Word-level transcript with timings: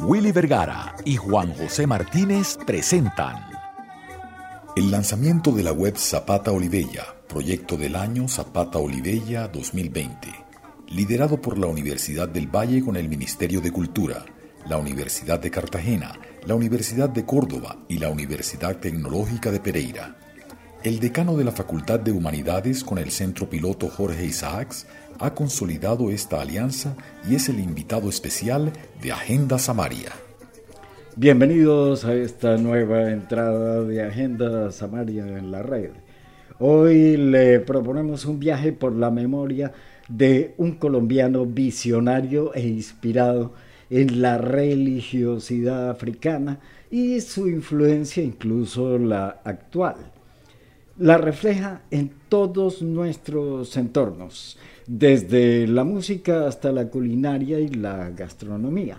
Willy 0.00 0.32
Vergara 0.32 0.96
y 1.04 1.16
Juan 1.16 1.54
José 1.54 1.86
Martínez 1.86 2.58
presentan 2.66 3.50
el 4.76 4.90
lanzamiento 4.90 5.52
de 5.52 5.62
la 5.62 5.72
web 5.72 5.96
Zapata 5.96 6.52
Olivella, 6.52 7.14
proyecto 7.28 7.76
del 7.76 7.96
año 7.96 8.26
Zapata 8.28 8.78
Olivella 8.78 9.48
2020, 9.48 10.28
liderado 10.88 11.40
por 11.40 11.58
la 11.58 11.66
Universidad 11.66 12.28
del 12.28 12.46
Valle 12.46 12.82
con 12.82 12.96
el 12.96 13.08
Ministerio 13.08 13.60
de 13.60 13.70
Cultura, 13.70 14.24
la 14.66 14.78
Universidad 14.78 15.38
de 15.38 15.50
Cartagena, 15.50 16.18
la 16.46 16.54
Universidad 16.54 17.10
de 17.10 17.26
Córdoba 17.26 17.76
y 17.88 17.98
la 17.98 18.08
Universidad 18.08 18.78
Tecnológica 18.78 19.50
de 19.50 19.60
Pereira. 19.60 20.16
El 20.82 20.98
decano 20.98 21.36
de 21.36 21.44
la 21.44 21.52
Facultad 21.52 22.00
de 22.00 22.10
Humanidades 22.10 22.82
con 22.84 22.96
el 22.96 23.10
Centro 23.10 23.50
Piloto 23.50 23.88
Jorge 23.88 24.24
Isaacs 24.24 24.86
ha 25.18 25.34
consolidado 25.34 26.10
esta 26.10 26.40
alianza 26.40 26.96
y 27.28 27.34
es 27.34 27.50
el 27.50 27.60
invitado 27.60 28.08
especial 28.08 28.72
de 29.02 29.12
Agenda 29.12 29.58
Samaria. 29.58 30.08
Bienvenidos 31.16 32.06
a 32.06 32.14
esta 32.14 32.56
nueva 32.56 33.10
entrada 33.10 33.82
de 33.82 34.02
Agenda 34.02 34.72
Samaria 34.72 35.26
en 35.26 35.50
la 35.50 35.62
red. 35.62 35.90
Hoy 36.58 37.18
le 37.18 37.60
proponemos 37.60 38.24
un 38.24 38.40
viaje 38.40 38.72
por 38.72 38.96
la 38.96 39.10
memoria 39.10 39.72
de 40.08 40.54
un 40.56 40.76
colombiano 40.76 41.44
visionario 41.44 42.54
e 42.54 42.66
inspirado 42.66 43.52
en 43.90 44.22
la 44.22 44.38
religiosidad 44.38 45.90
africana 45.90 46.58
y 46.90 47.20
su 47.20 47.48
influencia 47.48 48.22
incluso 48.22 48.96
la 48.96 49.42
actual. 49.44 50.09
La 51.00 51.16
refleja 51.16 51.80
en 51.90 52.10
todos 52.28 52.82
nuestros 52.82 53.74
entornos 53.78 54.58
desde 54.86 55.66
la 55.66 55.82
música 55.82 56.46
hasta 56.46 56.72
la 56.72 56.88
culinaria 56.88 57.58
y 57.58 57.68
la 57.68 58.10
gastronomía. 58.10 58.98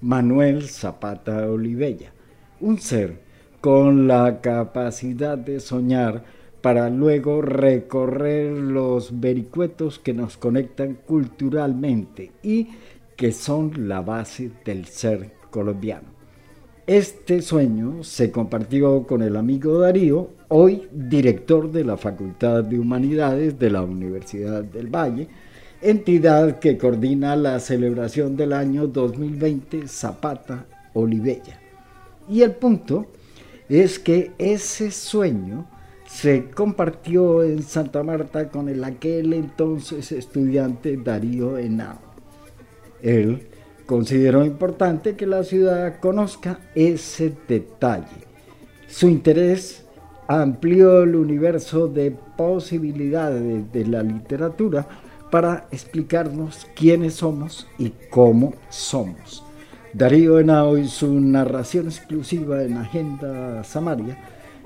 Manuel 0.00 0.62
Zapata 0.62 1.46
Olivella, 1.50 2.14
un 2.62 2.78
ser 2.78 3.20
con 3.60 4.08
la 4.08 4.40
capacidad 4.40 5.36
de 5.36 5.60
soñar 5.60 6.24
para 6.62 6.88
luego 6.88 7.42
recorrer 7.42 8.50
los 8.50 9.20
vericuetos 9.20 9.98
que 9.98 10.14
nos 10.14 10.38
conectan 10.38 10.94
culturalmente 11.06 12.32
y 12.42 12.68
que 13.16 13.32
son 13.32 13.86
la 13.86 14.00
base 14.00 14.50
del 14.64 14.86
ser 14.86 15.32
colombiano. 15.50 16.13
Este 16.86 17.40
sueño 17.40 18.04
se 18.04 18.30
compartió 18.30 19.06
con 19.06 19.22
el 19.22 19.36
amigo 19.36 19.78
Darío, 19.78 20.28
hoy 20.48 20.86
director 20.92 21.72
de 21.72 21.82
la 21.82 21.96
Facultad 21.96 22.62
de 22.62 22.78
Humanidades 22.78 23.58
de 23.58 23.70
la 23.70 23.80
Universidad 23.80 24.62
del 24.62 24.88
Valle, 24.94 25.28
entidad 25.80 26.58
que 26.58 26.76
coordina 26.76 27.36
la 27.36 27.58
celebración 27.58 28.36
del 28.36 28.52
año 28.52 28.86
2020 28.86 29.88
Zapata 29.88 30.66
Olivella. 30.92 31.58
Y 32.28 32.42
el 32.42 32.50
punto 32.50 33.06
es 33.70 33.98
que 33.98 34.32
ese 34.36 34.90
sueño 34.90 35.66
se 36.06 36.50
compartió 36.50 37.42
en 37.42 37.62
Santa 37.62 38.02
Marta 38.02 38.50
con 38.50 38.68
el 38.68 38.84
aquel 38.84 39.32
entonces 39.32 40.12
estudiante 40.12 40.98
Darío 40.98 41.56
Henao. 41.56 41.96
Él 43.00 43.53
Consideró 43.86 44.44
importante 44.44 45.14
que 45.14 45.26
la 45.26 45.44
ciudad 45.44 46.00
conozca 46.00 46.58
ese 46.74 47.34
detalle. 47.46 48.24
Su 48.88 49.08
interés 49.08 49.84
amplió 50.26 51.02
el 51.02 51.16
universo 51.16 51.88
de 51.88 52.16
posibilidades 52.36 53.70
de 53.72 53.86
la 53.86 54.02
literatura 54.02 54.86
para 55.30 55.66
explicarnos 55.70 56.66
quiénes 56.74 57.14
somos 57.14 57.66
y 57.78 57.90
cómo 58.10 58.54
somos. 58.70 59.44
Darío 59.92 60.38
Henao 60.38 60.78
y 60.78 60.88
su 60.88 61.20
narración 61.20 61.86
exclusiva 61.86 62.62
en 62.62 62.78
Agenda 62.78 63.62
Samaria 63.64 64.16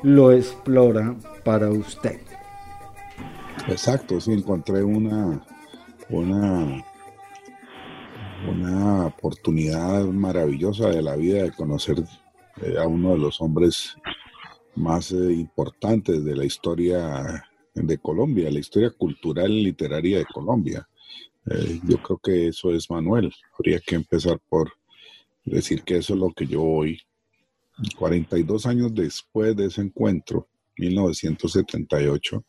lo 0.02 0.30
explora 0.30 1.14
para 1.44 1.70
usted. 1.70 2.20
Exacto, 3.66 4.20
sí, 4.20 4.32
encontré 4.32 4.82
una, 4.84 5.42
una 6.08 6.84
una 8.46 9.06
oportunidad 9.06 10.04
maravillosa 10.06 10.90
de 10.90 11.02
la 11.02 11.16
vida 11.16 11.42
de 11.42 11.52
conocer 11.52 12.04
eh, 12.62 12.76
a 12.78 12.86
uno 12.86 13.12
de 13.12 13.18
los 13.18 13.40
hombres 13.40 13.96
más 14.74 15.12
eh, 15.12 15.32
importantes 15.32 16.24
de 16.24 16.36
la 16.36 16.44
historia 16.44 17.44
de 17.74 17.98
Colombia, 17.98 18.50
la 18.50 18.60
historia 18.60 18.90
cultural 18.90 19.50
y 19.50 19.64
literaria 19.64 20.18
de 20.18 20.26
Colombia. 20.26 20.88
Eh, 21.50 21.80
yo 21.84 22.02
creo 22.02 22.18
que 22.18 22.48
eso 22.48 22.72
es 22.72 22.90
Manuel. 22.90 23.32
Habría 23.58 23.80
que 23.80 23.96
empezar 23.96 24.38
por 24.48 24.72
decir 25.44 25.82
que 25.82 25.96
eso 25.96 26.14
es 26.14 26.20
lo 26.20 26.30
que 26.30 26.46
yo 26.46 26.62
hoy, 26.62 27.00
42 27.96 28.66
años 28.66 28.94
después 28.94 29.56
de 29.56 29.66
ese 29.66 29.82
encuentro, 29.82 30.48
1978, 30.76 32.44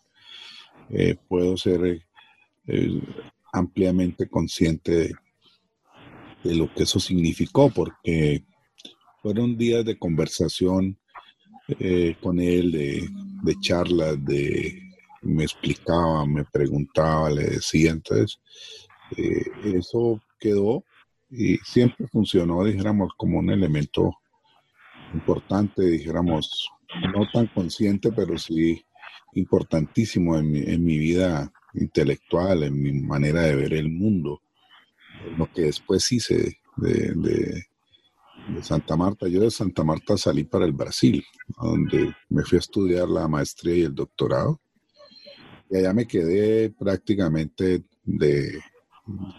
puedo 1.27 1.55
ser 1.55 2.01
ampliamente 3.53 4.27
consciente 4.27 4.91
de 4.91 5.15
de 6.43 6.55
lo 6.55 6.73
que 6.73 6.83
eso 6.83 6.99
significó, 6.99 7.69
porque 7.69 8.43
fueron 9.21 9.57
días 9.57 9.85
de 9.85 9.97
conversación 9.97 10.97
eh, 11.79 12.15
con 12.21 12.39
él, 12.39 12.71
de, 13.43 13.55
charlas, 13.59 14.23
de 14.25 14.81
me 15.21 15.43
explicaba, 15.43 16.25
me 16.25 16.45
preguntaba, 16.45 17.29
le 17.29 17.43
decía, 17.43 17.91
entonces 17.91 18.39
eh, 19.17 19.43
eso 19.75 20.21
quedó 20.39 20.83
y 21.29 21.57
siempre 21.57 22.07
funcionó, 22.07 22.63
dijéramos, 22.63 23.11
como 23.17 23.39
un 23.39 23.49
elemento 23.49 24.17
importante, 25.13 25.83
dijéramos, 25.83 26.69
no 27.13 27.27
tan 27.31 27.47
consciente, 27.47 28.11
pero 28.11 28.37
sí 28.37 28.83
importantísimo 29.33 30.37
en 30.37 30.51
mi, 30.51 30.59
en 30.59 30.83
mi 30.83 30.97
vida 30.97 31.51
intelectual, 31.73 32.63
en 32.63 32.81
mi 32.81 32.93
manera 32.93 33.41
de 33.41 33.55
ver 33.55 33.73
el 33.73 33.89
mundo 33.89 34.41
lo 35.37 35.51
que 35.51 35.63
después 35.63 36.11
hice 36.11 36.59
de, 36.77 37.65
Santa 38.61 38.95
Marta. 38.95 39.27
Yo 39.27 39.41
de 39.41 39.51
Santa 39.51 39.83
Marta 39.83 40.17
salí 40.17 40.43
para 40.43 40.65
el 40.65 40.73
Brasil, 40.73 41.23
donde 41.61 42.15
me 42.29 42.43
fui 42.43 42.57
a 42.57 42.59
estudiar 42.59 43.07
la 43.07 43.27
maestría 43.27 43.75
y 43.75 43.81
el 43.83 43.93
doctorado. 43.93 44.59
Y 45.69 45.77
allá 45.77 45.93
me 45.93 46.07
quedé 46.07 46.71
prácticamente 46.71 47.83
de 48.03 48.59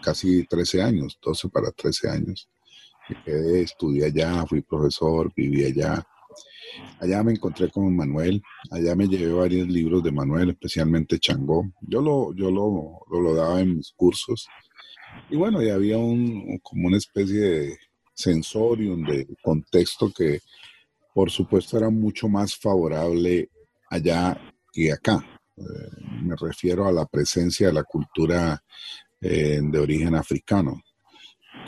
casi 0.01 0.45
13 0.45 0.81
años, 0.81 1.19
12 1.21 1.49
para 1.49 1.71
13 1.71 2.09
años. 2.09 2.49
Me 3.09 3.21
quedé, 3.23 3.61
estudié 3.63 4.05
allá, 4.05 4.45
fui 4.45 4.61
profesor, 4.61 5.31
viví 5.35 5.65
allá. 5.65 6.05
Allá 6.99 7.21
me 7.23 7.33
encontré 7.33 7.69
con 7.69 7.93
Manuel, 7.93 8.41
allá 8.69 8.95
me 8.95 9.07
llevé 9.07 9.33
varios 9.33 9.67
libros 9.67 10.03
de 10.03 10.11
Manuel, 10.13 10.51
especialmente 10.51 11.19
Changó. 11.19 11.69
Yo 11.81 12.01
lo, 12.01 12.33
yo 12.33 12.49
lo, 12.49 13.01
lo, 13.09 13.21
lo 13.21 13.35
daba 13.35 13.59
en 13.59 13.75
mis 13.75 13.91
cursos 13.91 14.47
y 15.31 15.37
bueno, 15.37 15.63
y 15.63 15.69
había 15.69 15.97
un, 15.97 16.59
como 16.61 16.87
una 16.87 16.97
especie 16.97 17.39
de 17.39 17.77
sensorium, 18.13 19.03
de 19.05 19.25
contexto 19.41 20.11
que 20.11 20.41
por 21.13 21.31
supuesto 21.31 21.77
era 21.77 21.89
mucho 21.89 22.27
más 22.27 22.55
favorable 22.55 23.49
allá 23.89 24.39
que 24.71 24.91
acá. 24.91 25.25
Eh, 25.55 25.61
me 26.23 26.35
refiero 26.35 26.85
a 26.85 26.91
la 26.91 27.05
presencia 27.05 27.67
de 27.67 27.73
la 27.73 27.83
cultura 27.83 28.61
eh, 29.21 29.59
de 29.61 29.79
origen 29.79 30.15
africano, 30.15 30.81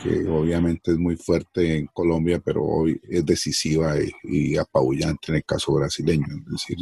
que 0.02 0.26
obviamente 0.28 0.92
es 0.92 0.98
muy 0.98 1.16
fuerte 1.16 1.78
en 1.78 1.86
Colombia, 1.86 2.40
pero 2.44 2.62
hoy 2.62 3.00
es 3.08 3.24
decisiva 3.24 3.94
y, 4.24 4.56
apabullante 4.56 5.32
en 5.32 5.36
el 5.36 5.44
caso 5.44 5.72
brasileño. 5.72 6.26
Es 6.46 6.52
decir, 6.52 6.76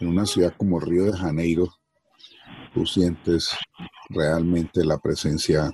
en 0.00 0.08
una 0.08 0.26
ciudad 0.26 0.54
como 0.56 0.78
Río 0.78 1.04
de 1.04 1.16
Janeiro, 1.16 1.77
tú 2.72 2.86
sientes 2.86 3.50
realmente 4.08 4.84
la 4.84 4.98
presencia 4.98 5.70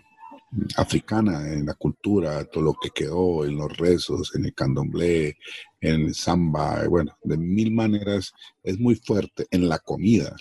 africana 0.76 1.52
en 1.52 1.66
la 1.66 1.74
cultura, 1.74 2.44
todo 2.44 2.64
lo 2.64 2.74
que 2.74 2.90
quedó 2.90 3.44
en 3.44 3.56
los 3.56 3.76
rezos, 3.76 4.34
en 4.36 4.44
el 4.44 4.54
candomblé, 4.54 5.36
en 5.80 6.02
el 6.02 6.14
samba, 6.14 6.86
bueno, 6.88 7.16
de 7.22 7.36
mil 7.36 7.72
maneras 7.72 8.32
es 8.62 8.78
muy 8.78 8.94
fuerte 8.94 9.46
en 9.50 9.68
la 9.68 9.78
comida, 9.78 10.34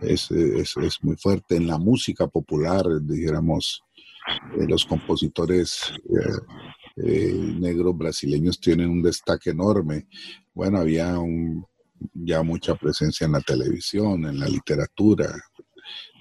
es, 0.00 0.30
es, 0.30 0.76
es 0.76 0.98
muy 1.02 1.16
fuerte 1.16 1.56
en 1.56 1.66
la 1.68 1.78
música 1.78 2.26
popular, 2.26 2.84
dijéramos, 3.02 3.84
eh, 4.56 4.66
los 4.68 4.84
compositores 4.84 5.92
eh, 6.08 7.02
eh, 7.02 7.32
negros 7.58 7.96
brasileños 7.96 8.60
tienen 8.60 8.90
un 8.90 9.02
destaque 9.02 9.50
enorme. 9.50 10.06
Bueno, 10.52 10.78
había 10.78 11.18
un, 11.18 11.64
ya 12.12 12.42
mucha 12.42 12.74
presencia 12.74 13.24
en 13.26 13.32
la 13.32 13.40
televisión, 13.40 14.24
en 14.26 14.38
la 14.38 14.46
literatura, 14.46 15.34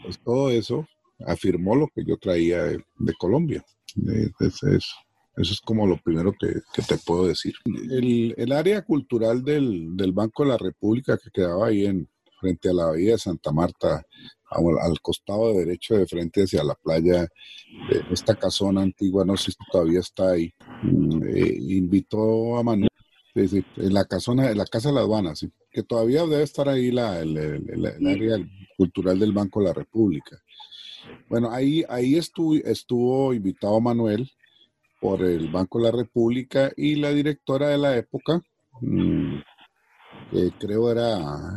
pues 0.04 0.20
todo 0.20 0.50
eso 0.50 0.88
afirmó 1.26 1.76
lo 1.76 1.88
que 1.88 2.04
yo 2.06 2.18
traía 2.18 2.64
de, 2.64 3.14
Colombia. 3.18 3.64
eso 3.96 4.68
es 5.36 5.62
como 5.62 5.86
lo 5.86 5.98
primero 5.98 6.34
que, 6.40 6.62
te 6.82 6.98
puedo 6.98 7.28
decir. 7.28 7.54
El, 7.66 8.52
área 8.52 8.82
cultural 8.84 9.44
del, 9.44 10.12
Banco 10.14 10.44
de 10.44 10.50
la 10.50 10.58
República 10.58 11.18
que 11.18 11.30
quedaba 11.32 11.68
ahí 11.68 11.86
en, 11.86 12.08
frente 12.40 12.70
a 12.70 12.74
la 12.74 12.86
bahía 12.86 13.14
de 13.14 13.18
Santa 13.18 13.52
Marta, 13.52 14.04
al, 14.52 15.00
costado 15.02 15.54
derecho 15.54 15.96
de 15.96 16.08
frente 16.08 16.44
hacia 16.44 16.64
la 16.64 16.76
playa, 16.76 17.28
de 17.90 18.04
esta 18.12 18.36
casona 18.36 18.82
antigua, 18.82 19.26
no 19.26 19.38
sé 19.38 19.52
si 19.52 19.58
todavía 19.72 20.00
está 20.00 20.32
ahí, 20.32 20.54
mm, 20.84 21.24
eh, 21.24 21.58
invitó 21.60 22.58
a 22.58 22.64
Manuel, 22.64 22.90
en 23.36 23.94
la 23.94 24.06
casona, 24.06 24.52
en 24.52 24.58
la 24.58 24.66
casa 24.66 24.90
de 24.90 24.96
la 24.96 25.02
aduana, 25.02 25.36
sí, 25.36 25.52
que 25.72 25.84
todavía 25.84 26.26
debe 26.26 26.44
estar 26.44 26.68
ahí 26.68 26.92
la, 26.92 27.20
el, 27.20 28.08
área 28.08 28.38
cultural 28.78 29.20
del 29.20 29.32
Banco 29.32 29.60
de 29.60 29.68
la 29.68 29.74
República. 29.74 30.38
Bueno, 31.30 31.52
ahí, 31.52 31.84
ahí 31.90 32.16
estuvo, 32.16 32.56
estuvo 32.56 33.34
invitado 33.34 33.80
Manuel 33.80 34.30
por 35.00 35.24
el 35.24 35.50
Banco 35.50 35.80
de 35.80 35.86
la 35.86 35.92
República 35.92 36.72
y 36.76 36.96
la 36.96 37.12
directora 37.12 37.70
de 37.70 37.78
la 37.78 37.98
época, 37.98 38.42
mm, 38.82 39.40
creo 40.60 40.92
era 40.92 41.56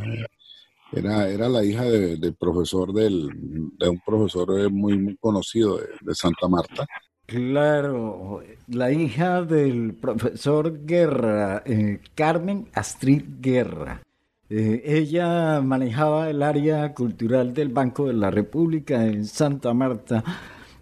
era, 0.93 1.29
era 1.29 1.49
la 1.49 1.65
hija 1.65 1.85
del 1.85 2.35
profesor 2.35 2.93
del, 2.93 3.31
de 3.79 3.89
un 3.89 4.01
profesor 4.01 4.71
muy, 4.71 4.99
muy 4.99 5.17
conocido 5.17 5.79
de, 5.79 6.15
Santa 6.15 6.49
Marta. 6.49 6.87
Claro, 7.27 8.43
la 8.69 8.93
hija 8.93 9.43
del 9.43 9.95
profesor 9.95 10.85
Guerra, 10.85 11.63
eh, 11.65 12.01
Carmen 12.15 12.69
Astrid 12.75 13.25
Guerra. 13.41 14.03
Eh, 14.51 14.83
ella 14.85 15.61
manejaba 15.63 16.29
el 16.29 16.43
área 16.43 16.93
cultural 16.93 17.55
del 17.55 17.71
Banco 17.71 18.07
de 18.07 18.13
la 18.13 18.31
República 18.31 19.07
en 19.07 19.25
Santa 19.25 19.73
Marta 19.73 20.23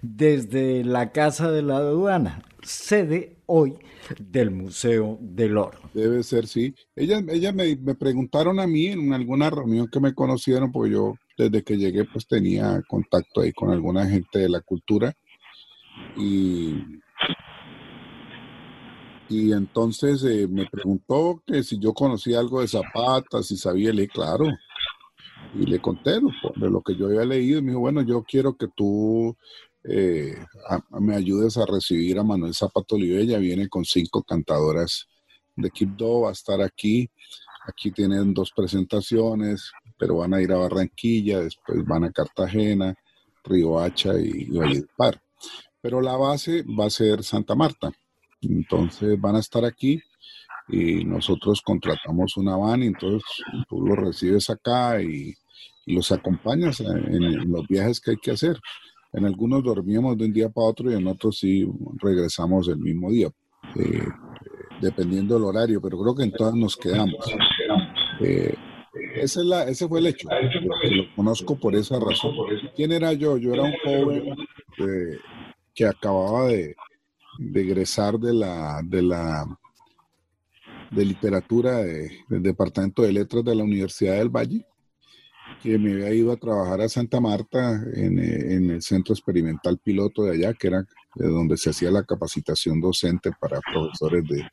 desde 0.02 0.82
la 0.82 1.12
Casa 1.12 1.52
de 1.52 1.62
la 1.62 1.76
Aduana, 1.76 2.42
sede 2.62 3.36
hoy 3.46 3.76
del 4.18 4.50
Museo 4.50 5.18
del 5.20 5.56
Oro. 5.56 5.78
Debe 5.94 6.22
ser, 6.22 6.46
sí. 6.46 6.74
Ella, 6.96 7.22
ella 7.28 7.52
me, 7.52 7.76
preguntaron 7.94 8.58
a 8.60 8.66
mí 8.66 8.86
en 8.86 9.12
alguna 9.12 9.50
reunión 9.50 9.88
que 9.88 10.00
me 10.00 10.14
conocieron, 10.14 10.72
porque 10.72 10.92
yo 10.92 11.14
desde 11.36 11.62
que 11.62 11.76
llegué 11.76 12.04
pues 12.04 12.26
tenía 12.26 12.82
contacto 12.88 13.40
ahí 13.40 13.52
con 13.52 13.70
alguna 13.70 14.06
gente 14.06 14.38
de 14.40 14.48
la 14.48 14.60
cultura. 14.60 15.14
Y, 16.16 17.00
y 19.28 19.52
entonces 19.52 20.22
eh, 20.24 20.48
me 20.48 20.66
preguntó 20.66 21.42
que 21.46 21.62
si 21.62 21.78
yo 21.78 21.92
conocía 21.92 22.38
algo 22.38 22.60
de 22.60 22.68
Zapata, 22.68 23.42
si 23.42 23.56
sabía, 23.56 23.92
le 23.92 24.08
claro. 24.08 24.46
Y 25.54 25.66
le 25.66 25.80
conté 25.80 26.12
de 26.56 26.70
lo 26.70 26.80
que 26.82 26.94
yo 26.94 27.06
había 27.06 27.24
leído. 27.24 27.58
Y 27.58 27.62
me 27.62 27.68
dijo, 27.68 27.80
bueno, 27.80 28.02
yo 28.02 28.22
quiero 28.22 28.56
que 28.56 28.68
tú 28.68 29.36
eh, 29.84 30.36
me 31.00 31.16
ayudes 31.16 31.56
a 31.56 31.66
recibir 31.66 32.18
a 32.18 32.24
Manuel 32.24 32.54
Zapato 32.54 32.94
Olivella. 32.94 33.38
Viene 33.38 33.68
con 33.68 33.84
cinco 33.84 34.22
cantadoras 34.22 35.08
de 35.56 35.70
Quibdó, 35.70 36.22
va 36.22 36.30
a 36.30 36.32
estar 36.32 36.60
aquí. 36.60 37.10
Aquí 37.66 37.90
tienen 37.90 38.32
dos 38.32 38.52
presentaciones, 38.54 39.70
pero 39.98 40.16
van 40.16 40.34
a 40.34 40.40
ir 40.40 40.50
a 40.52 40.56
Barranquilla, 40.56 41.40
después 41.40 41.84
van 41.84 42.04
a 42.04 42.10
Cartagena, 42.10 42.94
Río 43.44 43.78
Hacha 43.78 44.18
y, 44.18 44.46
Valledupar. 44.46 45.20
Pero 45.80 46.00
la 46.00 46.16
base 46.16 46.62
va 46.62 46.86
a 46.86 46.90
ser 46.90 47.22
Santa 47.22 47.54
Marta. 47.54 47.90
Entonces 48.42 49.20
van 49.20 49.36
a 49.36 49.40
estar 49.40 49.64
aquí 49.64 50.00
y 50.68 51.04
nosotros 51.04 51.60
contratamos 51.62 52.36
una 52.36 52.56
van 52.56 52.82
y 52.82 52.86
entonces 52.86 53.22
tú 53.68 53.84
los 53.84 53.98
recibes 53.98 54.50
acá 54.50 55.02
y, 55.02 55.34
los 55.86 56.12
acompañas 56.12 56.78
en, 56.80 57.50
los 57.50 57.66
viajes 57.66 58.00
que 58.00 58.12
hay 58.12 58.16
que 58.18 58.30
hacer. 58.30 58.56
En 59.12 59.24
algunos 59.24 59.64
dormíamos 59.64 60.16
de 60.16 60.26
un 60.26 60.32
día 60.32 60.48
para 60.48 60.68
otro 60.68 60.88
y 60.88 60.94
en 60.94 61.06
otros 61.08 61.38
sí 61.38 61.66
regresamos 62.00 62.68
el 62.68 62.78
mismo 62.78 63.10
día, 63.10 63.28
eh, 63.74 64.06
dependiendo 64.80 65.34
del 65.34 65.44
horario, 65.44 65.80
pero 65.80 65.98
creo 65.98 66.14
que 66.14 66.22
en 66.22 66.32
todas 66.32 66.54
nos 66.54 66.76
quedamos. 66.76 67.16
Eh, 68.20 68.54
ese, 69.16 69.40
es 69.40 69.46
la, 69.46 69.64
ese 69.64 69.88
fue 69.88 69.98
el 69.98 70.06
hecho, 70.06 70.28
lo 70.28 71.14
conozco 71.16 71.58
por 71.58 71.74
esa 71.74 71.98
razón. 71.98 72.34
¿Quién 72.76 72.92
era 72.92 73.12
yo? 73.12 73.36
Yo 73.36 73.54
era 73.54 73.64
un 73.64 73.74
joven 73.82 74.28
eh, 74.78 75.18
que 75.80 75.86
acababa 75.86 76.48
de, 76.48 76.76
de, 77.38 77.60
egresar 77.62 78.18
de 78.18 78.34
la, 78.34 78.82
de 78.84 79.00
la 79.00 79.46
de 80.90 81.04
literatura 81.06 81.78
del 81.78 82.42
Departamento 82.42 83.00
de 83.00 83.14
Letras 83.14 83.42
de 83.42 83.54
la 83.54 83.64
Universidad 83.64 84.16
del 84.16 84.28
Valle 84.28 84.66
que 85.62 85.78
me 85.78 85.92
había 85.92 86.12
ido 86.12 86.32
a 86.32 86.36
trabajar 86.36 86.82
a 86.82 86.88
Santa 86.90 87.18
Marta 87.18 87.82
en, 87.94 88.18
el 88.70 88.82
centro 88.82 89.14
experimental 89.14 89.78
piloto 89.78 90.24
de 90.24 90.32
allá, 90.32 90.52
que 90.52 90.66
era 90.66 90.84
de 91.14 91.28
donde 91.28 91.56
se 91.56 91.70
hacía 91.70 91.90
la 91.90 92.04
capacitación 92.04 92.78
docente 92.78 93.30
para 93.40 93.60
profesores 93.60 94.24
de 94.28 94.46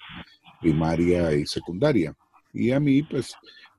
primaria 0.61 1.33
y 1.33 1.45
secundaria. 1.45 2.15
Y 2.53 2.71
a 2.71 2.79
mí, 2.79 3.03
pues, 3.03 3.33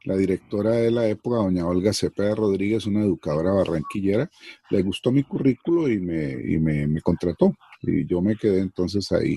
la 0.04 0.16
directora 0.16 0.72
de 0.72 0.90
la 0.90 1.08
época, 1.08 1.38
doña 1.38 1.66
Olga 1.66 1.92
Cepeda 1.92 2.34
Rodríguez, 2.34 2.86
una 2.86 3.02
educadora 3.02 3.52
barranquillera, 3.52 4.30
le 4.70 4.82
gustó 4.82 5.10
mi 5.10 5.24
currículo 5.24 5.88
y 5.88 5.98
me, 5.98 6.32
y 6.32 6.58
me, 6.58 7.00
contrató. 7.00 7.54
Y 7.82 8.06
yo 8.06 8.20
me 8.20 8.36
quedé 8.36 8.60
entonces 8.60 9.10
ahí 9.12 9.36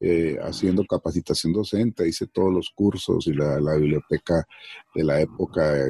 eh, 0.00 0.36
haciendo 0.42 0.84
capacitación 0.84 1.52
docente, 1.52 2.06
hice 2.08 2.26
todos 2.26 2.52
los 2.52 2.70
cursos 2.70 3.26
y 3.26 3.32
la, 3.32 3.58
biblioteca 3.76 4.46
de 4.94 5.04
la 5.04 5.20
época 5.20 5.86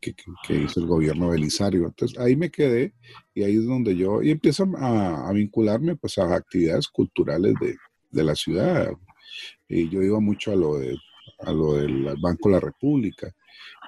que, 0.00 0.14
hizo 0.48 0.80
el 0.80 0.86
gobierno 0.86 1.30
Belisario. 1.30 1.86
Entonces 1.86 2.18
ahí 2.18 2.36
me 2.36 2.50
quedé 2.50 2.94
y 3.34 3.44
ahí 3.44 3.56
es 3.56 3.66
donde 3.66 3.96
yo, 3.96 4.22
y 4.22 4.30
empiezo 4.30 4.66
a, 4.76 5.30
vincularme 5.32 5.96
pues 5.96 6.18
a 6.18 6.34
actividades 6.34 6.88
culturales 6.88 7.54
de, 7.60 7.76
de, 8.10 8.24
la 8.24 8.34
ciudad. 8.34 8.92
Y 9.68 9.88
yo 9.88 10.02
iba 10.02 10.20
mucho 10.20 10.52
a 10.52 10.56
lo, 10.56 10.78
de, 10.78 10.96
a 11.46 11.52
lo 11.52 11.74
del 11.74 12.14
Banco 12.20 12.48
de 12.48 12.54
la 12.54 12.60
República 12.60 13.32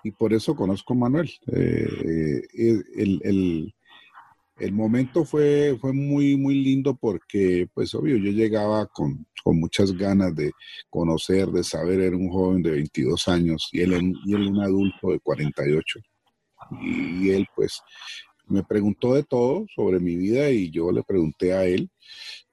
y 0.05 0.11
por 0.12 0.32
eso 0.32 0.55
conozco 0.55 0.93
a 0.93 0.97
Manuel. 0.97 1.31
Eh, 1.53 2.43
eh, 2.55 2.82
el, 2.97 3.20
el, 3.25 3.75
el, 4.58 4.73
momento 4.73 5.25
fue, 5.25 5.76
fue 5.81 5.93
muy, 5.93 6.37
muy 6.37 6.62
lindo 6.62 6.94
porque, 6.94 7.69
pues 7.75 7.94
obvio, 7.94 8.17
yo 8.17 8.31
llegaba 8.31 8.87
con, 8.87 9.26
con, 9.43 9.58
muchas 9.58 9.93
ganas 9.93 10.35
de 10.35 10.53
conocer, 10.91 11.49
de 11.49 11.64
saber, 11.64 12.00
era 12.00 12.17
un 12.17 12.31
joven 12.31 12.62
de 12.62 12.70
22 12.70 13.29
años 13.29 13.69
y 13.73 13.81
él, 13.81 14.14
y 14.25 14.35
él 14.35 14.49
un 14.49 14.61
adulto 14.61 15.11
de 15.11 15.20
48 15.20 16.00
y 16.81 17.31
él 17.31 17.47
pues 17.55 17.81
me 18.47 18.62
preguntó 18.62 19.14
de 19.14 19.25
todo 19.25 19.67
sobre 19.75 19.99
mi 19.99 20.17
vida 20.17 20.50
y 20.50 20.70
yo 20.70 20.93
le 20.93 21.03
pregunté 21.03 21.53
a 21.53 21.64
él. 21.64 21.91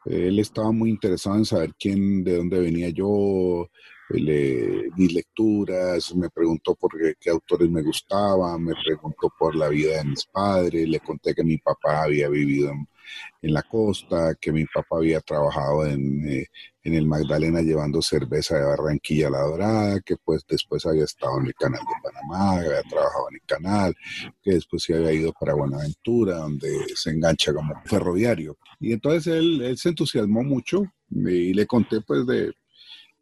Él 0.05 0.39
estaba 0.39 0.71
muy 0.71 0.89
interesado 0.89 1.37
en 1.37 1.45
saber 1.45 1.73
quién, 1.79 2.23
de 2.23 2.37
dónde 2.37 2.59
venía 2.59 2.89
yo, 2.89 3.69
le 4.09 4.89
lecturas, 4.97 6.13
me 6.15 6.29
preguntó 6.29 6.75
por 6.75 6.91
qué, 7.19 7.29
autores 7.29 7.69
me 7.69 7.81
gustaban, 7.81 8.63
me 8.63 8.73
preguntó 8.83 9.31
por 9.37 9.55
la 9.55 9.69
vida 9.69 9.97
de 9.97 10.05
mis 10.05 10.25
padres, 10.25 10.87
le 10.87 10.99
conté 10.99 11.33
que 11.33 11.43
mi 11.43 11.57
papá 11.57 12.03
había 12.03 12.29
vivido 12.29 12.71
en, 12.71 13.53
la 13.53 13.61
costa, 13.63 14.35
que 14.39 14.51
mi 14.51 14.65
papá 14.65 14.97
había 14.97 15.19
trabajado 15.19 15.85
en, 15.85 16.27
eh, 16.27 16.47
en 16.83 16.93
el 16.93 17.05
Magdalena 17.05 17.61
llevando 17.61 18.01
cerveza 18.01 18.57
de 18.57 18.65
Barranquilla 18.65 19.27
a 19.27 19.31
La 19.31 19.41
Dorada, 19.41 19.99
que 20.01 20.15
pues 20.23 20.43
después 20.47 20.85
había 20.85 21.03
estado 21.03 21.39
en 21.39 21.47
el 21.47 21.53
canal 21.55 21.81
de 21.81 22.01
Panamá, 22.01 22.59
había 22.59 22.81
trabajado 22.83 23.29
en 23.29 23.35
el 23.35 23.45
canal, 23.45 23.95
que 24.41 24.51
después 24.51 24.83
se 24.83 24.95
había 24.95 25.13
ido 25.13 25.33
para 25.37 25.53
Buenaventura, 25.53 26.37
donde 26.37 26.69
se 26.95 27.11
engancha 27.11 27.53
como 27.53 27.73
ferroviario. 27.85 28.57
Y 28.79 28.93
entonces 28.93 29.27
él, 29.27 29.61
él 29.61 29.77
se 29.77 29.89
entusiasmó 29.89 30.43
mucho 30.43 30.83
y 31.09 31.53
le 31.53 31.67
conté 31.67 32.01
pues 32.01 32.25
de, 32.25 32.53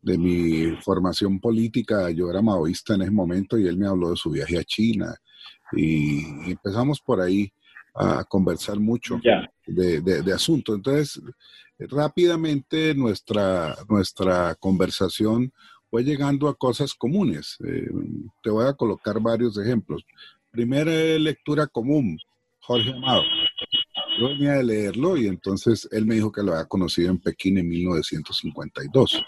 de 0.01 0.17
mi 0.17 0.75
formación 0.81 1.39
política. 1.39 2.09
Yo 2.11 2.29
era 2.29 2.41
maoísta 2.41 2.95
en 2.95 3.03
ese 3.03 3.11
momento 3.11 3.57
y 3.57 3.67
él 3.67 3.77
me 3.77 3.87
habló 3.87 4.11
de 4.11 4.15
su 4.15 4.31
viaje 4.31 4.57
a 4.57 4.63
China 4.63 5.15
y 5.73 6.51
empezamos 6.51 6.99
por 6.99 7.21
ahí 7.21 7.51
a 7.93 8.23
conversar 8.23 8.79
mucho 8.79 9.19
de, 9.65 10.01
de, 10.01 10.21
de 10.21 10.33
asuntos. 10.33 10.75
Entonces, 10.75 11.21
rápidamente 11.77 12.93
nuestra, 12.95 13.75
nuestra 13.87 14.55
conversación 14.55 15.51
fue 15.89 16.03
llegando 16.03 16.47
a 16.47 16.55
cosas 16.55 16.93
comunes. 16.93 17.57
Eh, 17.65 17.89
te 18.41 18.49
voy 18.49 18.65
a 18.65 18.73
colocar 18.73 19.19
varios 19.19 19.57
ejemplos. 19.57 20.03
Primera 20.49 20.91
lectura 21.19 21.67
común, 21.67 22.17
Jorge 22.61 22.91
Amado. 22.91 23.23
Yo 24.19 24.29
venía 24.29 24.53
de 24.53 24.63
leerlo 24.63 25.17
y 25.17 25.27
entonces 25.27 25.87
él 25.91 26.05
me 26.05 26.15
dijo 26.15 26.31
que 26.31 26.43
lo 26.43 26.53
había 26.53 26.65
conocido 26.65 27.09
en 27.09 27.19
Pekín 27.19 27.57
en 27.57 27.67
1952 27.67 29.23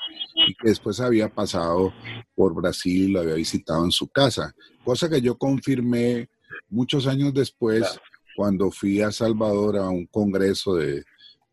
y 0.48 0.54
que 0.56 0.70
después 0.70 1.00
había 1.00 1.30
pasado 1.30 1.94
por 2.36 2.54
Brasil 2.54 3.10
y 3.10 3.12
lo 3.12 3.22
había 3.22 3.36
visitado 3.36 3.84
en 3.84 3.92
su 3.92 4.08
casa, 4.08 4.54
cosa 4.84 5.10
que 5.10 5.22
yo 5.22 5.38
confirmé 5.38 6.30
muchos 6.70 7.08
años 7.08 7.34
después 7.34 8.00
cuando 8.36 8.72
fui 8.72 9.02
a 9.02 9.12
Salvador 9.12 9.78
a 9.78 9.90
un 9.90 10.08
congreso 10.08 10.76
de, 10.76 11.04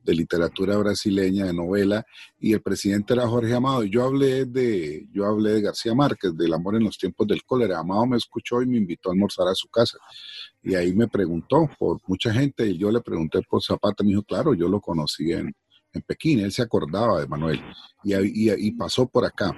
de 0.02 0.14
literatura 0.14 0.76
brasileña, 0.78 1.46
de 1.46 1.52
novela, 1.52 2.04
y 2.38 2.52
el 2.52 2.62
presidente 2.62 3.14
era 3.14 3.28
Jorge 3.28 3.54
Amado. 3.54 3.84
Yo 3.84 4.04
hablé 4.04 4.46
de, 4.46 5.06
yo 5.12 5.26
hablé 5.26 5.50
de 5.52 5.62
García 5.62 5.94
Márquez, 5.94 6.36
del 6.36 6.54
amor 6.54 6.76
en 6.76 6.84
los 6.84 6.96
tiempos 6.96 7.26
del 7.26 7.44
cólera. 7.44 7.78
Amado 7.78 8.06
me 8.06 8.16
escuchó 8.16 8.62
y 8.62 8.66
me 8.66 8.78
invitó 8.78 9.10
a 9.10 9.12
almorzar 9.12 9.48
a 9.48 9.54
su 9.54 9.68
casa. 9.68 9.98
Y 10.62 10.74
ahí 10.74 10.94
me 10.94 11.08
preguntó 11.08 11.68
por 11.78 11.98
mucha 12.06 12.32
gente, 12.32 12.66
y 12.66 12.78
yo 12.78 12.90
le 12.90 13.00
pregunté 13.00 13.40
por 13.48 13.62
Zapata, 13.62 14.02
me 14.02 14.10
dijo, 14.10 14.22
claro, 14.22 14.54
yo 14.54 14.68
lo 14.68 14.80
conocí 14.80 15.32
en, 15.32 15.52
en 15.92 16.02
Pekín, 16.02 16.40
él 16.40 16.52
se 16.52 16.62
acordaba 16.62 17.20
de 17.20 17.26
Manuel, 17.26 17.62
y, 18.04 18.70
pasó 18.72 19.06
por 19.06 19.24
acá. 19.24 19.54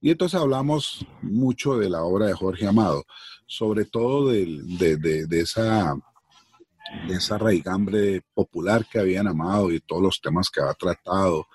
Y 0.00 0.10
entonces 0.10 0.40
hablamos 0.40 1.06
mucho 1.22 1.78
de 1.78 1.90
la 1.90 2.02
obra 2.02 2.26
de 2.26 2.34
Jorge 2.34 2.66
Amado, 2.66 3.04
sobre 3.46 3.84
todo 3.84 4.28
de, 4.28 5.28
esa 7.10 7.38
raigambre 7.38 8.22
popular 8.34 8.86
que 8.90 8.98
habían 8.98 9.28
amado 9.28 9.70
y 9.72 9.80
todos 9.80 10.02
los 10.02 10.20
temas 10.20 10.48
que 10.50 10.60
había 10.60 10.74
tratado. 10.74 11.46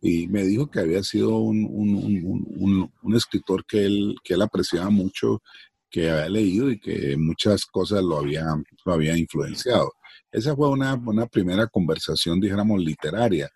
Y 0.00 0.28
me 0.28 0.44
dijo 0.44 0.70
que 0.70 0.80
había 0.80 1.02
sido 1.02 1.36
un, 1.38 2.90
escritor 3.14 3.64
que 3.66 3.84
él, 3.84 4.16
que 4.22 4.34
él 4.34 4.42
apreciaba 4.42 4.90
mucho, 4.90 5.42
que 5.90 6.10
había 6.10 6.28
leído 6.28 6.70
y 6.70 6.78
que 6.78 7.16
muchas 7.16 7.66
cosas 7.66 8.02
lo 8.02 8.22
lo 8.22 8.92
había 8.92 9.16
influenciado. 9.16 9.92
Esa 10.32 10.54
fue 10.54 10.68
una, 10.68 10.94
una 10.94 11.26
primera 11.26 11.66
conversación, 11.66 12.40
dijéramos, 12.40 12.80
literaria. 12.80 13.50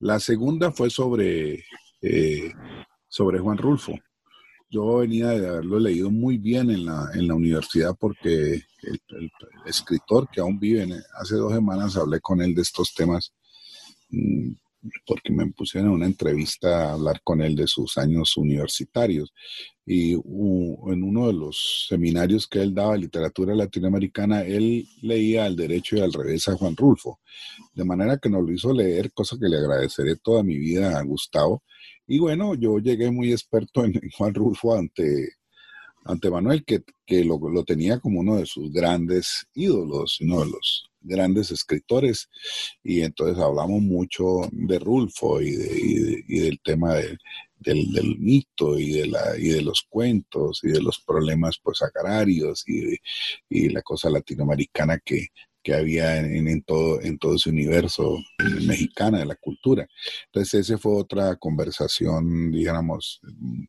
La 0.00 0.18
segunda 0.18 0.72
fue 0.72 0.90
sobre, 0.90 1.64
eh, 2.02 2.52
sobre 3.08 3.38
Juan 3.38 3.58
Rulfo. 3.58 3.94
Yo 4.68 4.98
venía 4.98 5.28
de 5.28 5.48
haberlo 5.48 5.78
leído 5.78 6.10
muy 6.10 6.38
bien 6.38 6.70
en 6.70 6.86
la, 6.86 7.10
en 7.14 7.28
la 7.28 7.34
universidad 7.34 7.96
porque 7.98 8.54
el, 8.82 9.30
escritor 9.64 10.28
que 10.28 10.40
aún 10.40 10.58
vive, 10.58 10.86
hace 11.20 11.36
dos 11.36 11.52
semanas 11.52 11.96
hablé 11.96 12.20
con 12.20 12.42
él 12.42 12.54
de 12.54 12.62
estos 12.62 12.92
temas 12.92 13.32
mm, 14.10 14.52
porque 15.06 15.32
me 15.32 15.46
pusieron 15.52 15.90
en 15.90 15.96
una 15.96 16.06
entrevista 16.06 16.90
a 16.90 16.92
hablar 16.94 17.20
con 17.22 17.40
él 17.40 17.54
de 17.54 17.66
sus 17.66 17.96
años 17.98 18.36
universitarios. 18.36 19.32
Y 19.84 20.12
en 20.14 21.02
uno 21.02 21.28
de 21.28 21.32
los 21.32 21.86
seminarios 21.88 22.48
que 22.48 22.60
él 22.60 22.74
daba 22.74 22.94
de 22.94 23.00
literatura 23.00 23.54
latinoamericana, 23.54 24.42
él 24.42 24.86
leía 25.02 25.44
al 25.44 25.56
derecho 25.56 25.96
y 25.96 26.00
al 26.00 26.12
revés 26.12 26.48
a 26.48 26.56
Juan 26.56 26.76
Rulfo. 26.76 27.20
De 27.72 27.84
manera 27.84 28.18
que 28.18 28.28
nos 28.28 28.42
lo 28.42 28.52
hizo 28.52 28.72
leer, 28.72 29.12
cosa 29.12 29.36
que 29.38 29.48
le 29.48 29.58
agradeceré 29.58 30.16
toda 30.16 30.42
mi 30.42 30.58
vida 30.58 30.98
a 30.98 31.02
Gustavo. 31.02 31.62
Y 32.06 32.18
bueno, 32.18 32.54
yo 32.54 32.78
llegué 32.78 33.10
muy 33.10 33.32
experto 33.32 33.84
en, 33.84 34.00
Juan 34.16 34.34
Rulfo 34.34 34.74
ante, 34.74 35.28
ante 36.04 36.30
Manuel, 36.30 36.64
que, 36.64 36.82
que 37.04 37.24
lo, 37.24 37.38
lo, 37.38 37.64
tenía 37.64 38.00
como 38.00 38.20
uno 38.20 38.36
de 38.36 38.46
sus 38.46 38.72
grandes 38.72 39.46
ídolos, 39.54 40.20
uno 40.20 40.40
de 40.40 40.50
los 40.50 40.90
grandes 41.06 41.50
escritores. 41.50 42.28
Y 42.82 43.02
entonces 43.02 43.42
hablamos 43.42 43.82
mucho 43.82 44.48
de 44.52 44.78
Rulfo 44.78 45.40
y, 45.40 45.52
de, 45.52 46.24
y, 46.28 46.38
del 46.40 46.60
tema 46.60 46.94
del, 47.58 48.16
mito 48.18 48.78
y 48.78 48.92
de, 48.92 49.06
la, 49.06 49.36
y 49.38 49.48
de 49.48 49.62
los 49.62 49.86
cuentos 49.88 50.60
y 50.62 50.68
de 50.68 50.80
los 50.80 51.00
problemas 51.00 51.58
pues 51.62 51.82
agrarios 51.82 52.64
y, 52.66 52.98
la 53.70 53.82
cosa 53.82 54.10
latinoamericana 54.10 54.98
que, 55.04 55.28
que 55.62 55.74
había 55.74 56.18
en, 56.18 56.46
en, 56.46 56.62
todo, 56.62 57.00
en 57.02 57.18
todo 57.18 57.34
ese 57.34 57.50
universo 57.50 58.18
mexicana 58.66 59.18
de 59.18 59.26
la 59.26 59.34
cultura. 59.34 59.86
Entonces, 60.26 60.60
esa 60.60 60.78
fue 60.78 60.94
otra 60.94 61.34
conversación, 61.36 62.52
digamos, 62.52 63.20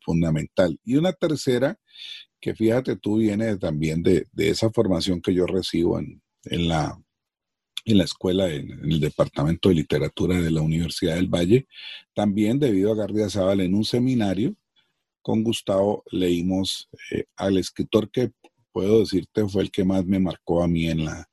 fundamental. 0.04 0.78
Y 0.84 0.96
una 0.96 1.12
tercera, 1.12 1.76
que 2.40 2.54
fíjate 2.54 2.96
tú, 2.96 3.16
viene 3.16 3.56
también 3.56 4.02
de, 4.02 4.28
de 4.32 4.50
esa 4.50 4.70
formación 4.70 5.20
que 5.20 5.34
yo 5.34 5.46
recibo 5.46 5.98
en, 5.98 6.22
en 6.44 6.68
la, 6.68 6.96
en 7.92 7.98
la 7.98 8.04
escuela, 8.04 8.50
en, 8.52 8.70
el 8.70 9.00
Departamento 9.00 9.68
de 9.68 9.76
Literatura 9.76 10.40
de 10.40 10.50
la 10.50 10.60
Universidad 10.60 11.14
del 11.16 11.28
Valle. 11.28 11.66
También, 12.14 12.58
debido 12.58 12.92
a 12.92 12.96
Gardia 12.96 13.30
Zaval, 13.30 13.60
en 13.60 13.74
un 13.74 13.84
seminario 13.84 14.54
con 15.22 15.42
Gustavo 15.42 16.04
leímos 16.10 16.88
eh, 17.10 17.24
al 17.36 17.58
escritor 17.58 18.10
que 18.10 18.32
puedo 18.72 19.00
decirte 19.00 19.46
fue 19.48 19.62
el 19.62 19.70
que 19.70 19.84
más 19.84 20.04
me 20.06 20.18
marcó 20.18 20.62
a 20.62 20.68
mí 20.68 20.88
en 20.88 21.04
la, 21.04 21.28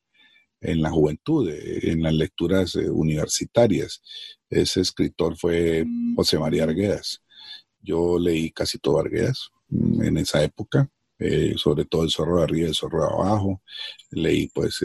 en 0.61 0.81
la 0.81 0.89
juventud, 0.89 1.49
eh, 1.49 1.91
en 1.91 2.01
las 2.01 2.13
lecturas 2.13 2.75
eh, 2.75 2.89
universitarias. 2.89 4.01
Ese 4.49 4.81
escritor 4.81 5.37
fue 5.37 5.85
José 6.15 6.39
María 6.39 6.63
Arguedas. 6.63 7.21
Yo 7.81 8.17
leí 8.17 8.51
casi 8.51 8.79
todo 8.79 8.99
Arguedas 8.99 9.49
mm, 9.69 10.03
en 10.03 10.17
esa 10.17 10.43
época, 10.43 10.89
sobre 11.55 11.85
todo 11.85 12.03
El 12.03 12.11
zorro 12.11 12.39
de 12.39 12.43
arriba 12.43 12.67
y 12.67 12.69
El 12.69 12.75
zorro 12.75 13.01
de 13.01 13.13
abajo. 13.13 13.61
Leí 14.11 14.47
pues 14.53 14.81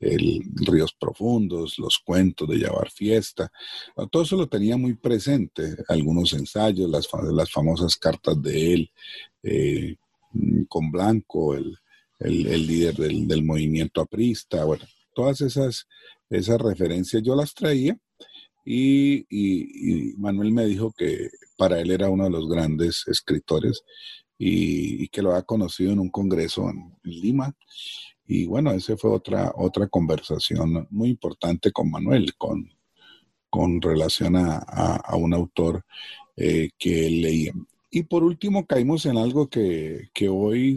el 0.00 0.42
Ríos 0.54 0.94
Profundos, 0.98 1.78
los 1.78 1.98
cuentos 1.98 2.48
de 2.48 2.56
Llevar 2.56 2.90
Fiesta, 2.90 3.50
todo 4.10 4.22
eso 4.22 4.36
lo 4.36 4.48
tenía 4.48 4.76
muy 4.76 4.94
presente, 4.94 5.76
algunos 5.88 6.32
ensayos, 6.32 6.90
las, 6.90 7.08
las 7.32 7.50
famosas 7.50 7.96
cartas 7.96 8.40
de 8.42 8.74
él 8.74 8.90
eh, 9.42 9.96
con 10.68 10.90
Blanco, 10.90 11.54
el, 11.54 11.78
líder 12.20 12.94
del, 12.94 13.44
movimiento 13.44 14.00
aprista, 14.00 14.64
bueno, 14.64 14.84
todas 15.14 15.40
esas, 15.40 15.86
esas 16.30 16.60
referencias 16.60 17.22
yo 17.22 17.34
las 17.36 17.52
traía 17.52 17.98
y, 18.64 20.14
Manuel 20.16 20.52
me 20.52 20.64
dijo 20.64 20.92
que 20.96 21.28
para 21.56 21.80
él 21.80 21.90
era 21.90 22.08
uno 22.08 22.24
de 22.24 22.30
los 22.30 22.48
grandes 22.48 23.04
escritores 23.06 23.82
y, 24.38 25.08
que 25.08 25.22
lo 25.22 25.30
había 25.30 25.42
conocido 25.42 25.92
en 25.92 26.00
un 26.00 26.10
congreso 26.10 26.70
en 26.70 26.96
Lima 27.02 27.54
y 28.26 28.46
bueno, 28.46 28.72
esa 28.72 28.96
fue 28.96 29.10
otra, 29.10 29.52
otra 29.56 29.86
conversación 29.88 30.86
muy 30.90 31.10
importante 31.10 31.72
con 31.72 31.90
Manuel, 31.90 32.34
con, 32.36 32.70
con 33.50 33.80
relación 33.82 34.36
a, 34.36 35.14
un 35.16 35.34
autor 35.34 35.84
eh, 36.36 36.70
que 36.78 37.10
leía. 37.10 37.52
Y 37.90 38.04
por 38.04 38.24
último, 38.24 38.66
caímos 38.66 39.06
en 39.06 39.18
algo 39.18 39.48
que, 39.48 40.08
que 40.14 40.28
hoy 40.28 40.76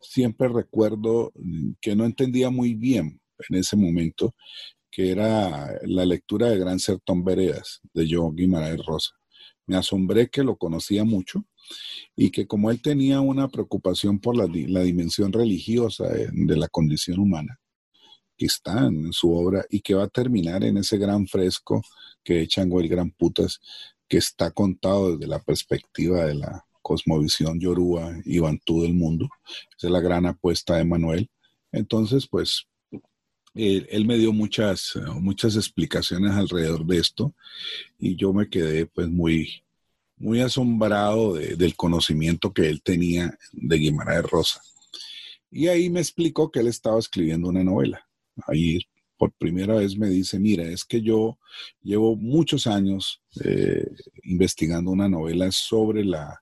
siempre 0.00 0.48
recuerdo 0.48 1.32
que 1.80 1.96
no 1.96 2.04
entendía 2.04 2.50
muy 2.50 2.74
bien 2.74 3.20
en 3.48 3.58
ese 3.58 3.76
momento, 3.76 4.34
que 4.90 5.10
era 5.10 5.72
la 5.82 6.04
lectura 6.04 6.48
de 6.48 6.58
Gran 6.58 6.78
Sertón 6.78 7.24
Veredas 7.24 7.80
de 7.92 8.06
Joe 8.08 8.30
Guimarães 8.32 8.84
Rosa. 8.84 9.12
Me 9.66 9.76
asombré 9.76 10.28
que 10.28 10.44
lo 10.44 10.56
conocía 10.56 11.04
mucho 11.04 11.44
y 12.16 12.30
que 12.30 12.46
como 12.46 12.70
él 12.70 12.80
tenía 12.80 13.20
una 13.20 13.48
preocupación 13.48 14.18
por 14.18 14.36
la, 14.36 14.46
dimensión 14.46 15.32
religiosa 15.32 16.08
de, 16.08 16.56
la 16.56 16.68
condición 16.68 17.18
humana, 17.18 17.58
que 18.36 18.46
está 18.46 18.86
en 18.86 19.12
su 19.12 19.32
obra 19.32 19.64
y 19.70 19.80
que 19.80 19.94
va 19.94 20.04
a 20.04 20.08
terminar 20.08 20.64
en 20.64 20.76
ese 20.78 20.98
gran 20.98 21.26
fresco 21.26 21.82
que 22.22 22.40
echan 22.40 22.72
el 22.72 22.88
Gran 22.88 23.10
Putas, 23.10 23.60
que 24.08 24.18
está 24.18 24.50
contado 24.50 25.12
desde 25.12 25.26
la 25.26 25.40
perspectiva 25.40 26.24
de 26.24 26.34
la 26.34 26.64
cosmovisión 26.82 27.58
yoruba 27.58 28.12
y 28.24 28.38
bantú 28.38 28.82
del 28.82 28.94
mundo. 28.94 29.28
Es 29.80 29.90
la 29.90 30.00
gran 30.00 30.26
apuesta 30.26 30.76
de 30.76 30.84
Manuel. 30.84 31.30
Entonces, 31.72 32.26
pues, 32.26 32.66
él, 33.54 33.86
él, 33.90 34.04
me 34.06 34.18
dio 34.18 34.32
muchas, 34.32 34.92
muchas 35.20 35.56
explicaciones 35.56 36.32
alrededor 36.32 36.84
de 36.84 36.98
esto 36.98 37.34
y 37.98 38.16
yo 38.16 38.32
me 38.32 38.48
quedé 38.48 38.86
pues 38.86 39.08
muy, 39.08 39.63
muy 40.16 40.40
asombrado 40.40 41.34
del 41.34 41.76
conocimiento 41.76 42.52
que 42.52 42.68
él 42.68 42.82
tenía 42.82 43.36
de 43.52 43.76
Guimarães 43.76 44.22
Rosa. 44.22 44.60
Y 45.50 45.68
ahí 45.68 45.90
me 45.90 46.00
explicó 46.00 46.50
que 46.50 46.60
él 46.60 46.66
estaba 46.66 46.98
escribiendo 46.98 47.48
una 47.48 47.62
novela. 47.62 48.06
Ahí 48.46 48.80
por 49.16 49.32
primera 49.32 49.74
vez 49.74 49.96
me 49.96 50.08
dice, 50.08 50.38
mira, 50.38 50.64
es 50.64 50.84
que 50.84 51.00
yo 51.00 51.38
llevo 51.82 52.16
muchos 52.16 52.66
años 52.66 53.22
eh, 53.44 53.86
investigando 54.24 54.90
una 54.90 55.08
novela 55.08 55.50
sobre 55.52 56.04
la, 56.04 56.40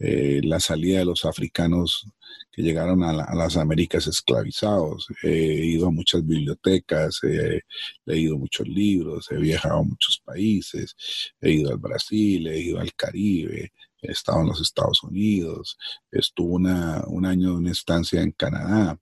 eh, 0.00 0.40
la 0.42 0.60
salida 0.60 1.00
de 1.00 1.04
los 1.04 1.26
africanos 1.26 2.06
que 2.50 2.62
llegaron 2.62 3.04
a, 3.04 3.12
las 3.12 3.56
Américas 3.58 4.06
esclavizados. 4.06 5.06
He 5.22 5.66
ido 5.66 5.88
a 5.88 5.90
muchas 5.90 6.26
bibliotecas, 6.26 7.20
he 7.22 7.60
leído 8.06 8.38
muchos 8.38 8.66
libros, 8.66 9.30
he 9.30 9.36
viajado 9.36 9.80
a 9.80 9.84
muchos 9.84 10.22
países, 10.24 10.96
he 11.40 11.52
ido 11.52 11.70
al 11.70 11.78
Brasil, 11.78 12.46
he 12.46 12.60
ido 12.60 12.80
al 12.80 12.94
Caribe, 12.94 13.72
he 14.00 14.10
estado 14.10 14.40
en 14.40 14.48
los 14.48 14.60
Estados 14.62 15.02
Unidos, 15.02 15.76
estuve 16.10 16.54
una, 16.54 17.04
un 17.06 17.26
año 17.26 17.50
de 17.50 17.56
una 17.56 17.70
estancia 17.70 18.22
en 18.22 18.32
Canadá. 18.32 18.98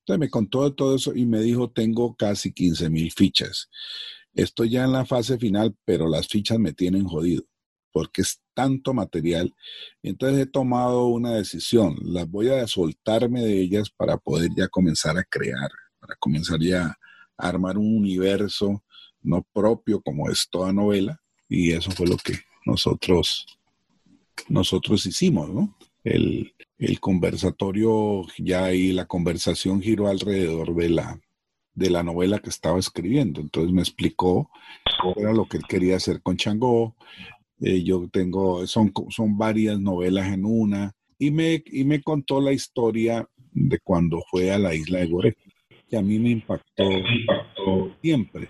Entonces 0.00 0.20
me 0.20 0.30
contó 0.30 0.70
todo 0.74 0.96
eso 0.96 1.14
y 1.14 1.24
me 1.24 1.40
dijo, 1.40 1.70
tengo 1.70 2.14
casi 2.14 2.52
15 2.52 2.90
mil 2.90 3.10
fichas. 3.10 3.70
Estoy 4.34 4.70
ya 4.70 4.84
en 4.84 4.92
la 4.92 5.06
fase 5.06 5.38
final, 5.38 5.74
pero 5.84 6.08
las 6.08 6.28
fichas 6.28 6.58
me 6.58 6.72
tienen 6.72 7.04
jodido 7.04 7.44
porque 7.92 8.22
es 8.22 8.40
tanto 8.54 8.94
material. 8.94 9.54
Entonces 10.02 10.40
he 10.40 10.46
tomado 10.46 11.06
una 11.06 11.32
decisión, 11.32 11.96
las 12.02 12.28
voy 12.28 12.48
a 12.48 12.66
soltarme 12.66 13.42
de 13.42 13.60
ellas 13.60 13.90
para 13.90 14.16
poder 14.16 14.50
ya 14.56 14.68
comenzar 14.68 15.16
a 15.18 15.24
crear, 15.24 15.70
para 16.00 16.14
comenzar 16.16 16.60
ya 16.60 16.96
a 17.36 17.48
armar 17.48 17.78
un 17.78 17.96
universo 17.96 18.82
no 19.22 19.46
propio 19.52 20.00
como 20.00 20.28
es 20.28 20.48
toda 20.50 20.72
novela. 20.72 21.20
Y 21.48 21.72
eso 21.72 21.90
fue 21.90 22.06
lo 22.06 22.16
que 22.16 22.34
nosotros, 22.64 23.46
nosotros 24.48 25.06
hicimos, 25.06 25.50
¿no? 25.50 25.76
El, 26.02 26.52
el 26.78 26.98
conversatorio 26.98 28.24
ya 28.38 28.64
ahí, 28.64 28.92
la 28.92 29.06
conversación 29.06 29.80
giró 29.80 30.08
alrededor 30.08 30.74
de 30.74 30.88
la, 30.90 31.20
de 31.74 31.90
la 31.90 32.02
novela 32.02 32.40
que 32.40 32.50
estaba 32.50 32.78
escribiendo. 32.78 33.40
Entonces 33.40 33.72
me 33.72 33.82
explicó 33.82 34.50
era 35.16 35.32
lo 35.32 35.46
que 35.46 35.56
él 35.56 35.64
quería 35.68 35.96
hacer 35.96 36.22
con 36.22 36.36
Changó, 36.36 36.94
eh, 37.62 37.82
yo 37.82 38.08
tengo, 38.12 38.66
son, 38.66 38.92
son 39.08 39.38
varias 39.38 39.80
novelas 39.80 40.32
en 40.32 40.44
una, 40.44 40.92
y 41.18 41.30
me, 41.30 41.62
y 41.66 41.84
me 41.84 42.02
contó 42.02 42.40
la 42.40 42.52
historia 42.52 43.26
de 43.52 43.78
cuando 43.78 44.22
fue 44.30 44.50
a 44.50 44.58
la 44.58 44.74
isla 44.74 44.98
de 44.98 45.06
Gore, 45.06 45.36
que 45.88 45.96
a 45.96 46.02
mí 46.02 46.18
me 46.18 46.30
impactó, 46.30 46.84
siempre. 48.00 48.48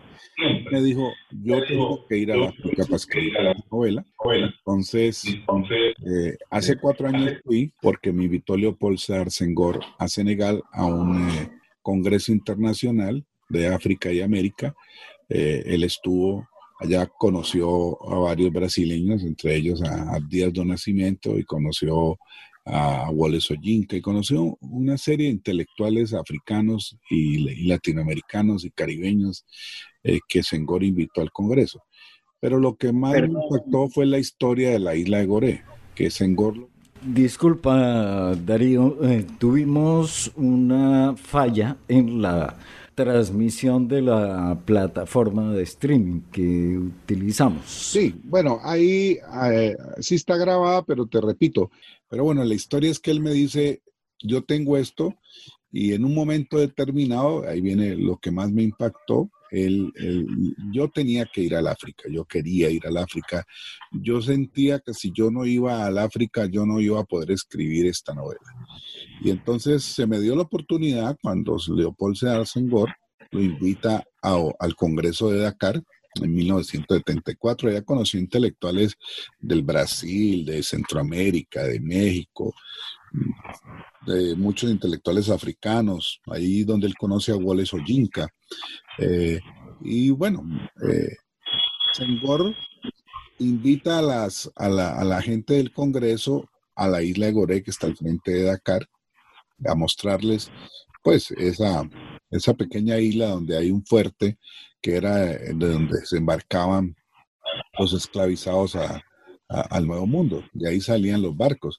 Me 0.70 0.80
dijo, 0.80 1.12
yo 1.42 1.62
tengo 1.64 2.06
que 2.06 2.18
ir 2.18 2.32
a 2.32 2.36
la 2.36 2.46
la 2.46 3.54
novela. 3.70 4.04
Entonces, 4.58 5.24
eh, 5.26 6.36
hace 6.50 6.76
cuatro 6.76 7.08
años 7.08 7.34
fui 7.44 7.72
porque 7.80 8.12
me 8.12 8.24
invitó 8.24 8.56
Leopold 8.56 8.98
Sédar 8.98 9.30
Senghor 9.30 9.80
a 9.98 10.08
Senegal 10.08 10.62
a 10.72 10.86
un, 10.86 11.28
eh, 11.28 11.50
Congreso 11.82 12.32
Internacional 12.32 13.24
de 13.48 13.66
África 13.66 14.10
y 14.12 14.20
América. 14.20 14.74
Eh, 15.28 15.62
él 15.66 15.84
estuvo 15.84 16.48
allá, 16.82 17.06
conoció 17.06 17.96
a 18.10 18.18
varios 18.18 18.52
brasileños, 18.52 19.22
entre 19.22 19.56
ellos 19.56 19.82
a, 19.82 20.18
Díaz 20.28 20.52
do 20.52 20.64
Nascimento 20.64 21.38
y 21.38 21.44
conoció 21.44 22.18
a 22.64 23.10
Wallace 23.10 23.54
Oyinka 23.54 23.96
y 23.96 24.00
conoció 24.00 24.56
una 24.60 24.96
serie 24.96 25.26
de 25.26 25.32
intelectuales 25.32 26.14
africanos 26.14 26.96
y, 27.10 27.66
latinoamericanos 27.66 28.64
y 28.64 28.70
caribeños 28.70 29.44
eh, 30.04 30.20
que 30.28 30.42
Senghor 30.42 30.84
invitó 30.84 31.20
al 31.20 31.32
Congreso. 31.32 31.82
Pero 32.40 32.58
lo 32.58 32.76
que 32.76 32.92
más 32.92 33.12
me 33.12 33.26
impactó 33.26 33.88
fue 33.88 34.06
la 34.06 34.18
historia 34.18 34.70
de 34.70 34.78
la 34.78 34.94
isla 34.96 35.18
de 35.18 35.26
Goré, 35.26 35.62
que 35.94 36.10
Senghor... 36.10 36.68
Disculpa, 37.04 38.34
Darío, 38.36 38.96
eh, 39.02 39.26
tuvimos 39.38 40.30
una 40.36 41.16
falla 41.16 41.76
en 41.88 42.22
la 42.22 42.56
transmisión 42.94 43.88
de 43.88 44.02
la 44.02 44.60
plataforma 44.64 45.52
de 45.52 45.62
streaming 45.62 46.20
que 46.30 46.78
utilizamos. 46.78 47.64
Sí, 47.66 48.14
bueno, 48.24 48.58
ahí 48.62 49.18
eh, 49.50 49.76
sí 50.00 50.16
está 50.16 50.36
grabada, 50.36 50.82
pero 50.84 51.06
te 51.06 51.20
repito, 51.20 51.70
pero 52.08 52.24
bueno, 52.24 52.44
la 52.44 52.54
historia 52.54 52.90
es 52.90 52.98
que 52.98 53.10
él 53.10 53.20
me 53.20 53.32
dice, 53.32 53.82
yo 54.18 54.42
tengo 54.42 54.76
esto 54.76 55.14
y 55.70 55.94
en 55.94 56.04
un 56.04 56.14
momento 56.14 56.58
determinado, 56.58 57.48
ahí 57.48 57.60
viene 57.60 57.96
lo 57.96 58.18
que 58.18 58.30
más 58.30 58.50
me 58.52 58.62
impactó, 58.62 59.30
yo 60.72 60.88
tenía 60.88 61.26
que 61.26 61.42
ir 61.42 61.54
al 61.54 61.66
África, 61.66 62.04
yo 62.10 62.24
quería 62.24 62.70
ir 62.70 62.86
al 62.86 62.96
África. 62.96 63.44
Yo 63.90 64.22
sentía 64.22 64.78
que 64.78 64.94
si 64.94 65.12
yo 65.12 65.30
no 65.30 65.44
iba 65.44 65.84
al 65.84 65.98
África, 65.98 66.46
yo 66.46 66.64
no 66.64 66.80
iba 66.80 67.00
a 67.00 67.04
poder 67.04 67.30
escribir 67.32 67.86
esta 67.86 68.14
novela. 68.14 68.40
Y 69.20 69.30
entonces 69.30 69.84
se 69.84 70.06
me 70.06 70.20
dio 70.20 70.34
la 70.34 70.42
oportunidad 70.42 71.16
cuando 71.22 71.58
Leopold 71.68 72.16
Sedar 72.16 72.44
lo 73.30 73.40
invita 73.40 74.04
al 74.22 74.74
Congreso 74.76 75.30
de 75.30 75.40
Dakar 75.40 75.82
en 76.20 76.34
1974. 76.34 77.70
Ya 77.70 77.82
conocí 77.82 78.18
intelectuales 78.18 78.96
del 79.38 79.62
Brasil, 79.62 80.44
de 80.44 80.62
Centroamérica, 80.62 81.64
de 81.64 81.80
México, 81.80 82.54
de 84.06 84.34
muchos 84.36 84.70
intelectuales 84.70 85.30
africanos, 85.30 86.20
ahí 86.26 86.64
donde 86.64 86.86
él 86.86 86.94
conoce 86.96 87.32
a 87.32 87.36
Wallace 87.36 87.76
Oyinka. 87.76 88.28
Eh, 88.98 89.40
y 89.80 90.10
bueno, 90.10 90.42
eh, 90.88 91.16
Senghor 91.92 92.54
invita 93.38 93.98
a, 93.98 94.02
las, 94.02 94.50
a, 94.56 94.68
la, 94.68 94.98
a 94.98 95.04
la 95.04 95.20
gente 95.22 95.54
del 95.54 95.72
Congreso 95.72 96.48
a 96.74 96.88
la 96.88 97.02
isla 97.02 97.26
de 97.26 97.32
Goré, 97.32 97.62
que 97.62 97.70
está 97.70 97.86
al 97.86 97.96
frente 97.96 98.32
de 98.32 98.42
Dakar, 98.44 98.88
a 99.66 99.74
mostrarles 99.74 100.50
pues 101.02 101.30
esa, 101.32 101.88
esa 102.30 102.54
pequeña 102.54 102.98
isla 102.98 103.28
donde 103.28 103.56
hay 103.56 103.70
un 103.70 103.84
fuerte 103.84 104.38
que 104.80 104.96
era 104.96 105.16
de 105.16 105.52
donde 105.52 106.04
se 106.06 106.16
embarcaban 106.16 106.96
los 107.78 107.92
esclavizados 107.92 108.76
al 109.48 109.86
Nuevo 109.86 110.06
Mundo, 110.06 110.44
y 110.54 110.66
ahí 110.66 110.80
salían 110.80 111.22
los 111.22 111.36
barcos. 111.36 111.78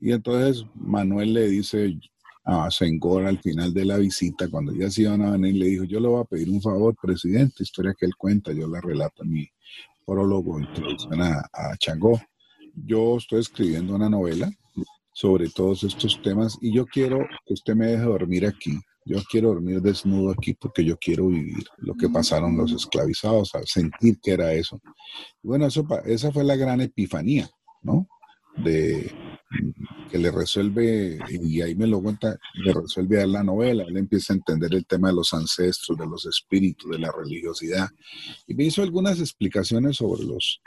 Y 0.00 0.12
entonces 0.12 0.64
Manuel 0.74 1.34
le 1.34 1.48
dice 1.48 1.98
a 2.44 2.70
Senghor 2.70 3.26
al 3.26 3.38
final 3.38 3.72
de 3.74 3.84
la 3.84 3.98
visita, 3.98 4.48
cuando 4.48 4.74
ya 4.74 4.90
se 4.90 5.02
iban 5.02 5.22
a 5.22 5.32
venir, 5.32 5.54
le 5.56 5.66
dijo, 5.66 5.84
yo 5.84 6.00
le 6.00 6.08
voy 6.08 6.20
a 6.20 6.24
pedir 6.24 6.48
un 6.50 6.62
favor, 6.62 6.96
presidente, 7.00 7.62
historia 7.62 7.94
que 7.98 8.06
él 8.06 8.16
cuenta, 8.16 8.52
yo 8.52 8.66
la 8.66 8.80
relato 8.80 9.22
en 9.22 9.30
mi 9.30 9.48
prólogo, 10.06 10.58
introducción 10.58 11.20
a, 11.20 11.42
a 11.52 11.76
Changó. 11.78 12.20
Yo 12.74 13.18
estoy 13.18 13.40
escribiendo 13.40 13.94
una 13.94 14.08
novela 14.08 14.50
sobre 15.12 15.48
todos 15.50 15.84
estos 15.84 16.20
temas 16.22 16.56
y 16.60 16.72
yo 16.72 16.86
quiero 16.86 17.18
que 17.44 17.54
usted 17.54 17.74
me 17.74 17.88
deje 17.88 18.04
dormir 18.04 18.46
aquí. 18.46 18.78
Yo 19.04 19.18
quiero 19.30 19.48
dormir 19.48 19.80
desnudo 19.80 20.30
aquí 20.30 20.54
porque 20.54 20.84
yo 20.84 20.96
quiero 20.98 21.28
vivir 21.28 21.64
lo 21.78 21.94
que 21.94 22.08
pasaron 22.08 22.56
los 22.56 22.72
esclavizados, 22.72 23.52
sentir 23.64 24.18
que 24.22 24.32
era 24.32 24.52
eso. 24.52 24.80
Bueno, 25.42 25.66
eso, 25.66 25.86
esa 26.04 26.32
fue 26.32 26.44
la 26.44 26.56
gran 26.56 26.80
epifanía, 26.80 27.48
¿no? 27.82 28.06
De, 28.56 29.12
que 30.10 30.18
le 30.18 30.30
resuelve, 30.30 31.18
y 31.28 31.60
ahí 31.60 31.74
me 31.74 31.86
lo 31.86 32.02
cuenta, 32.02 32.38
le 32.54 32.72
resuelve 32.72 33.22
a 33.22 33.26
la 33.26 33.42
novela, 33.42 33.84
él 33.84 33.96
empieza 33.96 34.32
a 34.32 34.36
entender 34.36 34.74
el 34.74 34.86
tema 34.86 35.08
de 35.08 35.14
los 35.14 35.32
ancestros, 35.32 35.98
de 35.98 36.06
los 36.06 36.26
espíritus, 36.26 36.90
de 36.90 36.98
la 36.98 37.12
religiosidad, 37.12 37.88
y 38.46 38.54
me 38.54 38.64
hizo 38.64 38.82
algunas 38.82 39.18
explicaciones 39.20 39.96
sobre 39.96 40.24
los, 40.24 40.60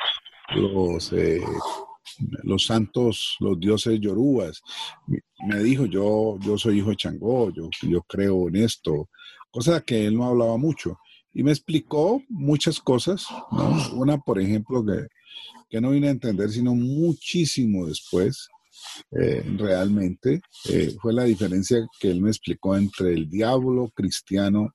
los, 0.56 1.14
eh, 1.14 1.42
los 2.44 2.66
santos, 2.66 3.36
los 3.40 3.60
dioses 3.60 4.00
yorubas. 4.00 4.62
Me 5.48 5.64
dijo, 5.64 5.86
yo, 5.86 6.38
yo 6.42 6.58
soy 6.58 6.80
hijo 6.80 6.90
de 6.90 6.96
Changó, 6.98 7.52
yo, 7.52 7.70
yo 7.82 8.02
creo 8.04 8.48
en 8.48 8.58
esto, 8.58 9.10
cosa 9.52 9.82
que 9.82 10.06
él 10.06 10.16
no 10.16 10.26
hablaba 10.26 10.58
mucho. 10.58 10.98
Y 11.34 11.42
me 11.44 11.52
explicó 11.52 12.22
muchas 12.30 12.80
cosas, 12.80 13.26
Una, 13.94 14.20
por 14.20 14.40
ejemplo, 14.40 14.86
que, 14.86 15.08
que 15.70 15.82
no 15.82 15.90
vine 15.90 16.08
a 16.08 16.12
entender 16.12 16.50
sino 16.52 16.76
muchísimo 16.76 17.88
después, 17.88 18.48
eh, 19.12 19.44
realmente 19.58 20.42
eh, 20.70 20.96
fue 21.02 21.14
la 21.14 21.24
diferencia 21.24 21.86
que 22.00 22.10
él 22.10 22.22
me 22.22 22.30
explicó 22.30 22.76
entre 22.76 23.14
el 23.14 23.30
diablo 23.30 23.92
cristiano 23.94 24.74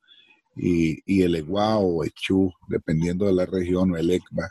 y, 0.57 1.23
el 1.23 1.37
Eguá 1.37 1.79
o 1.79 2.05
Echú, 2.05 2.53
dependiendo 2.69 3.27
de 3.27 3.33
la 3.33 3.47
región, 3.47 3.93
o 3.93 3.97
el 3.97 4.11
Ekba, 4.11 4.49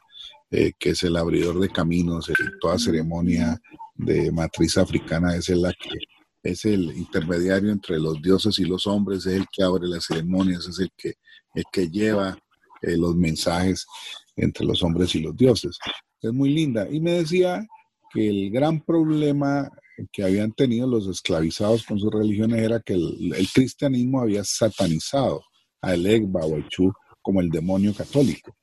eh, 0.49 0.71
que 0.79 0.91
es 0.91 1.03
el 1.03 1.17
abridor 1.17 1.59
de 1.59 1.67
caminos. 1.67 2.31
toda 2.61 2.79
ceremonia 2.79 3.59
de 3.93 4.31
matriz 4.31 4.77
africana 4.77 5.35
es 5.35 5.49
la 5.49 5.73
que 5.73 5.89
es 6.43 6.63
el 6.63 6.95
intermediario 6.95 7.71
entre 7.71 7.99
los 7.99 8.21
dioses 8.21 8.57
y 8.59 8.63
los 8.63 8.87
hombres, 8.87 9.25
es 9.25 9.33
el 9.33 9.45
que 9.51 9.63
abre 9.63 9.85
las 9.85 10.05
ceremonias, 10.05 10.65
es 10.67 10.79
el 10.79 10.91
que, 10.95 11.15
el 11.53 11.65
que 11.69 11.89
lleva 11.89 12.37
los 12.81 13.15
mensajes 13.15 13.85
entre 14.37 14.65
los 14.65 14.81
hombres 14.83 15.13
y 15.15 15.19
los 15.19 15.35
dioses. 15.35 15.77
Es 16.21 16.31
muy 16.31 16.49
linda. 16.49 16.87
Y 16.89 17.01
me 17.01 17.11
decía 17.13 17.67
que 18.13 18.27
el 18.29 18.51
gran 18.51 18.81
problema 18.81 19.69
que 20.11 20.23
habían 20.23 20.51
tenido 20.51 20.87
los 20.87 21.07
esclavizados 21.07 21.83
con 21.83 21.99
sus 21.99 22.11
religiones 22.11 22.61
era 22.61 22.79
que 22.79 22.93
el, 22.93 23.47
cristianismo 23.53 24.21
había 24.21 24.43
satanizado 24.43 25.41
a 25.81 25.93
el 25.93 26.05
Egba 26.05 26.41
o 26.45 26.55
el 26.55 26.67
Chu 26.67 26.91
como 27.21 27.41
el 27.41 27.49
demonio 27.49 27.93
católico. 27.93 28.55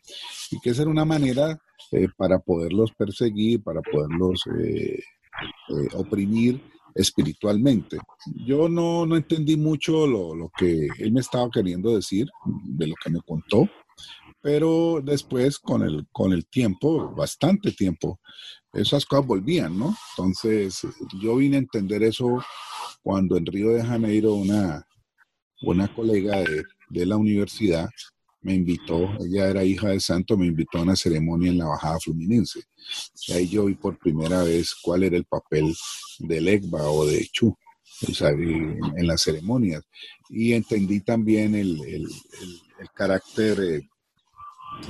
Y 0.51 0.61
que 0.61 0.71
esa 0.71 0.83
era 0.83 0.91
una 0.91 1.05
manera 1.05 1.59
eh, 1.93 2.09
para 2.17 2.39
poderlos 2.39 2.93
perseguir, 2.97 3.63
para 3.63 3.81
poderlos 3.83 4.43
eh, 4.59 4.99
eh, 4.99 5.89
oprimir 5.95 6.61
espiritualmente. 6.95 7.99
Yo 8.47 8.69
no, 8.69 9.05
no 9.05 9.17
entendí 9.17 9.57
mucho 9.57 10.07
lo, 10.07 10.35
lo, 10.35 10.51
que 10.57 10.87
él 10.99 11.13
me 11.13 11.21
estaba 11.21 11.51
queriendo 11.51 11.95
decir, 11.95 12.29
de 12.65 12.87
lo 12.87 12.95
que 13.03 13.11
me 13.11 13.21
contó, 13.21 13.69
pero 14.45 15.01
después 15.03 15.59
con 15.59 15.83
el, 15.83 16.07
con 16.13 16.35
el 16.35 16.47
tiempo, 16.47 17.15
bastante 17.15 17.73
tiempo, 17.73 18.21
esas 18.75 19.07
cosas 19.07 19.27
volvían, 19.27 19.79
¿no? 19.79 19.97
Entonces, 20.11 20.87
yo 21.19 21.37
vine 21.37 21.57
a 21.57 21.61
entender 21.61 22.03
eso 22.03 22.45
cuando 23.03 23.39
en 23.39 23.47
Río 23.47 23.71
de 23.71 23.83
Janeiro 23.83 24.35
una, 24.35 24.87
una 25.63 25.89
colega 25.95 26.43
de, 26.43 26.63
de 26.91 27.07
la 27.07 27.17
universidad 27.17 27.89
me 28.43 28.53
invitó, 28.53 29.17
ella 29.19 29.49
era 29.49 29.65
hija 29.65 29.89
de 29.89 30.01
santo, 30.01 30.37
me 30.37 30.45
invitó 30.45 30.77
a 30.77 30.83
una 30.83 30.95
ceremonia 30.95 31.51
en 31.51 31.57
la 31.57 31.69
Bajada 31.69 31.99
Fluminense. 32.01 32.65
Y 33.27 33.33
ahí 33.33 33.49
yo 33.49 33.65
vi 33.65 33.77
por 33.77 33.99
primera 33.99 34.43
vez 34.43 34.75
cuál 34.83 35.05
era 35.05 35.17
el 35.17 35.25
papel 35.25 35.75
del 36.19 36.49
EGBA 36.49 36.83
o 36.83 37.07
de 37.07 37.27
Chu 37.33 37.57
en, 38.03 39.07
las 39.07 39.23
ceremonias. 39.23 39.85
Y 40.29 40.53
entendí 40.53 41.01
también 41.01 41.55
el, 41.55 41.81
el, 41.81 42.03
el, 42.81 42.91
carácter 42.95 43.85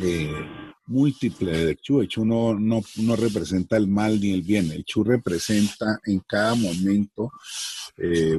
eh, 0.03 0.31
eh, 0.31 0.75
múltiple 0.87 1.67
de 1.67 1.77
Chu. 1.77 2.01
El 2.01 2.09
Chu 2.09 2.25
no, 2.25 2.55
no, 2.59 2.83
representa 3.17 3.77
el 3.77 3.89
mal 3.89 4.21
ni 4.21 4.33
el 4.33 4.43
bien. 4.43 4.71
El 4.71 4.85
Chu 4.85 5.05
representa 5.05 6.01
en 6.05 6.21
cada 6.21 6.55
momento 6.55 7.31
eh, 7.97 8.39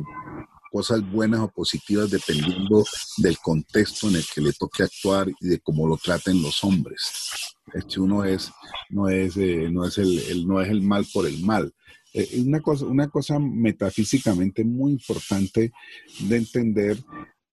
cosas 0.71 1.09
buenas 1.09 1.39
o 1.39 1.47
positivas 1.47 2.11
dependiendo 2.11 2.83
del 3.17 3.37
contexto 3.39 4.09
en 4.09 4.17
el 4.17 4.25
que 4.33 4.41
le 4.41 4.53
toque 4.53 4.83
actuar 4.83 5.29
y 5.39 5.47
de 5.47 5.59
cómo 5.59 5.87
lo 5.87 5.97
traten 5.97 6.41
los 6.41 6.63
hombres. 6.63 7.55
El 7.73 7.85
Chu 7.87 8.07
no 8.07 8.23
es, 8.23 8.51
no 8.89 9.09
es, 9.09 9.37
eh, 9.37 9.69
no 9.71 9.85
es, 9.85 9.97
el, 9.97 10.45
no 10.47 10.61
es 10.61 10.69
el 10.69 10.81
mal 10.81 11.05
por 11.13 11.27
el 11.27 11.41
mal. 11.41 11.73
Es 12.13 12.33
una 12.33 12.61
cosa, 12.61 12.85
una 12.85 13.09
cosa 13.09 13.39
metafísicamente 13.39 14.63
muy 14.63 14.91
importante 14.93 15.71
de 16.19 16.37
entender 16.37 16.97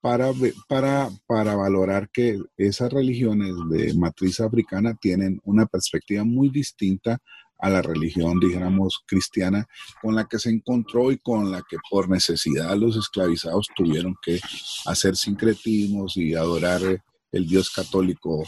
para, 0.02 0.32
para, 0.68 1.10
para 1.26 1.54
valorar 1.54 2.10
que 2.10 2.38
esas 2.56 2.92
religiones 2.92 3.54
de 3.70 3.94
matriz 3.94 4.40
africana 4.40 4.94
tienen 5.00 5.40
una 5.44 5.64
perspectiva 5.64 6.24
muy 6.24 6.50
distinta 6.50 7.18
a 7.60 7.70
la 7.70 7.80
religión, 7.80 8.40
dijéramos, 8.40 9.04
cristiana, 9.06 9.64
con 10.02 10.16
la 10.16 10.26
que 10.26 10.40
se 10.40 10.50
encontró 10.50 11.12
y 11.12 11.18
con 11.18 11.52
la 11.52 11.62
que 11.70 11.76
por 11.88 12.10
necesidad 12.10 12.76
los 12.76 12.96
esclavizados 12.96 13.68
tuvieron 13.76 14.16
que 14.20 14.40
hacer 14.86 15.14
sincretismos 15.16 16.16
y 16.16 16.34
adorar 16.34 16.82
el 17.30 17.46
Dios 17.46 17.70
católico, 17.70 18.42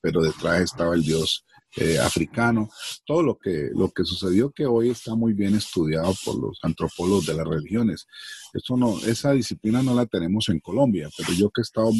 pero 0.00 0.22
detrás 0.22 0.60
estaba 0.60 0.94
el 0.94 1.02
Dios 1.02 1.44
eh, 1.76 1.98
africano, 1.98 2.68
todo 3.06 3.22
lo 3.22 3.38
que, 3.38 3.70
lo 3.74 3.90
que 3.90 4.04
sucedió 4.04 4.50
que 4.50 4.66
hoy 4.66 4.90
está 4.90 5.14
muy 5.14 5.32
bien 5.32 5.54
estudiado 5.54 6.12
por 6.24 6.40
los 6.40 6.58
antropólogos 6.62 7.26
de 7.26 7.34
las 7.34 7.46
religiones. 7.46 8.06
Eso 8.52 8.76
no, 8.76 8.98
esa 9.06 9.32
disciplina 9.32 9.82
no 9.82 9.94
la 9.94 10.06
tenemos 10.06 10.48
en 10.48 10.60
Colombia, 10.60 11.08
pero 11.16 11.32
yo 11.32 11.50
que 11.50 11.60
he 11.60 11.62
estado 11.62 11.90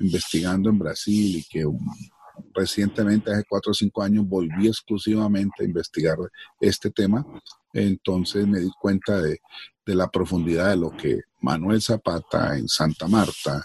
investigando 0.00 0.70
en 0.70 0.78
Brasil 0.78 1.36
y 1.36 1.44
que 1.44 1.64
recientemente, 2.52 3.32
hace 3.32 3.44
cuatro 3.48 3.70
o 3.70 3.74
cinco 3.74 4.02
años, 4.02 4.26
volví 4.26 4.66
exclusivamente 4.66 5.62
a 5.62 5.66
investigar 5.66 6.18
este 6.60 6.90
tema, 6.90 7.24
entonces 7.72 8.46
me 8.46 8.60
di 8.60 8.70
cuenta 8.80 9.20
de, 9.20 9.40
de 9.84 9.94
la 9.94 10.08
profundidad 10.10 10.70
de 10.70 10.76
lo 10.76 10.90
que 10.90 11.20
Manuel 11.40 11.80
Zapata 11.80 12.58
en 12.58 12.66
Santa 12.68 13.06
Marta, 13.06 13.62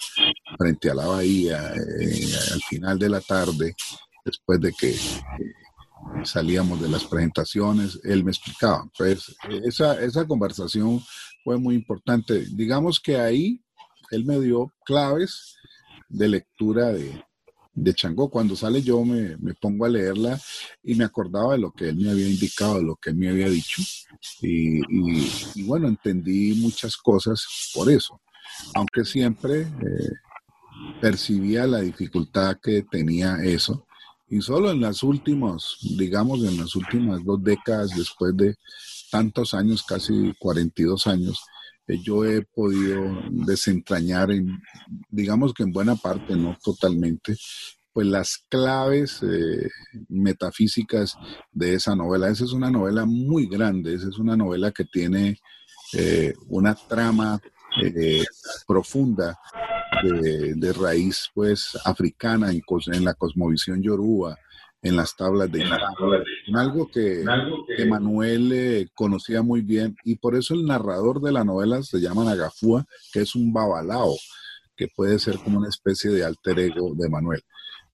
frente 0.57 0.91
a 0.91 0.95
la 0.95 1.07
bahía, 1.07 1.73
eh, 1.73 2.33
al 2.53 2.61
final 2.61 2.99
de 2.99 3.09
la 3.09 3.21
tarde, 3.21 3.73
después 4.25 4.59
de 4.59 4.73
que 4.73 4.95
salíamos 6.23 6.81
de 6.81 6.89
las 6.89 7.05
presentaciones, 7.05 7.99
él 8.03 8.23
me 8.23 8.31
explicaba. 8.31 8.89
Pues 8.97 9.35
esa, 9.63 10.01
esa 10.01 10.25
conversación 10.25 11.01
fue 11.43 11.57
muy 11.57 11.75
importante. 11.75 12.45
Digamos 12.53 12.99
que 12.99 13.17
ahí 13.17 13.61
él 14.11 14.25
me 14.25 14.39
dio 14.39 14.73
claves 14.85 15.55
de 16.09 16.27
lectura 16.27 16.91
de, 16.91 17.23
de 17.73 17.93
Changó. 17.93 18.29
Cuando 18.29 18.55
sale 18.55 18.81
yo 18.81 19.03
me, 19.03 19.37
me, 19.37 19.53
pongo 19.53 19.85
a 19.85 19.89
leerla 19.89 20.39
y 20.83 20.95
me 20.95 21.05
acordaba 21.05 21.53
de 21.53 21.59
lo 21.59 21.71
que 21.71 21.89
él 21.89 21.97
me 21.97 22.11
había 22.11 22.27
indicado, 22.27 22.75
de 22.77 22.83
lo 22.83 22.95
que 22.95 23.11
él 23.11 23.15
me 23.15 23.29
había 23.29 23.49
dicho. 23.49 23.81
Y, 24.41 24.81
y, 24.89 25.63
bueno, 25.63 25.87
entendí 25.87 26.53
muchas 26.55 26.97
cosas 26.97 27.71
por 27.73 27.89
eso. 27.89 28.21
Aunque 28.75 29.05
siempre 29.05 29.61
eh, 29.61 30.11
percibía 30.99 31.65
la 31.65 31.79
dificultad 31.79 32.57
que 32.61 32.83
tenía 32.83 33.37
eso. 33.43 33.87
Y 34.31 34.41
solo 34.41 34.71
en 34.71 34.79
las 34.79 35.03
últimas, 35.03 35.75
digamos, 35.97 36.39
en 36.45 36.57
las 36.57 36.73
últimas 36.77 37.21
dos 37.25 37.43
décadas, 37.43 37.91
después 37.97 38.35
de 38.37 38.55
tantos 39.11 39.53
años, 39.53 39.83
casi 39.83 40.33
42 40.39 41.05
años, 41.05 41.43
eh, 41.85 41.99
yo 42.01 42.23
he 42.23 42.41
podido 42.41 43.21
desentrañar, 43.29 44.31
en, 44.31 44.57
digamos 45.09 45.53
que 45.53 45.63
en 45.63 45.73
buena 45.73 45.97
parte, 45.97 46.33
no 46.37 46.57
totalmente, 46.63 47.35
pues 47.91 48.07
las 48.07 48.37
claves 48.47 49.21
eh, 49.21 49.69
metafísicas 50.07 51.17
de 51.51 51.73
esa 51.73 51.93
novela. 51.93 52.29
Esa 52.29 52.45
es 52.45 52.53
una 52.53 52.71
novela 52.71 53.05
muy 53.05 53.47
grande, 53.47 53.95
esa 53.95 54.07
es 54.07 54.17
una 54.17 54.37
novela 54.37 54.71
que 54.71 54.85
tiene 54.85 55.41
eh, 55.91 56.33
una 56.47 56.73
trama 56.73 57.41
profunda 58.65 59.37
de, 60.03 60.73
raíz 60.73 61.29
pues 61.33 61.77
africana 61.85 62.51
en, 62.51 62.61
en 62.93 63.05
la 63.05 63.13
cosmovisión 63.13 63.81
yoruba, 63.81 64.37
en 64.81 64.95
las 64.95 65.15
tablas 65.15 65.51
de 65.51 65.61
en 65.61 66.55
algo 66.55 66.89
que, 66.89 67.23
que 67.77 67.85
Manuel 67.85 68.51
eh, 68.51 68.87
conocía 68.95 69.41
muy 69.41 69.61
bien 69.61 69.95
y 70.03 70.15
por 70.15 70.35
eso 70.35 70.53
el 70.53 70.65
narrador 70.65 71.21
de 71.21 71.31
la 71.31 71.43
novela 71.43 71.83
se 71.83 71.99
llama 71.99 72.23
Nagafúa, 72.23 72.85
que 73.13 73.21
es 73.21 73.35
un 73.35 73.53
babalao, 73.53 74.15
que 74.75 74.87
puede 74.87 75.19
ser 75.19 75.37
como 75.37 75.59
una 75.59 75.69
especie 75.69 76.09
de 76.09 76.23
alter 76.23 76.59
ego 76.59 76.93
de 76.95 77.09
Manuel. 77.09 77.41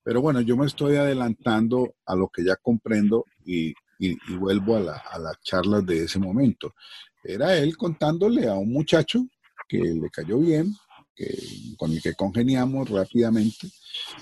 Pero 0.04 0.22
bueno, 0.22 0.40
yo 0.40 0.56
me 0.56 0.66
estoy 0.66 0.96
adelantando 0.96 1.96
a 2.06 2.16
lo 2.16 2.30
que 2.30 2.46
ya 2.46 2.56
comprendo 2.56 3.26
y, 3.44 3.74
y, 4.00 4.16
vuelvo 4.38 4.78
a, 4.78 4.80
la, 4.80 4.98
a 5.12 5.20
las 5.20 5.42
charlas 5.42 5.86
de 5.86 6.06
ese 6.06 6.20
momento. 6.20 6.74
Era 7.22 7.58
él 7.58 7.76
contándole 7.76 8.48
a 8.48 8.54
un 8.54 8.72
muchacho 8.72 9.28
que 9.68 9.80
le 9.80 10.10
cayó 10.10 10.40
bien, 10.40 10.74
que, 11.18 11.36
con 11.78 11.92
el 11.92 12.02
que 12.02 12.14
congeniamos 12.14 12.90
rápidamente, 12.90 13.68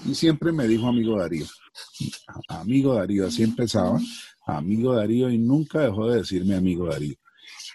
y 0.05 0.15
siempre 0.15 0.51
me 0.51 0.67
dijo 0.67 0.87
amigo 0.87 1.19
Darío. 1.19 1.45
Amigo 2.47 2.95
Darío, 2.95 3.27
así 3.27 3.43
empezaba, 3.43 3.99
amigo 4.45 4.95
Darío, 4.95 5.29
y 5.29 5.37
nunca 5.37 5.81
dejó 5.81 6.09
de 6.09 6.19
decirme 6.19 6.55
amigo 6.55 6.87
Darío. 6.87 7.15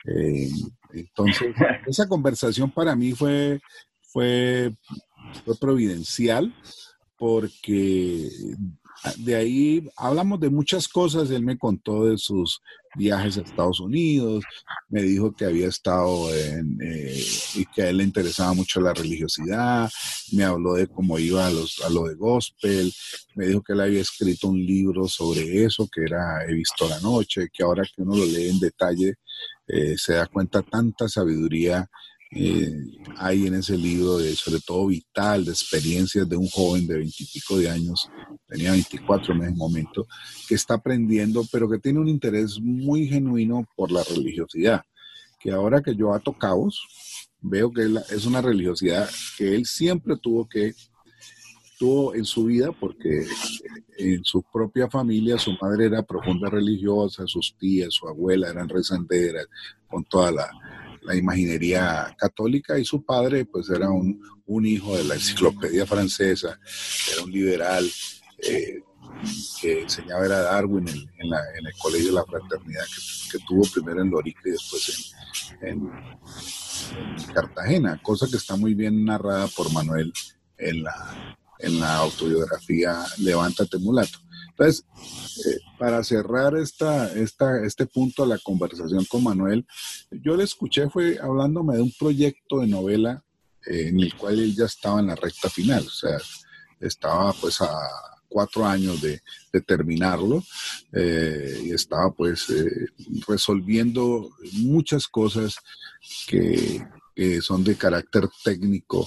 Eh, 0.06 0.48
entonces, 0.92 1.48
esa 1.86 2.08
conversación 2.08 2.70
para 2.70 2.96
mí 2.96 3.12
fue, 3.12 3.60
fue, 4.02 4.74
fue 5.44 5.56
providencial 5.58 6.54
porque 7.16 8.30
de 9.16 9.34
ahí 9.34 9.88
hablamos 9.96 10.40
de 10.40 10.50
muchas 10.50 10.88
cosas. 10.88 11.30
Él 11.30 11.42
me 11.42 11.58
contó 11.58 12.06
de 12.06 12.18
sus 12.18 12.60
viajes 12.94 13.38
a 13.38 13.42
Estados 13.42 13.80
Unidos, 13.80 14.44
me 14.88 15.02
dijo 15.02 15.32
que 15.32 15.44
había 15.44 15.68
estado 15.68 16.34
en, 16.34 16.78
eh, 16.82 17.22
y 17.54 17.64
que 17.66 17.82
a 17.82 17.90
él 17.90 17.98
le 17.98 18.04
interesaba 18.04 18.52
mucho 18.52 18.80
la 18.80 18.92
religiosidad, 18.92 19.88
me 20.32 20.42
habló 20.44 20.74
de 20.74 20.88
cómo 20.88 21.18
iba 21.18 21.46
a, 21.46 21.50
los, 21.50 21.80
a 21.84 21.88
lo 21.88 22.04
de 22.04 22.14
gospel, 22.14 22.92
me 23.36 23.46
dijo 23.46 23.62
que 23.62 23.74
él 23.74 23.80
había 23.80 24.00
escrito 24.00 24.48
un 24.48 24.58
libro 24.58 25.06
sobre 25.06 25.64
eso, 25.64 25.88
que 25.92 26.02
era 26.02 26.44
He 26.48 26.54
visto 26.54 26.88
la 26.88 27.00
noche, 27.00 27.48
que 27.52 27.62
ahora 27.62 27.84
que 27.84 28.02
uno 28.02 28.16
lo 28.16 28.24
lee 28.24 28.48
en 28.48 28.58
detalle, 28.58 29.14
eh, 29.68 29.94
se 29.96 30.14
da 30.14 30.26
cuenta 30.26 30.62
tanta 30.62 31.08
sabiduría 31.08 31.88
eh, 32.32 32.72
hay 33.16 33.46
en 33.46 33.54
ese 33.54 33.76
libro, 33.76 34.18
de, 34.18 34.34
sobre 34.36 34.60
todo 34.60 34.86
vital, 34.86 35.44
de 35.44 35.50
experiencias 35.50 36.28
de 36.28 36.36
un 36.36 36.48
joven 36.48 36.86
de 36.86 36.98
veintipico 36.98 37.58
de 37.58 37.68
años, 37.68 38.08
tenía 38.46 38.70
24 38.72 39.34
en 39.34 39.42
ese 39.42 39.54
momento, 39.54 40.06
que 40.48 40.54
está 40.54 40.74
aprendiendo, 40.74 41.44
pero 41.50 41.68
que 41.68 41.78
tiene 41.78 41.98
un 41.98 42.08
interés 42.08 42.60
muy 42.60 43.08
genuino 43.08 43.66
por 43.76 43.90
la 43.90 44.04
religiosidad, 44.04 44.82
que 45.40 45.50
ahora 45.50 45.82
que 45.82 45.96
yo 45.96 46.14
ato 46.14 46.32
cabos, 46.32 46.80
veo 47.40 47.72
que 47.72 47.88
es 48.10 48.26
una 48.26 48.40
religiosidad 48.40 49.08
que 49.36 49.54
él 49.54 49.66
siempre 49.66 50.16
tuvo 50.16 50.48
que 50.48 50.74
tuvo 51.78 52.14
en 52.14 52.26
su 52.26 52.44
vida 52.44 52.72
porque 52.72 53.26
en 53.96 54.22
su 54.22 54.42
propia 54.52 54.90
familia 54.90 55.38
su 55.38 55.52
madre 55.62 55.86
era 55.86 56.02
profunda 56.02 56.50
religiosa, 56.50 57.26
sus 57.26 57.56
tías, 57.58 57.94
su 57.94 58.06
abuela 58.06 58.50
eran 58.50 58.68
rezanderas, 58.68 59.46
con 59.88 60.04
toda 60.04 60.30
la, 60.30 60.50
la 61.02 61.16
imaginería 61.16 62.14
católica 62.18 62.78
y 62.78 62.84
su 62.84 63.04
padre 63.04 63.44
pues 63.44 63.70
era 63.70 63.90
un, 63.90 64.20
un 64.46 64.66
hijo 64.66 64.96
de 64.96 65.04
la 65.04 65.14
enciclopedia 65.14 65.86
francesa, 65.86 66.58
era 67.12 67.24
un 67.24 67.30
liberal 67.30 67.90
eh, 68.38 68.82
que 69.60 69.82
enseñaba 69.82 70.24
era 70.24 70.40
Darwin 70.40 70.88
en, 70.88 70.98
en, 71.18 71.30
la, 71.30 71.38
en, 71.58 71.66
el 71.66 71.72
Colegio 71.78 72.08
de 72.08 72.14
la 72.14 72.24
Fraternidad 72.24 72.84
que, 72.84 73.38
que 73.38 73.44
tuvo 73.44 73.62
primero 73.72 74.02
en 74.02 74.10
Lorica 74.10 74.40
y 74.44 74.50
después 74.50 75.14
en, 75.62 75.68
en, 75.68 75.90
Cartagena, 77.34 78.00
cosa 78.02 78.26
que 78.28 78.36
está 78.36 78.56
muy 78.56 78.74
bien 78.74 79.04
narrada 79.04 79.46
por 79.48 79.72
Manuel 79.72 80.12
en 80.58 80.82
la, 80.82 81.36
en 81.58 81.78
la 81.78 81.96
autobiografía 81.96 83.04
Levántate 83.18 83.78
Mulato. 83.78 84.18
Entonces, 84.60 84.84
eh, 85.46 85.58
para 85.78 86.04
cerrar 86.04 86.54
esta, 86.54 87.10
este 87.14 87.86
punto 87.86 88.24
de 88.24 88.28
la 88.28 88.38
conversación 88.38 89.06
con 89.06 89.24
Manuel, 89.24 89.66
yo 90.10 90.36
le 90.36 90.44
escuché 90.44 90.90
fue 90.90 91.18
hablándome 91.18 91.76
de 91.76 91.82
un 91.82 91.92
proyecto 91.98 92.60
de 92.60 92.66
novela 92.66 93.24
eh, 93.66 93.88
en 93.88 94.00
el 94.00 94.14
cual 94.16 94.38
él 94.38 94.54
ya 94.54 94.66
estaba 94.66 95.00
en 95.00 95.06
la 95.06 95.14
recta 95.14 95.48
final, 95.48 95.86
o 95.86 95.90
sea, 95.90 96.18
estaba 96.78 97.32
pues 97.32 97.62
a 97.62 97.70
cuatro 98.28 98.66
años 98.66 99.00
de, 99.00 99.22
terminarlo 99.66 100.44
eh, 100.92 101.62
y 101.64 101.72
estaba 101.72 102.12
pues 102.12 102.46
resolviendo 103.26 104.30
muchas 104.52 105.08
cosas 105.08 105.56
que, 106.26 106.86
son 107.42 107.64
de 107.64 107.76
carácter 107.76 108.28
técnico 108.42 109.06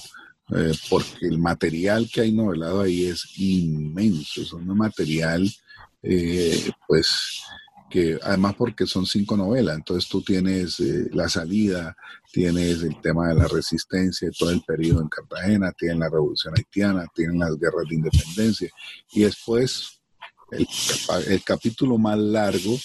eh, 0.52 0.74
porque 0.90 1.28
el 1.28 1.40
material 1.40 2.10
que 2.12 2.22
hay 2.22 2.32
novelado 2.32 2.82
ahí 2.82 3.06
es 3.06 3.38
inmenso, 3.38 4.42
es 4.42 4.52
un 4.54 4.68
material, 4.78 5.50
eh, 6.02 6.72
pues, 6.88 7.42
que 7.90 8.20
además 8.22 8.56
porque 8.58 8.86
son 8.86 9.06
cinco 9.06 9.38
novelas, 9.38 9.76
entonces 9.78 10.10
tú 10.10 10.22
tienes 10.22 10.80
eh, 10.80 11.10
la 11.12 11.30
salida, 11.30 11.96
tienes 12.32 12.82
el 12.84 13.00
tema 13.02 13.30
de 13.30 13.36
la 13.36 13.48
resistencia, 13.48 14.30
todo 14.38 14.50
el 14.50 14.62
periodo 14.62 15.02
en 15.02 15.08
Cartagena, 15.08 15.72
tienes 15.72 16.00
la 16.00 16.10
revolución 16.10 16.54
haitiana, 16.58 17.06
tienes 17.14 17.38
las 17.38 17.58
guerras 17.58 17.86
de 17.88 17.96
independencia, 17.96 18.70
y 19.12 19.22
después 19.22 20.02
el, 20.52 20.68
el 21.28 21.44
capítulo 21.44 21.98
más 21.98 22.18
largo 22.18 22.78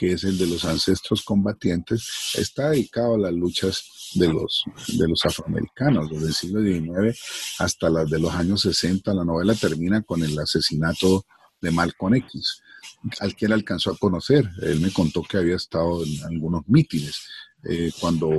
que 0.00 0.12
es 0.12 0.24
el 0.24 0.38
de 0.38 0.46
los 0.46 0.64
ancestros 0.64 1.22
combatientes, 1.22 2.32
está 2.32 2.70
dedicado 2.70 3.16
a 3.16 3.18
las 3.18 3.34
luchas 3.34 3.84
de 4.14 4.28
los, 4.28 4.64
de 4.96 5.06
los 5.06 5.22
afroamericanos 5.26 6.08
desde 6.08 6.28
el 6.28 6.32
siglo 6.32 6.62
XIX 6.62 7.20
hasta 7.58 7.90
las 7.90 8.08
de 8.08 8.18
los 8.18 8.32
años 8.32 8.62
60. 8.62 9.12
La 9.12 9.26
novela 9.26 9.54
termina 9.54 10.00
con 10.00 10.24
el 10.24 10.38
asesinato 10.38 11.26
de 11.60 11.70
Malcolm 11.70 12.14
X, 12.14 12.62
al 13.18 13.36
que 13.36 13.44
él 13.44 13.52
alcanzó 13.52 13.90
a 13.90 13.98
conocer. 13.98 14.48
Él 14.62 14.80
me 14.80 14.90
contó 14.90 15.22
que 15.22 15.36
había 15.36 15.56
estado 15.56 16.02
en 16.02 16.24
algunos 16.24 16.66
mítines. 16.66 17.20
Eh, 17.64 17.92
cuando 18.00 18.30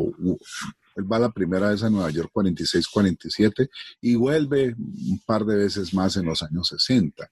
él 0.95 1.11
va 1.11 1.19
la 1.19 1.29
primera 1.29 1.69
vez 1.69 1.83
a 1.83 1.91
Nueva 1.91 2.09
York 2.09 2.31
46-47 2.33 3.69
y 4.01 4.15
vuelve 4.15 4.73
un 4.75 5.21
par 5.27 5.45
de 5.45 5.57
veces 5.57 5.93
más 5.93 6.17
en 6.17 6.25
los 6.25 6.41
años 6.41 6.69
60. 6.69 7.23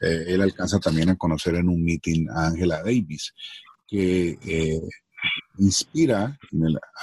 Eh, 0.00 0.24
él 0.28 0.40
alcanza 0.40 0.78
también 0.78 1.10
a 1.10 1.16
conocer 1.16 1.56
en 1.56 1.68
un 1.68 1.82
meeting 1.82 2.28
a 2.30 2.46
Angela 2.46 2.78
Davis 2.78 3.34
que 3.92 4.38
eh, 4.46 4.80
inspira 5.58 6.34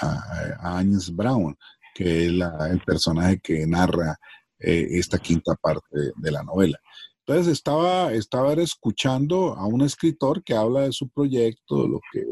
a, 0.02 0.80
a 0.80 0.84
Brown, 1.12 1.56
que 1.93 2.25
es 2.25 2.32
el 2.32 2.82
personaje 2.84 3.39
que 3.39 3.67
narra 3.67 4.17
eh, 4.58 4.88
esta 4.93 5.19
quinta 5.19 5.54
parte 5.54 5.86
de, 6.15 6.32
la 6.32 6.41
novela. 6.41 6.80
Entonces 7.19 7.54
estaba, 7.54 8.12
estaba 8.12 8.54
escuchando 8.54 9.54
a 9.54 9.67
un 9.67 9.82
escritor 9.82 10.43
que 10.43 10.56
habla 10.56 10.82
de 10.82 10.91
su 10.91 11.08
proyecto, 11.10 11.88
lo 11.88 12.02
que 12.12 12.25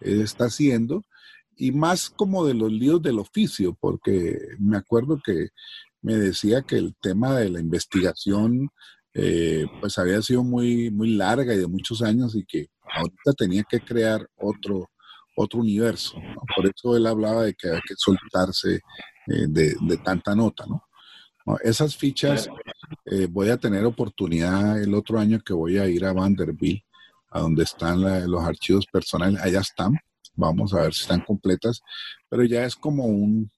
él 0.00 0.22
está 0.22 0.46
haciendo, 0.46 1.02
y 1.54 1.70
más 1.70 2.08
como 2.08 2.46
de 2.46 2.54
los 2.54 2.72
líos 2.72 3.02
del 3.02 3.18
oficio, 3.18 3.76
porque 3.78 4.38
me 4.58 4.78
acuerdo 4.78 5.20
que 5.22 5.50
me 6.00 6.14
decía 6.14 6.62
que 6.62 6.76
el 6.76 6.96
tema 7.02 7.36
de 7.36 7.50
la 7.50 7.60
investigación 7.60 8.70
eh, 9.12 9.66
pues 9.80 9.98
había 9.98 10.22
sido 10.22 10.42
muy, 10.42 10.90
muy 10.90 11.14
larga 11.14 11.52
y 11.52 11.58
de 11.58 11.66
muchos 11.66 12.00
años 12.00 12.34
y 12.34 12.44
que 12.46 12.68
ahorita 12.94 13.32
tenía 13.36 13.64
que 13.64 13.80
crear 13.80 14.26
otro, 14.36 14.90
otro 15.36 15.60
universo. 15.60 16.20
Por 16.54 16.66
eso 16.66 16.96
él 16.96 17.06
hablaba 17.06 17.44
de 17.44 17.54
que 17.54 17.68
había 17.68 17.82
que 17.86 17.94
soltarse 17.96 18.76
eh, 18.76 19.46
de, 19.48 19.74
de, 19.80 19.96
tanta 19.98 20.34
nota, 20.34 20.64
¿no? 20.66 20.82
esas 21.62 21.96
fichas 21.96 22.48
eh, 23.04 23.28
voy 23.30 23.50
a 23.50 23.56
tener 23.56 23.84
oportunidad 23.84 24.82
el 24.82 24.94
otro 24.94 25.18
año 25.18 25.40
que 25.40 25.52
voy 25.52 25.78
a 25.78 25.86
ir 25.86 26.04
a 26.04 26.12
Vanderbilt, 26.12 26.82
a 27.30 27.40
donde 27.40 27.62
están 27.62 28.00
los 28.28 28.42
archivos 28.42 28.86
personales, 28.86 29.40
allá 29.40 29.60
están, 29.60 29.94
vamos 30.34 30.74
a 30.74 30.82
ver 30.82 30.94
si 30.94 31.02
están 31.02 31.20
completas, 31.20 31.80
pero 32.28 32.44
ya 32.44 32.64
es 32.64 32.74
como 32.74 33.04
un, 33.04 33.50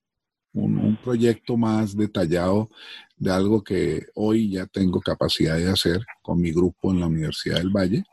un, 0.52 0.98
proyecto 1.02 1.56
más 1.56 1.96
detallado 1.96 2.70
de 3.16 3.30
algo 3.30 3.62
que 3.62 4.06
hoy 4.14 4.50
ya 4.50 4.66
tengo 4.66 5.00
capacidad 5.00 5.56
de 5.56 5.70
hacer 5.70 6.04
con 6.22 6.40
mi 6.40 6.52
grupo 6.52 6.90
en 6.92 7.00
la 7.00 7.06
Universidad 7.06 7.56
del 7.56 7.70
Valle. 7.70 8.04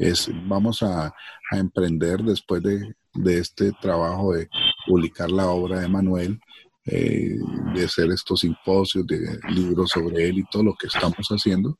Es, 0.00 0.30
vamos 0.46 0.82
a, 0.82 1.06
a 1.06 1.56
emprender 1.58 2.22
después 2.22 2.62
de, 2.62 2.94
de, 3.14 3.38
este 3.38 3.72
trabajo 3.80 4.32
de 4.32 4.48
publicar 4.86 5.30
la 5.30 5.48
obra 5.48 5.80
de 5.80 5.88
Manuel, 5.88 6.40
eh, 6.86 7.36
de 7.74 7.84
hacer 7.84 8.10
estos 8.10 8.40
simposios, 8.40 9.06
de 9.06 9.38
libros 9.50 9.90
sobre 9.90 10.28
él 10.28 10.38
y 10.38 10.44
todo 10.44 10.62
lo 10.62 10.74
que 10.74 10.86
estamos 10.86 11.26
haciendo. 11.28 11.78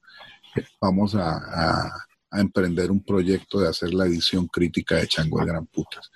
Vamos 0.81 1.15
a, 1.15 1.37
a, 1.37 2.07
a 2.31 2.41
emprender 2.41 2.91
un 2.91 3.03
proyecto 3.03 3.61
de 3.61 3.69
hacer 3.69 3.95
la 3.95 4.07
edición 4.07 4.47
crítica 4.47 4.97
de 4.97 5.09
Chango 5.09 5.41
de 5.41 5.47
Gran 5.47 5.67
Putas, 5.67 6.11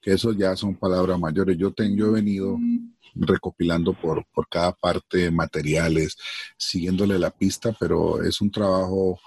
que 0.00 0.12
eso 0.12 0.32
ya 0.32 0.56
son 0.56 0.76
palabras 0.76 1.18
mayores. 1.18 1.58
Yo, 1.58 1.72
tengo, 1.72 1.96
yo 1.96 2.06
he 2.06 2.12
venido 2.12 2.56
recopilando 3.14 3.92
por, 3.92 4.24
por 4.32 4.48
cada 4.48 4.72
parte 4.72 5.30
materiales, 5.30 6.16
siguiéndole 6.56 7.18
la 7.18 7.30
pista, 7.30 7.74
pero 7.78 8.22
es 8.22 8.40
un 8.40 8.50
trabajo, 8.50 9.20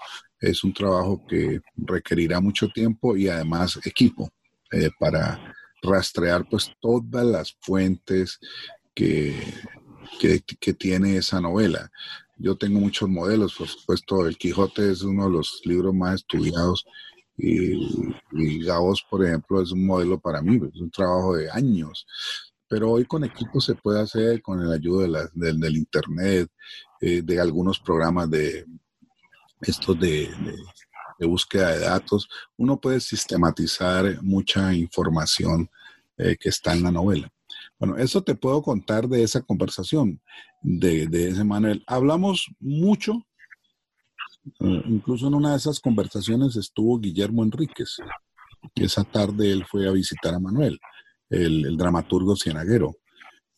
es 0.50 0.64
un 0.64 0.72
trabajo 0.72 1.24
que 1.26 1.60
requerirá 1.76 2.40
mucho 2.40 2.68
tiempo 2.68 3.16
y 3.16 3.28
además 3.28 3.78
equipo 3.84 4.30
eh, 4.72 4.90
para 4.98 5.54
rastrear 5.82 6.46
pues 6.48 6.70
todas 6.80 7.24
las 7.24 7.56
fuentes 7.60 8.38
que, 8.94 9.34
que, 10.18 10.40
que, 10.40 10.72
tiene 10.74 11.16
esa 11.16 11.40
novela. 11.40 11.90
Yo 12.36 12.56
tengo 12.56 12.80
muchos 12.80 13.08
modelos, 13.08 13.54
por 13.54 13.68
supuesto, 13.68 14.26
El 14.26 14.36
Quijote 14.36 14.90
es 14.90 15.02
uno 15.02 15.24
de 15.24 15.30
los 15.30 15.60
libros 15.64 15.94
más 15.94 16.16
estudiados 16.16 16.84
y, 17.36 17.74
y 18.32 18.64
por 19.10 19.24
ejemplo, 19.24 19.62
es 19.62 19.72
un 19.72 19.84
modelo 19.86 20.18
para 20.18 20.40
mí, 20.40 20.60
es 20.72 20.80
un 20.80 20.90
trabajo 20.90 21.36
de 21.36 21.50
años 21.50 22.06
pero 22.74 22.90
hoy 22.90 23.04
con 23.04 23.22
equipo 23.22 23.60
se 23.60 23.76
puede 23.76 24.00
hacer 24.00 24.42
con 24.42 24.66
la 24.66 24.74
ayuda 24.74 25.02
de 25.02 25.08
la, 25.08 25.58
del 25.60 25.76
internet, 25.76 26.50
eh, 27.00 27.22
de 27.22 27.40
algunos 27.40 27.78
programas 27.78 28.28
de 28.30 28.66
estos 29.66 29.98
de, 29.98 30.30
de, 31.18 31.26
búsqueda 31.26 31.72
de 31.72 31.80
datos. 31.80 32.28
Uno 32.56 32.80
puede 32.80 33.00
sistematizar 33.00 34.22
mucha 34.22 34.74
información 34.74 35.68
eh, 36.18 36.36
que 36.38 36.48
está 36.48 36.72
en 36.72 36.82
la 36.82 36.90
novela. 36.90 37.30
Bueno, 37.78 37.96
eso 37.96 38.22
te 38.22 38.34
puedo 38.34 38.62
contar 38.62 39.08
de 39.08 39.22
esa 39.22 39.40
conversación 39.42 40.20
de, 40.62 41.06
de 41.06 41.28
ese 41.28 41.44
Manuel. 41.44 41.82
Hablamos 41.86 42.46
mucho, 42.60 43.26
eh, 44.60 44.82
incluso 44.86 45.28
en 45.28 45.34
una 45.34 45.52
de 45.52 45.56
esas 45.56 45.80
conversaciones 45.80 46.56
estuvo 46.56 46.98
Guillermo 46.98 47.42
Enríquez. 47.42 47.96
Esa 48.74 49.04
tarde 49.04 49.52
él 49.52 49.64
fue 49.66 49.88
a 49.88 49.92
visitar 49.92 50.34
a 50.34 50.40
Manuel 50.40 50.78
el, 51.30 51.76
dramaturgo 51.76 52.36
cienaguero, 52.36 52.96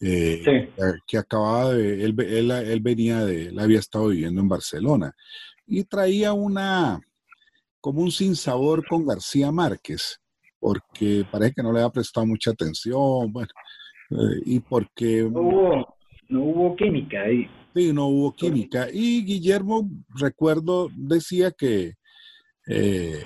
eh, 0.01 0.73
que 1.07 1.19
acababa 1.19 1.73
de, 1.73 2.05
él, 2.05 2.21
él, 2.51 2.81
venía 2.81 3.25
de, 3.25 3.49
él 3.49 3.59
había 3.59 3.79
estado 3.79 4.09
viviendo 4.09 4.40
en 4.40 4.49
Barcelona 4.49 5.14
y 5.66 5.85
traía 5.85 6.33
una, 6.33 7.00
como 7.81 8.02
un 8.02 8.11
sinsabor 8.11 8.87
con 8.87 9.07
García 9.07 9.50
Márquez, 9.50 10.20
porque 10.59 11.24
parece 11.31 11.55
que 11.55 11.62
no 11.62 11.72
le 11.72 11.81
había 11.81 11.92
prestado 11.92 12.26
mucha 12.26 12.50
atención, 12.50 13.33
bueno, 13.33 13.50
eh, 14.11 14.42
y 14.44 14.61
porque... 14.61 15.22
No 15.22 15.40
hubo, 15.40 15.96
no 16.29 16.42
hubo 16.44 16.76
química 16.76 17.22
ahí. 17.22 17.48
Sí, 17.74 17.92
no 17.92 18.07
hubo 18.07 18.35
química. 18.35 18.88
Y 18.92 19.24
Guillermo, 19.24 19.88
recuerdo, 20.14 20.88
decía 20.94 21.50
que 21.50 21.94
eh, 22.68 23.22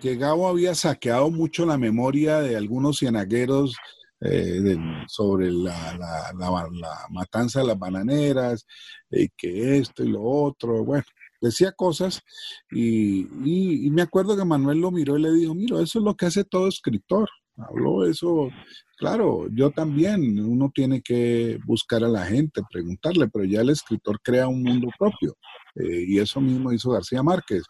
que 0.00 0.16
Gabo 0.16 0.48
había 0.48 0.74
saqueado 0.74 1.30
mucho 1.30 1.66
la 1.66 1.78
memoria 1.78 2.40
de 2.40 2.56
algunos 2.56 2.98
cienagueros 2.98 3.76
eh, 4.20 4.76
sobre 5.08 5.50
la, 5.52 5.96
la, 5.98 6.68
la, 6.72 7.06
matanza 7.10 7.60
de 7.60 7.66
las 7.66 7.78
bananeras, 7.78 8.66
y 9.10 9.28
que 9.36 9.78
esto 9.78 10.04
y 10.04 10.08
lo 10.08 10.22
otro, 10.22 10.84
bueno, 10.84 11.04
decía 11.40 11.72
cosas 11.72 12.22
y, 12.70 13.26
y, 13.44 13.90
me 13.90 14.02
acuerdo 14.02 14.36
que 14.36 14.44
Manuel 14.44 14.80
lo 14.80 14.90
miró 14.90 15.18
y 15.18 15.22
le 15.22 15.32
dijo, 15.32 15.54
mira, 15.54 15.80
eso 15.80 15.98
es 15.98 16.04
lo 16.04 16.14
que 16.14 16.26
hace 16.26 16.44
todo 16.44 16.68
escritor. 16.68 17.28
Habló 17.58 18.04
eso, 18.06 18.50
claro, 18.98 19.46
yo 19.50 19.70
también, 19.70 20.38
uno 20.40 20.70
tiene 20.74 21.00
que 21.00 21.58
buscar 21.64 22.04
a 22.04 22.08
la 22.08 22.26
gente, 22.26 22.60
preguntarle, 22.70 23.28
pero 23.28 23.46
ya 23.46 23.62
el 23.62 23.70
escritor 23.70 24.20
crea 24.22 24.46
un 24.46 24.62
mundo 24.62 24.88
propio. 24.98 25.34
Eh, 25.74 26.04
y 26.06 26.18
eso 26.18 26.40
mismo 26.40 26.72
hizo 26.72 26.90
García 26.90 27.22
Márquez. 27.22 27.62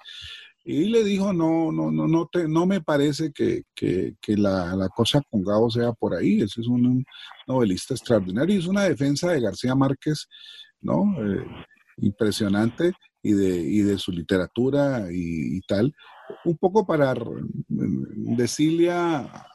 Y 0.68 0.86
le 0.86 1.04
dijo, 1.04 1.32
no, 1.32 1.70
no, 1.70 1.92
no, 1.92 2.08
no, 2.08 2.26
te, 2.26 2.48
no 2.48 2.66
me 2.66 2.80
parece 2.80 3.30
que, 3.30 3.62
que, 3.72 4.16
que 4.20 4.36
la, 4.36 4.74
la, 4.74 4.88
cosa 4.88 5.22
con 5.30 5.44
Gabo 5.44 5.70
sea 5.70 5.92
por 5.92 6.12
ahí. 6.12 6.40
Ese 6.42 6.60
es 6.60 6.66
un, 6.66 7.04
novelista 7.46 7.94
extraordinario 7.94 8.56
y 8.56 8.58
es 8.58 8.66
una 8.66 8.82
defensa 8.82 9.30
de 9.30 9.42
García 9.42 9.76
Márquez, 9.76 10.26
¿no? 10.80 11.04
Eh, 11.24 11.46
impresionante 11.98 12.92
y 13.22 13.32
de, 13.32 13.58
y 13.60 13.78
de 13.82 13.96
su 13.96 14.10
literatura 14.10 15.06
y, 15.08 15.56
y, 15.56 15.60
tal. 15.60 15.94
Un 16.44 16.56
poco 16.56 16.84
para 16.84 17.14
decirle 17.68 18.90
a, 18.90 19.46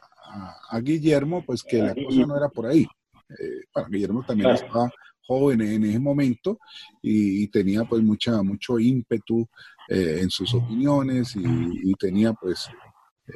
a, 0.69 0.79
Guillermo, 0.79 1.43
pues 1.45 1.61
que 1.61 1.79
la 1.79 1.93
cosa 1.93 2.25
no 2.25 2.37
era 2.37 2.47
por 2.47 2.67
ahí. 2.67 2.87
Eh, 3.31 3.65
para 3.73 3.89
Guillermo 3.89 4.23
también 4.25 4.51
estaba 4.51 4.89
joven 5.27 5.59
en 5.59 5.83
ese 5.83 5.99
momento 5.99 6.57
y, 7.01 7.43
y, 7.43 7.47
tenía 7.49 7.83
pues 7.83 8.01
mucha, 8.01 8.41
mucho 8.43 8.79
ímpetu 8.79 9.45
eh, 9.93 10.21
en 10.21 10.29
sus 10.29 10.53
opiniones 10.53 11.35
y, 11.35 11.93
tenía 11.95 12.31
pues 12.31 12.69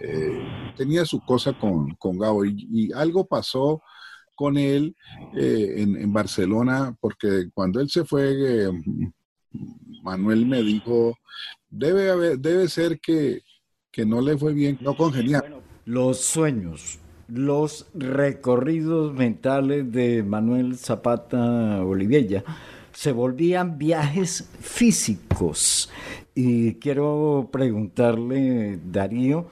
eh, 0.01 0.71
tenía 0.77 1.03
su 1.03 1.19
cosa 1.19 1.51
con, 1.51 1.93
con 1.95 2.17
Gabo 2.17 2.45
y, 2.45 2.65
y, 2.71 2.93
algo 2.93 3.27
pasó 3.27 3.81
con 4.35 4.57
él 4.57 4.95
eh, 5.35 5.73
en, 5.79 5.97
en, 5.97 6.13
Barcelona 6.13 6.95
porque 7.01 7.49
cuando 7.53 7.81
él 7.81 7.89
se 7.89 8.05
fue 8.05 8.71
Manuel 10.01 10.45
me 10.45 10.63
dijo 10.63 11.17
debe 11.69 12.09
haber, 12.09 12.39
debe 12.39 12.69
ser 12.69 13.01
que, 13.01 13.41
que 13.91 14.05
no 14.05 14.21
le 14.21 14.37
fue 14.37 14.53
bien, 14.53 14.77
no 14.79 14.95
congeniar. 14.95 15.61
Los 15.83 16.21
sueños, 16.21 16.99
los 17.27 17.87
recorridos 17.93 19.13
mentales 19.13 19.91
de 19.91 20.23
Manuel 20.23 20.77
Zapata 20.77 21.83
Olivella 21.83 22.45
se 22.95 23.12
volvían 23.12 23.77
viajes 23.77 24.49
físicos. 24.60 25.89
Y 26.34 26.75
quiero 26.75 27.49
preguntarle, 27.51 28.79
Darío, 28.84 29.47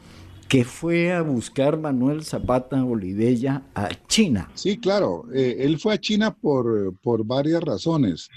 ¿qué 0.48 0.64
fue 0.64 1.12
a 1.12 1.22
buscar 1.22 1.78
Manuel 1.78 2.24
Zapata 2.24 2.84
Olivella 2.84 3.64
a 3.76 3.90
China? 4.08 4.50
Sí, 4.54 4.78
claro, 4.78 5.26
eh, 5.34 5.58
él 5.60 5.78
fue 5.78 5.94
a 5.94 6.00
China 6.00 6.34
por, 6.34 6.98
por 7.02 7.26
varias 7.26 7.62
razones. 7.62 8.30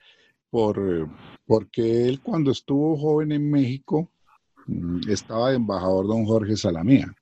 Por, 0.50 1.08
porque 1.46 2.08
él 2.08 2.20
cuando 2.20 2.50
estuvo 2.50 2.96
joven 2.96 3.32
en 3.32 3.50
México 3.50 4.10
mm, 4.66 5.08
estaba 5.08 5.50
de 5.50 5.56
embajador 5.56 6.06
don 6.08 6.24
Jorge 6.24 6.56
Salamea. 6.56 7.14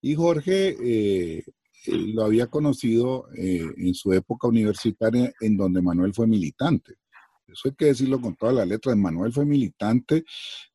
Y 0.00 0.14
Jorge 0.14 0.76
eh, 0.80 1.44
lo 1.86 2.24
había 2.24 2.46
conocido 2.46 3.26
eh, 3.36 3.64
en 3.76 3.94
su 3.94 4.12
época 4.12 4.46
universitaria 4.46 5.32
en 5.40 5.56
donde 5.56 5.82
Manuel 5.82 6.14
fue 6.14 6.28
militante. 6.28 6.94
Eso 7.48 7.68
hay 7.68 7.74
que 7.74 7.86
decirlo 7.86 8.20
con 8.20 8.34
todas 8.34 8.54
las 8.54 8.66
letras. 8.66 8.96
Manuel 8.96 9.32
fue 9.32 9.46
militante 9.46 10.24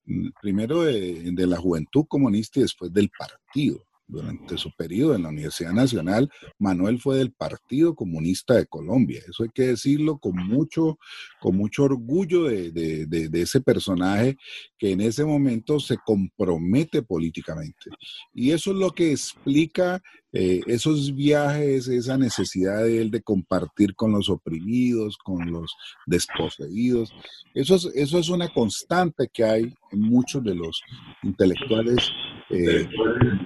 mm, 0.05 0.29
primero 0.41 0.83
de, 0.83 1.31
de, 1.31 1.47
la 1.47 1.57
juventud 1.57 2.05
comunista 2.07 2.59
y 2.59 2.63
después 2.63 2.91
del 2.93 3.09
partido. 3.09 3.85
durante 4.07 4.57
su 4.57 4.69
periodo 4.75 5.15
en 5.15 5.23
la 5.23 5.29
Universidad 5.29 5.71
Nacional, 5.71 6.29
Manuel 6.59 6.99
fue 6.99 7.17
del 7.17 7.31
Partido 7.31 7.95
Comunista 7.95 8.55
de 8.55 8.65
Colombia. 8.65 9.21
Eso 9.25 9.43
hay 9.43 9.49
que 9.53 9.67
decirlo 9.67 10.17
con 10.17 10.35
mucho, 10.35 10.99
con 11.39 11.55
mucho 11.55 11.85
orgullo 11.85 12.43
de, 12.43 12.71
de, 12.73 13.41
ese 13.41 13.61
personaje 13.61 14.35
que 14.77 14.91
en 14.91 14.99
ese 14.99 15.23
momento 15.23 15.79
se 15.79 15.97
compromete 15.97 17.03
políticamente. 17.03 17.89
Y 18.33 18.51
eso 18.51 18.71
es 18.71 18.77
lo 18.77 18.91
que 18.91 19.11
explica 19.11 20.01
eh, 20.33 20.61
esos 20.65 21.13
viajes, 21.13 21.89
esa 21.89 22.17
necesidad 22.17 22.83
de 22.83 23.01
él 23.01 23.11
de 23.11 23.21
compartir 23.21 23.95
con 23.95 24.13
los 24.13 24.29
oprimidos, 24.29 25.17
con 25.17 25.51
los 25.51 25.75
desposeídos. 26.05 27.13
Eso 27.53 27.75
es, 27.75 27.85
eso 27.95 28.17
es 28.17 28.29
una 28.29 28.47
constante 28.47 29.29
que 29.31 29.43
hay 29.43 29.73
en 29.91 30.01
muchos 30.01 30.41
de 30.43 30.55
los 30.55 30.81
intelectuales 31.23 32.09
eh, 32.49 32.87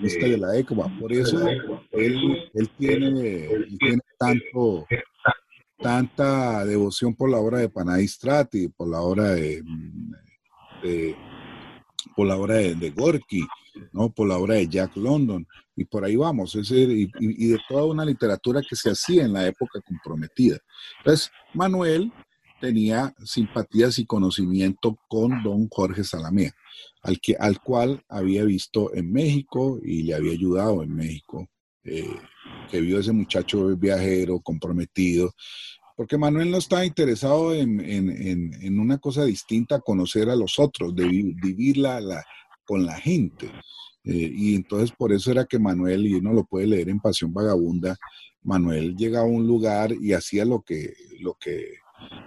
de 0.02 0.38
la 0.38 0.58
ECOMA. 0.58 1.00
Por 1.00 1.12
eso 1.12 1.48
él, 1.92 2.50
él, 2.54 2.70
tiene, 2.78 3.50
tiene 3.80 4.02
tanto, 4.20 4.86
tanta 5.80 6.66
devoción 6.66 7.16
por 7.16 7.32
la 7.32 7.38
obra 7.38 7.60
de 7.60 7.70
Panadistrati, 7.70 8.68
por 8.68 8.90
la 8.90 9.02
obra 9.02 9.32
de, 9.32 9.64
por 12.16 12.28
la 12.28 12.38
obra 12.38 12.56
de, 12.56 12.90
Gorky, 12.92 13.42
¿no? 13.92 14.12
por 14.12 14.28
la 14.28 14.38
obra 14.38 14.56
de 14.56 14.68
Jack 14.68 14.96
London, 14.98 15.48
y 15.76 15.86
por 15.86 16.06
ahí 16.06 16.16
vamos, 16.16 16.56
ese, 16.56 16.76
y, 16.76 17.10
y, 17.20 17.48
de 17.48 17.60
toda 17.68 17.86
una 17.86 18.06
literatura 18.06 18.62
que 18.68 18.76
se 18.76 18.92
hacía 18.92 19.26
en 19.26 19.34
la 19.34 19.46
época 19.46 19.82
comprometida. 19.82 20.58
Entonces, 21.00 21.32
Manuel 21.54 22.12
tenía 22.62 23.14
simpatías 23.24 24.00
y 24.00 24.06
conocimiento 24.06 24.98
con 25.08 25.44
don 25.44 25.68
Jorge 25.70 26.04
Salamea, 26.04 26.52
al, 27.04 27.20
que, 27.20 27.36
al 27.38 27.60
cual 27.62 28.04
había 28.08 28.44
visto 28.44 28.94
en 28.94 29.12
México 29.12 29.80
y 29.84 30.04
le 30.04 30.16
había 30.16 30.32
ayudado 30.32 30.82
en 30.82 30.96
México, 30.96 31.48
eh, 31.84 32.16
que 32.72 32.82
vio 32.82 33.00
ese 33.00 33.12
muchacho 33.12 33.76
viajero, 33.76 34.40
comprometido, 34.40 35.34
porque 35.96 36.18
Manuel 36.18 36.52
no 36.52 36.58
estaba 36.58 36.86
interesado 36.86 37.54
en, 37.54 37.80
en, 37.80 38.80
una 38.80 38.98
cosa 38.98 39.24
distinta, 39.24 39.80
conocer 39.80 40.30
a 40.30 40.36
los 40.36 40.60
otros, 40.60 40.94
de 40.94 41.06
vivirla 41.06 42.02
la, 42.02 42.24
con 42.66 42.86
la 42.86 42.96
gente. 42.96 43.50
Eh, 44.06 44.32
y 44.34 44.56
entonces 44.56 44.92
por 44.92 45.12
eso 45.12 45.32
era 45.32 45.46
que 45.46 45.60
Manuel, 45.60 46.06
y 46.06 46.14
uno 46.16 46.34
lo 46.34 46.46
puede 46.46 46.68
leer 46.68 46.90
en 46.90 47.00
Pasión 47.00 47.34
Vagabunda, 47.34 47.98
Manuel 48.44 48.96
llegaba 48.96 49.26
a 49.26 49.30
un 49.30 49.48
lugar 49.48 49.92
y 49.92 50.14
hacía 50.14 50.46
lo 50.46 50.62
que, 50.62 50.94
lo 51.20 51.36
que 51.36 51.80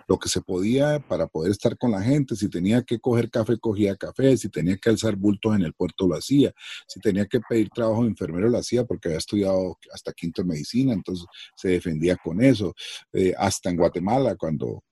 lo 0.07 0.19
que 0.19 0.29
se 0.29 0.41
podía 0.41 0.99
para 1.01 1.27
poder 1.27 1.53
estar 1.53 1.77
con 1.77 1.91
la 1.91 2.03
gente. 2.03 2.37
Si 2.37 2.49
tenía 2.49 2.83
que 2.83 2.99
coger 2.99 3.31
café, 3.31 3.59
cogía 3.59 3.97
café. 3.97 4.37
Si 4.37 4.49
tenía 4.49 4.77
que 4.77 4.91
alzar 4.91 5.17
bultos 5.17 5.55
en 5.55 5.63
el 5.63 5.75
puerto, 5.75 6.07
lo 6.09 6.17
hacía. 6.17 6.53
Si 6.87 7.01
tenía 7.01 7.27
que 7.27 7.41
pedir 7.41 7.69
trabajo 7.71 8.03
de 8.03 8.09
enfermero, 8.09 8.49
lo 8.49 8.59
hacía 8.59 8.85
porque 8.85 9.09
había 9.09 9.19
estudiado 9.19 9.79
hasta 9.93 10.13
quinto 10.13 10.43
en 10.43 10.49
medicina, 10.49 10.93
entonces 10.93 11.27
se 11.55 11.69
defendía 11.69 12.17
con 12.17 12.43
eso. 12.43 12.75
Eh, 13.13 13.35
hasta 13.37 13.71
en 13.71 13.77
Guatemala, 13.77 14.37
cuando 14.37 14.83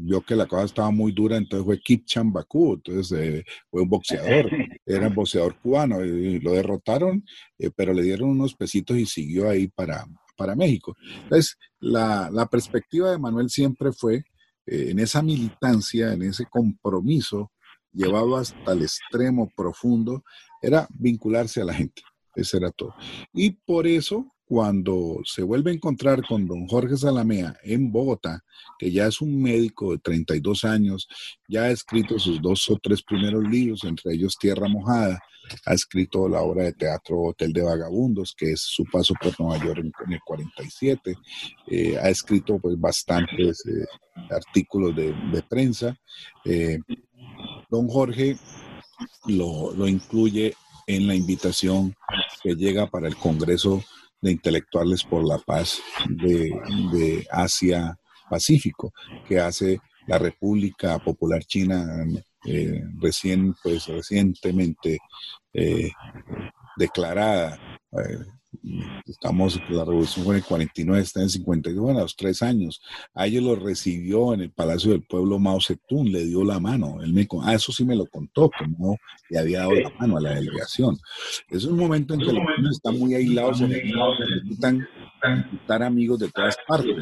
vio 0.00 0.20
que 0.22 0.36
la 0.36 0.46
cosa 0.46 0.64
estaba 0.64 0.90
muy 0.90 1.12
dura, 1.12 1.36
entonces 1.36 1.64
fue 1.64 1.80
Kipchan 1.80 2.32
Bakú, 2.32 2.74
entonces 2.74 3.18
eh, 3.18 3.44
fue 3.70 3.82
un 3.82 3.88
boxeador, 3.88 4.50
era 4.86 5.08
un 5.08 5.14
boxeador 5.14 5.58
cubano, 5.60 6.04
y 6.04 6.40
lo 6.40 6.52
derrotaron, 6.52 7.24
pero 7.74 7.92
le 7.92 8.02
dieron 8.02 8.30
unos 8.30 8.54
pesitos 8.54 8.96
y 8.96 9.06
siguió 9.06 9.48
ahí 9.48 9.68
para, 9.68 10.06
para 10.36 10.54
México. 10.54 10.96
Entonces, 11.24 11.56
la, 11.80 12.30
la 12.30 12.46
perspectiva 12.46 13.10
de 13.10 13.18
Manuel 13.18 13.50
siempre 13.50 13.92
fue 13.92 14.24
eh, 14.66 14.90
en 14.90 14.98
esa 14.98 15.22
militancia, 15.22 16.12
en 16.12 16.22
ese 16.22 16.46
compromiso, 16.46 17.52
llevado 17.92 18.36
hasta 18.36 18.72
el 18.72 18.82
extremo 18.82 19.50
profundo, 19.56 20.24
era 20.60 20.86
vincularse 20.90 21.62
a 21.62 21.64
la 21.64 21.74
gente. 21.74 22.02
Eso 22.34 22.56
era 22.56 22.70
todo. 22.70 22.94
Y 23.32 23.50
por 23.50 23.86
eso, 23.86 24.34
cuando 24.46 25.20
se 25.24 25.42
vuelve 25.42 25.72
a 25.72 25.74
encontrar 25.74 26.24
con 26.26 26.46
don 26.46 26.66
Jorge 26.68 26.96
Salamea 26.96 27.56
en 27.64 27.90
Bogotá, 27.90 28.44
que 28.78 28.92
ya 28.92 29.06
es 29.06 29.20
un 29.20 29.42
médico 29.42 29.92
de 29.92 29.98
32 29.98 30.64
años, 30.64 31.08
ya 31.48 31.64
ha 31.64 31.70
escrito 31.70 32.18
sus 32.18 32.40
dos 32.40 32.68
o 32.70 32.78
tres 32.80 33.02
primeros 33.02 33.42
libros, 33.42 33.82
entre 33.84 34.14
ellos 34.14 34.36
Tierra 34.38 34.68
Mojada, 34.68 35.20
ha 35.64 35.74
escrito 35.74 36.28
la 36.28 36.42
obra 36.42 36.64
de 36.64 36.72
teatro 36.72 37.20
Hotel 37.22 37.52
de 37.52 37.62
Vagabundos, 37.62 38.34
que 38.36 38.52
es 38.52 38.60
su 38.60 38.84
paso 38.84 39.14
por 39.20 39.38
Nueva 39.38 39.64
York 39.64 39.78
en, 39.78 40.12
el 40.12 40.20
47, 40.24 41.16
eh, 41.68 41.98
ha 41.98 42.08
escrito 42.08 42.58
pues 42.58 42.78
bastantes 42.78 43.64
eh, 43.66 43.84
artículos 44.30 44.94
de, 44.94 45.42
prensa. 45.48 45.96
Eh, 46.44 46.78
don 47.68 47.88
Jorge 47.88 48.36
lo, 49.26 49.72
lo 49.74 49.88
incluye 49.88 50.54
en 50.86 51.06
la 51.06 51.14
invitación 51.14 51.94
que 52.42 52.54
llega 52.54 52.86
para 52.86 53.08
el 53.08 53.16
Congreso 53.16 53.82
de 54.26 54.32
Intelectuales 54.32 55.04
por 55.04 55.26
la 55.26 55.38
Paz 55.38 55.80
de, 56.08 57.26
Asia 57.30 57.96
Pacífico, 58.28 58.92
que 59.28 59.38
hace 59.40 59.80
la 60.06 60.18
República 60.18 60.98
Popular 60.98 61.44
China 61.44 62.04
eh, 62.44 62.82
recién, 63.00 63.54
pues, 63.62 63.86
recientemente 63.86 64.98
eh, 65.52 65.90
declarada. 66.76 67.78
Eh, 67.92 68.18
estamos, 69.06 69.60
la 69.68 69.84
revolución 69.84 70.24
fue 70.24 70.34
en 70.34 70.38
el 70.38 70.44
49, 70.44 71.02
está 71.02 71.22
en 71.22 71.30
52, 71.30 71.82
bueno, 71.82 72.00
a 72.00 72.02
los 72.02 72.16
tres 72.16 72.42
años. 72.42 72.80
A 73.14 73.26
ellos 73.26 73.42
lo 73.42 73.56
recibió 73.56 74.34
en 74.34 74.40
el 74.40 74.50
Palacio 74.50 74.92
del 74.92 75.02
Pueblo 75.02 75.38
Mao 75.38 75.60
Zedong, 75.60 76.08
le 76.08 76.24
dio 76.24 76.44
la 76.44 76.58
mano. 76.58 77.02
Él 77.02 77.12
me, 77.12 77.26
ah, 77.42 77.54
eso 77.54 77.72
sí 77.72 77.84
me 77.84 77.96
lo 77.96 78.06
contó, 78.06 78.50
no 78.78 78.96
le 79.30 79.38
había 79.38 79.60
dado 79.60 79.74
la 79.74 79.90
mano 79.98 80.16
a 80.16 80.20
la 80.20 80.34
delegación. 80.34 80.98
Es 81.48 81.64
un 81.64 81.78
momento 81.78 82.14
en 82.14 82.20
que 82.20 82.26
los 82.26 82.34
niños 82.34 82.76
están 82.76 82.98
muy 82.98 83.14
aislados, 83.14 83.58
se 83.58 83.68
necesitan 83.68 84.88
estar 85.60 85.82
amigos 85.82 86.18
de 86.18 86.30
todas 86.30 86.56
partes. 86.66 86.96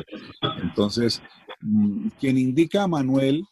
Entonces, 0.63 1.23
mm, 1.61 2.09
quien 2.21 2.39
indica 2.39 2.83
a 2.83 2.89
Manuel 2.89 3.45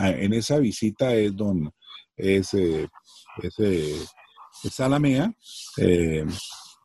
en 0.00 0.32
esa 0.32 0.58
visita 0.58 1.14
es 1.14 1.34
don, 1.36 1.70
es, 2.16 2.54
eh, 2.54 2.88
es, 3.42 4.10
Salamea. 4.70 5.32
Eh, 5.76 6.24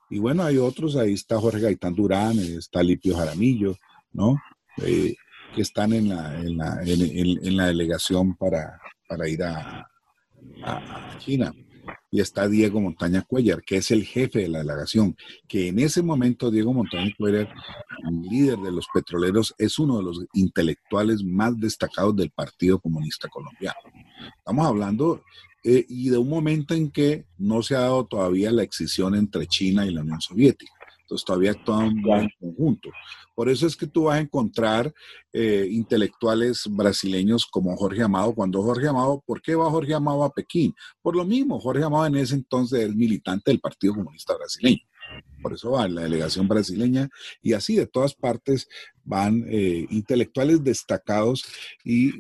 y 0.10 0.20
bueno, 0.20 0.44
hay 0.44 0.58
otros, 0.58 0.96
ahí 0.96 1.14
está 1.14 1.40
Jorge 1.40 1.60
Gaitán 1.60 1.94
Durán, 1.94 2.38
está 2.40 2.82
Lipio 2.82 3.16
Jaramillo, 3.16 3.76
¿no? 4.12 4.38
Eh, 4.78 5.16
que 5.56 5.62
están 5.62 5.94
en 5.94 6.10
la, 6.10 6.36
en 6.40 6.58
la, 6.58 6.80
en, 6.84 7.58
la 7.58 7.68
delegación 7.68 8.36
para, 8.36 8.80
para 9.08 9.28
ir 9.28 9.44
a, 9.44 9.88
a, 10.64 11.18
China. 11.20 11.54
Y 12.12 12.22
está 12.22 12.48
Diego 12.48 12.80
Montaña 12.82 13.24
Cuellar, 13.24 13.62
que 13.64 13.78
es 13.78 13.92
el 13.92 14.04
jefe 14.04 14.40
de 14.40 14.50
la 14.50 14.60
delegación, 14.60 15.16
que 15.48 15.68
en 15.68 15.80
ese 15.80 16.02
momento 16.02 16.52
Diego 16.52 16.74
Montaña 16.74 17.12
Cuellar, 17.18 17.52
líder 18.30 18.58
de 18.60 18.72
los 18.72 18.88
petroleros, 18.94 19.54
es 19.58 19.78
uno 19.80 19.98
de 19.98 20.04
los 20.04 20.26
intelectuales 20.34 21.24
más 21.24 21.60
destacados 21.60 22.16
del 22.16 22.32
Partido 22.32 22.80
Comunista 22.80 23.28
Colombiano. 23.28 23.80
Estamos 24.38 24.68
hablando 24.68 25.24
eh, 25.64 25.86
y 25.88 26.10
de 26.10 26.18
un 26.18 26.30
momento 26.30 26.74
en 26.74 26.92
que 26.92 27.26
no 27.38 27.62
se 27.62 27.76
ha 27.76 27.82
dado 27.82 28.06
todavía 28.06 28.52
la 28.52 28.64
excisión 28.64 29.16
entre 29.16 29.48
China 29.48 29.86
y 29.86 29.92
la 29.92 30.02
Unión 30.02 30.22
Soviética. 30.22 30.72
Entonces 31.02 31.26
todavía 31.26 31.52
actúan 31.52 31.98
en 32.06 32.30
conjunto. 32.40 32.90
Por 33.34 33.50
eso 33.50 33.66
es 33.66 33.76
que 33.76 33.88
tú 33.88 34.04
vas 34.04 34.18
a 34.18 34.22
encontrar 34.22 34.94
eh, 35.34 35.68
intelectuales 35.72 36.64
brasileños 36.70 37.48
como 37.48 37.76
Jorge 37.78 38.04
Amado. 38.04 38.36
Cuando 38.36 38.62
Jorge 38.62 38.88
Amado, 38.88 39.24
¿por 39.26 39.42
qué 39.42 39.56
va 39.56 39.72
Jorge 39.72 39.94
Amado 39.94 40.24
a 40.24 40.34
Pekín? 40.34 40.76
Por 41.02 41.16
lo 41.16 41.26
mismo, 41.26 41.60
Jorge 41.60 41.84
Amado 41.84 42.06
en 42.06 42.18
ese 42.18 42.36
entonces 42.36 42.82
es 42.82 42.96
militante 42.96 43.50
del 43.50 43.60
Partido 43.60 43.96
Comunista 43.96 44.36
Brasileño. 44.36 44.84
Por 45.42 45.54
eso 45.54 45.72
va 45.72 45.88
la 45.88 46.02
delegación 46.02 46.48
brasileña 46.48 47.10
y 47.42 47.54
así 47.54 47.76
de 47.76 47.88
todas 47.88 48.14
partes 48.14 48.68
van 49.04 49.46
eh, 49.48 49.88
intelectuales 49.90 50.64
destacados 50.64 51.44
y, 51.84 52.12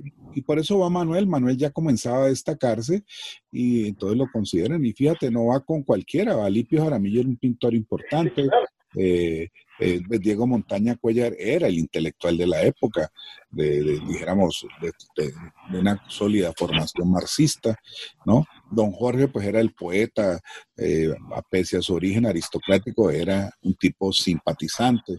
por 0.41 0.57
eso 0.57 0.79
va 0.79 0.89
Manuel. 0.89 1.27
Manuel 1.27 1.57
ya 1.57 1.69
comenzaba 1.69 2.25
a 2.25 2.29
destacarse 2.29 3.03
y 3.51 3.89
entonces 3.89 4.17
lo 4.17 4.27
consideran. 4.31 4.85
Y 4.85 4.93
fíjate, 4.93 5.29
no 5.29 5.47
va 5.47 5.59
con 5.59 5.83
cualquiera, 5.83 6.35
va 6.35 6.49
Lipio 6.49 6.81
Jaramillo, 6.81 7.19
era 7.19 7.29
un 7.29 7.37
pintor 7.37 7.73
importante. 7.73 8.47
Eh, 8.95 9.49
eh, 9.79 10.01
Diego 10.19 10.45
Montaña 10.45 10.95
Cuellar 10.95 11.33
era 11.37 11.67
el 11.67 11.77
intelectual 11.77 12.37
de 12.37 12.47
la 12.47 12.61
época, 12.63 13.11
de, 13.49 13.99
dijéramos, 14.07 14.65
de, 15.15 15.33
una 15.77 16.03
sólida 16.09 16.51
formación 16.57 17.09
marxista, 17.09 17.77
¿no? 18.25 18.45
Don 18.71 18.91
Jorge, 18.91 19.27
pues 19.27 19.45
era 19.45 19.59
el 19.59 19.73
poeta, 19.73 20.39
eh, 20.77 21.13
a 21.33 21.41
pese 21.41 21.77
a 21.77 21.81
su 21.81 21.93
origen 21.93 22.25
aristocrático, 22.25 23.09
era 23.09 23.51
un 23.61 23.75
tipo 23.75 24.11
simpatizante 24.11 25.17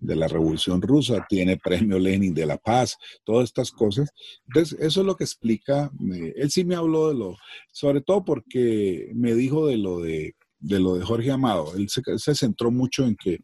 de 0.00 0.16
la 0.16 0.28
Revolución 0.28 0.80
Rusa, 0.80 1.26
tiene 1.28 1.58
premio 1.58 1.98
Lenin 1.98 2.34
de 2.34 2.46
la 2.46 2.56
Paz, 2.56 2.96
todas 3.24 3.44
estas 3.44 3.70
cosas. 3.70 4.10
Entonces, 4.46 4.78
eso 4.80 5.00
es 5.00 5.06
lo 5.06 5.16
que 5.16 5.24
explica, 5.24 5.90
él 6.36 6.50
sí 6.50 6.64
me 6.64 6.74
habló 6.74 7.08
de 7.08 7.14
lo, 7.14 7.36
sobre 7.70 8.00
todo 8.00 8.24
porque 8.24 9.10
me 9.14 9.34
dijo 9.34 9.66
de 9.66 9.76
lo 9.76 10.00
de 10.00 10.34
de 10.60 10.78
lo 10.78 10.94
de 10.94 11.04
Jorge 11.04 11.30
Amado. 11.30 11.72
Él 11.76 11.88
se, 11.88 12.02
se, 12.18 12.34
centró 12.34 12.70
mucho 12.70 13.04
en 13.04 13.16
que 13.16 13.38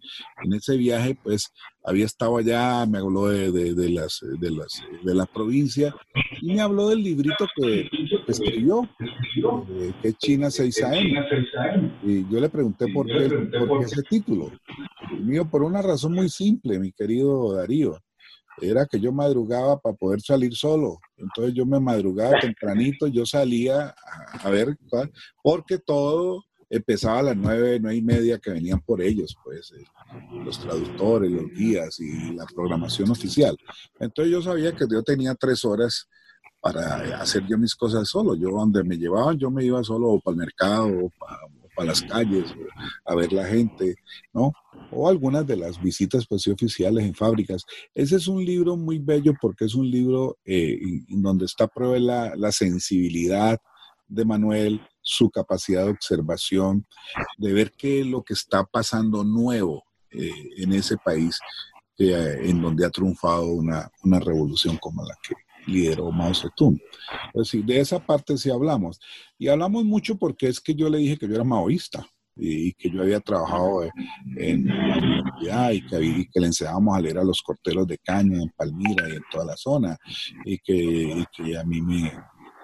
en 0.45 0.53
ese 0.53 0.77
viaje, 0.77 1.19
pues, 1.23 1.53
había 1.85 2.05
estado 2.05 2.37
allá, 2.37 2.85
me 2.87 2.99
habló 2.99 3.29
de, 3.29 3.53
de, 3.53 3.91
las, 3.91 4.21
de, 4.41 4.51
las, 4.51 4.83
de 5.03 5.15
la 5.15 5.25
provincia 5.27 5.95
y 6.41 6.55
me 6.55 6.61
habló 6.61 6.89
del 6.89 7.03
librito 7.03 7.47
que, 7.57 7.89
escribió, 8.27 8.89
eh, 9.71 9.93
que 10.03 10.09
es 10.09 10.19
China 10.19 10.49
6AM. 10.49 11.93
Y 12.03 12.29
yo 12.29 12.41
le 12.41 12.49
pregunté 12.49 12.87
por, 12.93 13.07
qué, 13.07 13.29
por, 13.67 13.79
qué 13.79 13.85
ese 13.85 14.03
título. 14.03 14.53
mío, 15.21 15.49
por 15.49 15.63
una 15.63 15.81
razón 15.81 16.13
muy 16.13 16.29
simple, 16.29 16.79
mi 16.79 16.93
querido 16.93 17.55
Darío 17.55 17.99
era 18.61 18.87
que 18.87 18.99
yo 18.99 19.13
madrugaba 19.13 19.79
para 19.79 19.95
poder 19.95 20.21
salir 20.21 20.55
solo. 20.55 20.99
Entonces 21.17 21.55
yo 21.55 21.67
me 21.67 21.81
madrugaba 21.81 22.39
tempranito, 22.41 23.07
yo 23.07 23.27
salía 23.27 23.95
a, 24.43 24.51
ver, 24.51 24.77
porque 25.43 25.79
todo 25.79 26.45
empezaba 26.69 27.21
a 27.21 27.23
las 27.23 27.37
nueve, 27.37 27.79
nueve 27.81 27.97
y 27.97 28.03
media 28.03 28.39
que 28.39 28.51
venían 28.51 28.81
por 28.81 29.01
ellos, 29.01 29.37
pues 29.45 29.73
eh, 29.73 29.85
los 30.45 30.59
traductores, 30.61 31.31
los 31.31 31.51
guías 31.51 31.99
y 32.01 32.35
la 32.35 32.47
programación 32.47 33.11
oficial. 33.11 33.57
Entonces 33.99 34.33
yo 34.33 34.43
sabía 34.43 34.73
que 34.73 34.87
yo 34.91 35.03
tenía 35.03 35.35
tres 35.35 35.65
horas 35.65 36.09
para 36.61 37.21
hacer 37.21 37.47
yo 37.47 37.59
mis 37.59 37.75
cosas 37.75 38.09
solo. 38.09 38.35
Yo 38.35 38.51
donde 38.51 38.83
me 38.83 38.97
llevaban, 38.97 39.39
yo 39.39 39.51
me 39.51 39.65
iba 39.65 39.83
solo 39.85 40.21
para 40.21 40.33
el 40.33 40.39
mercado, 40.39 41.13
para, 41.19 41.87
las 41.87 42.03
calles, 42.03 42.47
a 43.05 43.15
ver 43.15 43.35
la 43.35 43.45
gente, 43.45 43.97
¿no? 44.33 44.51
O 44.91 45.09
algunas 45.11 45.47
de 45.47 45.57
las 45.57 45.81
visitas 45.81 46.27
pues, 46.27 46.47
oficiales 46.49 47.05
en 47.05 47.15
fábricas. 47.15 47.65
Ese 47.95 48.17
es 48.17 48.29
un 48.29 48.43
libro 48.43 48.79
muy 48.79 48.99
bello 48.99 49.35
porque 49.39 49.67
es 49.67 49.75
un 49.75 49.91
libro 49.91 50.39
eh, 50.47 50.79
en 51.09 51.21
donde 51.21 51.45
está 51.45 51.69
prueba 51.69 51.99
la, 51.99 52.35
la 52.35 52.51
sensibilidad 52.51 53.59
de 54.09 54.25
Manuel, 54.25 54.81
su 55.07 55.31
capacidad 55.31 55.85
de 55.85 55.93
observación, 55.93 56.85
de 57.39 57.53
ver 57.53 57.73
qué 57.73 58.01
es 58.01 58.07
lo 58.07 58.25
que 58.25 58.35
está 58.35 58.65
pasando 58.65 59.23
nuevo 59.23 59.85
eh, 60.11 60.33
en 60.57 60.73
ese 60.73 60.97
país 60.97 61.39
eh, 61.97 62.41
en 62.43 62.61
donde 62.61 62.85
ha 62.85 62.91
triunfado 62.91 63.47
una, 63.47 63.89
una 64.03 64.19
revolución 64.19 64.77
como 64.79 65.05
la 65.05 65.15
que 65.23 65.35
lideró 65.71 66.11
Mao 66.11 66.35
Zedong. 66.35 66.81
Es 67.35 67.53
decir, 67.53 67.65
de 67.65 67.81
esa 67.81 68.05
parte 68.05 68.37
sí 68.37 68.51
hablamos. 68.51 68.99
Y 69.39 69.47
hablamos 69.47 69.85
mucho 69.85 70.17
porque 70.17 70.49
es 70.49 70.61
que 70.61 70.75
yo 70.75 70.89
le 70.89 70.99
dije 70.99 71.17
que 71.17 71.29
yo 71.29 71.37
era 71.37 71.45
maoísta 71.45 72.05
y, 72.35 72.73
que 72.75 72.91
yo 72.91 73.03
había 73.03 73.21
trabajado 73.21 73.85
en 74.37 74.67
la 74.67 74.99
universidad 74.99 75.71
y 75.71 75.87
que, 75.87 76.03
y 76.03 76.29
que, 76.29 76.41
le 76.41 76.47
enseñábamos 76.47 76.97
a 76.97 77.01
leer 77.01 77.19
a 77.19 77.25
los 77.25 77.41
corteros 77.43 77.87
de 77.87 77.99
caña 77.99 78.43
en 78.43 78.51
Palmira 78.57 79.09
y 79.09 79.13
en 79.13 79.23
toda 79.31 79.45
la 79.45 79.57
zona 79.57 79.97
y 80.45 80.59
que, 80.59 80.75
y 80.75 81.25
que 81.33 81.57
a 81.57 81.65
mí 81.65 81.81
me, 81.81 82.13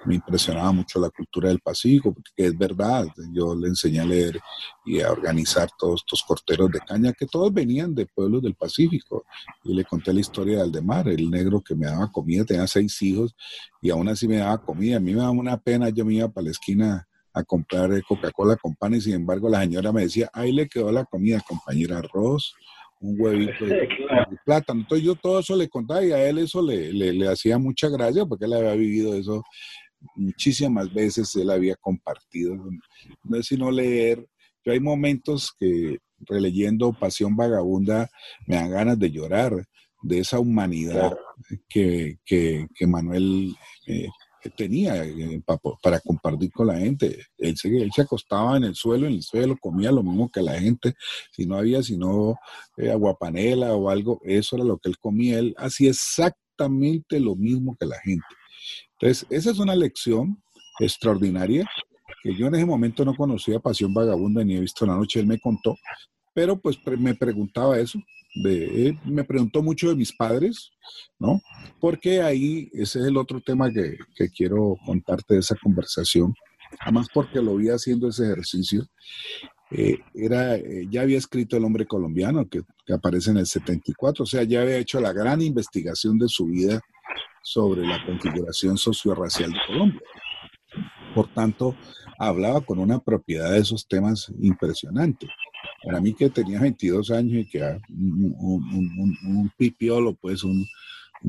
me 0.04 0.16
impresionaba 0.16 0.72
mucho 0.72 0.98
la 1.00 1.10
cultura 1.10 1.48
del 1.48 1.60
Pacífico, 1.60 2.12
porque 2.12 2.46
es 2.46 2.56
verdad, 2.56 3.06
yo 3.32 3.54
le 3.54 3.68
enseñé 3.68 4.00
a 4.00 4.04
leer 4.04 4.40
y 4.84 5.00
a 5.00 5.10
organizar 5.10 5.68
todos 5.78 6.00
estos 6.00 6.22
corteros 6.22 6.70
de 6.70 6.80
caña, 6.80 7.12
que 7.12 7.26
todos 7.26 7.52
venían 7.52 7.94
de 7.94 8.06
pueblos 8.06 8.42
del 8.42 8.54
Pacífico, 8.54 9.24
y 9.64 9.74
le 9.74 9.84
conté 9.84 10.12
la 10.12 10.20
historia 10.20 10.56
de 10.56 10.62
Aldemar, 10.62 11.08
el 11.08 11.30
negro 11.30 11.60
que 11.60 11.74
me 11.74 11.86
daba 11.86 12.10
comida, 12.10 12.44
tenía 12.44 12.66
seis 12.66 13.00
hijos, 13.02 13.34
y 13.80 13.90
aún 13.90 14.08
así 14.08 14.26
me 14.26 14.36
daba 14.36 14.58
comida, 14.62 14.96
a 14.96 15.00
mí 15.00 15.12
me 15.12 15.20
daba 15.20 15.30
una 15.30 15.56
pena, 15.56 15.88
yo 15.88 16.04
me 16.04 16.14
iba 16.14 16.28
para 16.28 16.46
la 16.46 16.50
esquina 16.50 17.08
a 17.34 17.42
comprar 17.44 17.90
Coca-Cola 18.02 18.56
con 18.56 18.74
pan, 18.74 18.94
y 18.94 19.00
sin 19.00 19.14
embargo 19.14 19.48
la 19.48 19.60
señora 19.60 19.92
me 19.92 20.02
decía, 20.02 20.30
ahí 20.32 20.52
le 20.52 20.68
quedó 20.68 20.90
la 20.90 21.04
comida, 21.04 21.40
compañera, 21.46 21.98
arroz, 21.98 22.54
un 23.02 23.20
huevito 23.20 23.64
de, 23.66 23.88
plátano. 24.44 24.80
Entonces 24.80 25.04
yo 25.04 25.14
todo 25.14 25.40
eso 25.40 25.56
le 25.56 25.68
contaba 25.68 26.04
y 26.04 26.12
a 26.12 26.28
él 26.28 26.38
eso 26.38 26.62
le, 26.62 26.92
le, 26.92 27.12
le, 27.12 27.28
hacía 27.28 27.58
mucha 27.58 27.88
gracia 27.88 28.24
porque 28.24 28.46
él 28.46 28.54
había 28.54 28.74
vivido 28.74 29.14
eso 29.14 29.42
muchísimas 30.14 30.92
veces 30.92 31.34
él 31.36 31.50
había 31.50 31.76
compartido. 31.76 32.56
No 33.24 33.36
es 33.36 33.46
sino 33.46 33.70
leer. 33.70 34.26
Yo 34.64 34.72
hay 34.72 34.80
momentos 34.80 35.52
que 35.58 35.98
releyendo 36.20 36.92
Pasión 36.92 37.36
Vagabunda 37.36 38.08
me 38.46 38.56
dan 38.56 38.70
ganas 38.70 38.98
de 38.98 39.10
llorar 39.10 39.66
de 40.02 40.18
esa 40.18 40.38
humanidad 40.38 41.16
que, 41.68 42.18
que, 42.24 42.68
Manuel 42.86 43.54
eh, 43.86 44.08
tenía 44.56 45.04
eh, 45.04 45.42
para, 45.80 46.00
compartir 46.00 46.50
con 46.50 46.66
la 46.68 46.78
gente. 46.78 47.26
Él 47.38 47.56
se, 47.56 47.68
él 47.68 47.90
se, 47.94 48.02
acostaba 48.02 48.56
en 48.56 48.64
el 48.64 48.74
suelo, 48.74 49.06
en 49.06 49.14
el 49.14 49.22
suelo, 49.22 49.56
comía 49.60 49.92
lo 49.92 50.02
mismo 50.02 50.30
que 50.30 50.42
la 50.42 50.58
gente. 50.58 50.94
Si 51.30 51.46
no 51.46 51.56
había 51.56 51.82
sino 51.82 52.36
eh, 52.76 52.90
aguapanela 52.90 53.74
o 53.74 53.88
algo, 53.88 54.20
eso 54.24 54.56
era 54.56 54.64
lo 54.64 54.78
que 54.78 54.88
él 54.88 54.98
comía. 54.98 55.38
Él 55.38 55.54
hacía 55.56 55.90
exactamente 55.90 57.20
lo 57.20 57.36
mismo 57.36 57.76
que 57.78 57.86
la 57.86 57.98
gente. 58.00 58.24
Entonces, 59.02 59.26
esa 59.30 59.50
es 59.50 59.58
una 59.58 59.74
lección 59.74 60.40
extraordinaria 60.78 61.68
que 62.22 62.36
yo 62.36 62.46
en 62.46 62.54
ese 62.54 62.64
momento 62.64 63.04
no 63.04 63.16
conocía 63.16 63.58
Pasión 63.58 63.92
Vagabunda 63.92 64.44
ni 64.44 64.54
he 64.54 64.60
visto 64.60 64.86
la 64.86 64.94
noche, 64.94 65.18
él 65.18 65.26
me 65.26 65.40
contó, 65.40 65.76
pero 66.32 66.56
pues 66.56 66.78
me 66.98 67.12
preguntaba 67.16 67.80
eso, 67.80 67.98
de, 68.44 68.96
me 69.04 69.24
preguntó 69.24 69.60
mucho 69.60 69.88
de 69.88 69.96
mis 69.96 70.12
padres, 70.12 70.70
¿no? 71.18 71.40
Porque 71.80 72.22
ahí 72.22 72.70
ese 72.74 73.00
es 73.00 73.06
el 73.06 73.16
otro 73.16 73.40
tema 73.40 73.72
que, 73.72 73.98
que 74.14 74.28
quiero 74.30 74.76
contarte 74.86 75.34
de 75.34 75.40
esa 75.40 75.56
conversación, 75.56 76.32
además 76.78 77.08
porque 77.12 77.42
lo 77.42 77.56
vi 77.56 77.70
haciendo 77.70 78.08
ese 78.08 78.26
ejercicio. 78.26 78.86
Eh, 79.72 79.98
era, 80.14 80.54
eh, 80.56 80.86
ya 80.90 81.00
había 81.00 81.18
escrito 81.18 81.56
El 81.56 81.64
hombre 81.64 81.86
colombiano, 81.86 82.48
que, 82.48 82.60
que 82.86 82.92
aparece 82.92 83.32
en 83.32 83.38
el 83.38 83.46
74, 83.46 84.22
o 84.22 84.26
sea, 84.26 84.44
ya 84.44 84.62
había 84.62 84.76
hecho 84.76 85.00
la 85.00 85.12
gran 85.12 85.42
investigación 85.42 86.18
de 86.18 86.28
su 86.28 86.46
vida 86.46 86.80
sobre 87.42 87.86
la 87.86 88.04
configuración 88.04 88.76
sociorracial 88.78 89.52
de 89.52 89.58
Colombia. 89.66 90.00
Por 91.14 91.28
tanto, 91.28 91.76
hablaba 92.18 92.60
con 92.60 92.78
una 92.78 92.98
propiedad 92.98 93.50
de 93.50 93.58
esos 93.58 93.86
temas 93.86 94.32
impresionante. 94.40 95.28
Para 95.84 96.00
mí 96.00 96.14
que 96.14 96.30
tenía 96.30 96.60
22 96.60 97.10
años 97.10 97.44
y 97.44 97.48
que 97.48 97.62
un, 97.90 98.34
un, 98.40 99.18
un, 99.26 99.52
pipiolo, 99.56 100.14
pues 100.14 100.44
un, 100.44 100.66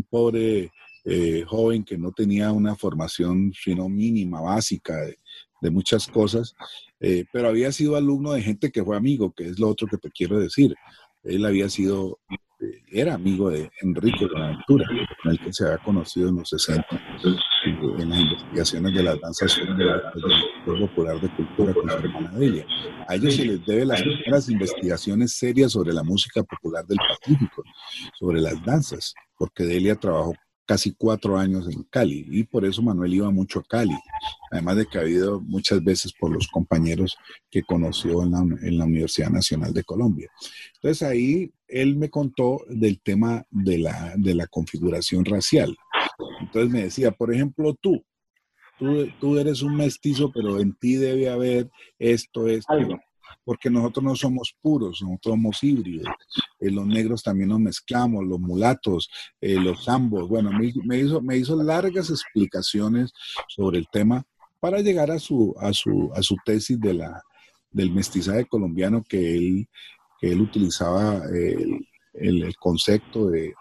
pobre 0.09 0.71
eh, 1.05 1.43
joven 1.47 1.83
que 1.83 1.97
no 1.97 2.11
tenía 2.11 2.51
una 2.51 2.75
formación 2.75 3.51
sino 3.53 3.89
mínima, 3.89 4.41
básica 4.41 4.95
de, 4.97 5.17
de 5.63 5.69
muchas 5.71 6.07
cosas, 6.07 6.55
eh, 6.99 7.25
pero 7.31 7.47
había 7.47 7.71
sido 7.71 7.95
alumno 7.95 8.33
de 8.33 8.41
gente 8.41 8.71
que 8.71 8.83
fue 8.83 8.97
amigo, 8.97 9.33
que 9.33 9.47
es 9.47 9.59
lo 9.59 9.69
otro 9.69 9.87
que 9.87 9.97
te 9.97 10.11
quiero 10.11 10.37
decir. 10.37 10.75
Él 11.23 11.45
había 11.45 11.69
sido 11.69 12.19
era 12.91 13.15
amigo 13.15 13.49
de 13.49 13.71
Enrique 13.81 14.25
Buenaventura, 14.25 14.85
con 15.21 15.31
el 15.31 15.39
que 15.39 15.53
se 15.53 15.65
había 15.65 15.77
conocido 15.79 16.29
en 16.29 16.37
los 16.37 16.49
60, 16.49 16.85
en 17.99 18.09
las 18.09 18.19
investigaciones 18.19 18.93
de 18.93 19.03
las 19.03 19.19
danzas 19.19 19.57
del 19.57 20.79
Popular 20.79 21.19
de 21.19 21.29
Cultura 21.35 21.73
con 21.73 21.89
su 21.89 21.97
hermana 21.97 22.31
Delia. 22.31 22.65
A 23.07 23.15
ellos 23.15 23.35
se 23.35 23.45
les 23.45 23.65
debe 23.65 23.85
las 23.85 24.01
primeras 24.01 24.49
investigaciones 24.49 25.33
serias 25.33 25.71
sobre 25.71 25.93
la 25.93 26.03
música 26.03 26.43
popular 26.43 26.85
del 26.85 26.97
Pacífico, 26.97 27.63
sobre 28.19 28.41
las 28.41 28.63
danzas, 28.63 29.13
porque 29.37 29.63
Delia 29.63 29.95
trabajó 29.95 30.33
casi 30.65 30.93
cuatro 30.93 31.37
años 31.37 31.67
en 31.67 31.83
Cali 31.83 32.25
y 32.29 32.43
por 32.43 32.65
eso 32.65 32.81
Manuel 32.81 33.13
iba 33.13 33.29
mucho 33.31 33.59
a 33.59 33.63
Cali, 33.63 33.97
además 34.51 34.77
de 34.77 34.85
que 34.85 34.97
ha 34.97 35.07
ido 35.07 35.41
muchas 35.41 35.83
veces 35.83 36.13
por 36.13 36.31
los 36.31 36.47
compañeros 36.47 37.17
que 37.49 37.63
conoció 37.63 38.23
en 38.23 38.31
la, 38.31 38.39
en 38.39 38.77
la, 38.77 38.85
Universidad 38.85 39.29
Nacional 39.29 39.73
de 39.73 39.83
Colombia. 39.83 40.29
Entonces 40.75 41.07
ahí 41.07 41.51
él 41.67 41.95
me 41.95 42.09
contó 42.09 42.61
del 42.69 43.01
tema 43.01 43.45
de 43.49 43.79
la, 43.79 44.13
de 44.17 44.35
la 44.35 44.47
configuración 44.47 45.25
racial. 45.25 45.75
Entonces 46.39 46.71
me 46.71 46.83
decía, 46.83 47.11
por 47.11 47.33
ejemplo, 47.33 47.73
tú, 47.73 48.03
tú, 48.77 49.07
tú 49.19 49.37
eres 49.37 49.61
un 49.61 49.75
mestizo, 49.75 50.31
pero 50.31 50.59
en 50.59 50.73
ti 50.75 50.95
debe 50.95 51.29
haber 51.29 51.69
esto, 51.99 52.47
esto 52.47 52.73
porque 53.45 53.69
nosotros 53.69 54.03
no 54.03 54.15
somos 54.15 54.55
puros, 54.61 55.01
nosotros 55.01 55.33
somos 55.33 55.63
híbridos. 55.63 56.07
Eh, 56.59 56.71
los 56.71 56.85
negros 56.85 57.23
también 57.23 57.49
nos 57.49 57.59
mezclamos, 57.59 58.25
los 58.25 58.39
mulatos, 58.39 59.09
eh, 59.41 59.55
los 59.59 59.87
ambos. 59.89 60.27
Bueno, 60.27 60.51
me, 60.51 60.97
hizo, 60.97 61.21
me 61.21 61.37
hizo 61.37 61.61
largas 61.61 62.09
explicaciones 62.09 63.11
sobre 63.47 63.79
el 63.79 63.87
tema 63.91 64.23
para 64.59 64.79
llegar 64.79 65.11
a 65.11 65.19
su, 65.19 65.53
a 65.59 65.73
su, 65.73 66.11
a 66.15 66.21
su 66.21 66.37
tesis 66.45 66.79
de 66.79 66.93
la, 66.93 67.21
del 67.71 67.91
mestizaje 67.91 68.45
colombiano 68.45 69.03
que 69.07 69.35
él, 69.35 69.67
que 70.19 70.31
él 70.31 70.41
utilizaba. 70.41 71.21
el, 71.33 71.85
el, 72.13 72.55
concepto 72.57 73.29
de, 73.29 73.55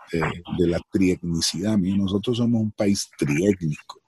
de, 0.59 0.67
la 0.67 0.79
trietnicidad. 0.91 1.79
Nosotros 1.79 2.37
somos 2.37 2.61
un 2.61 2.71
país 2.73 3.11
triétnico. 3.17 4.02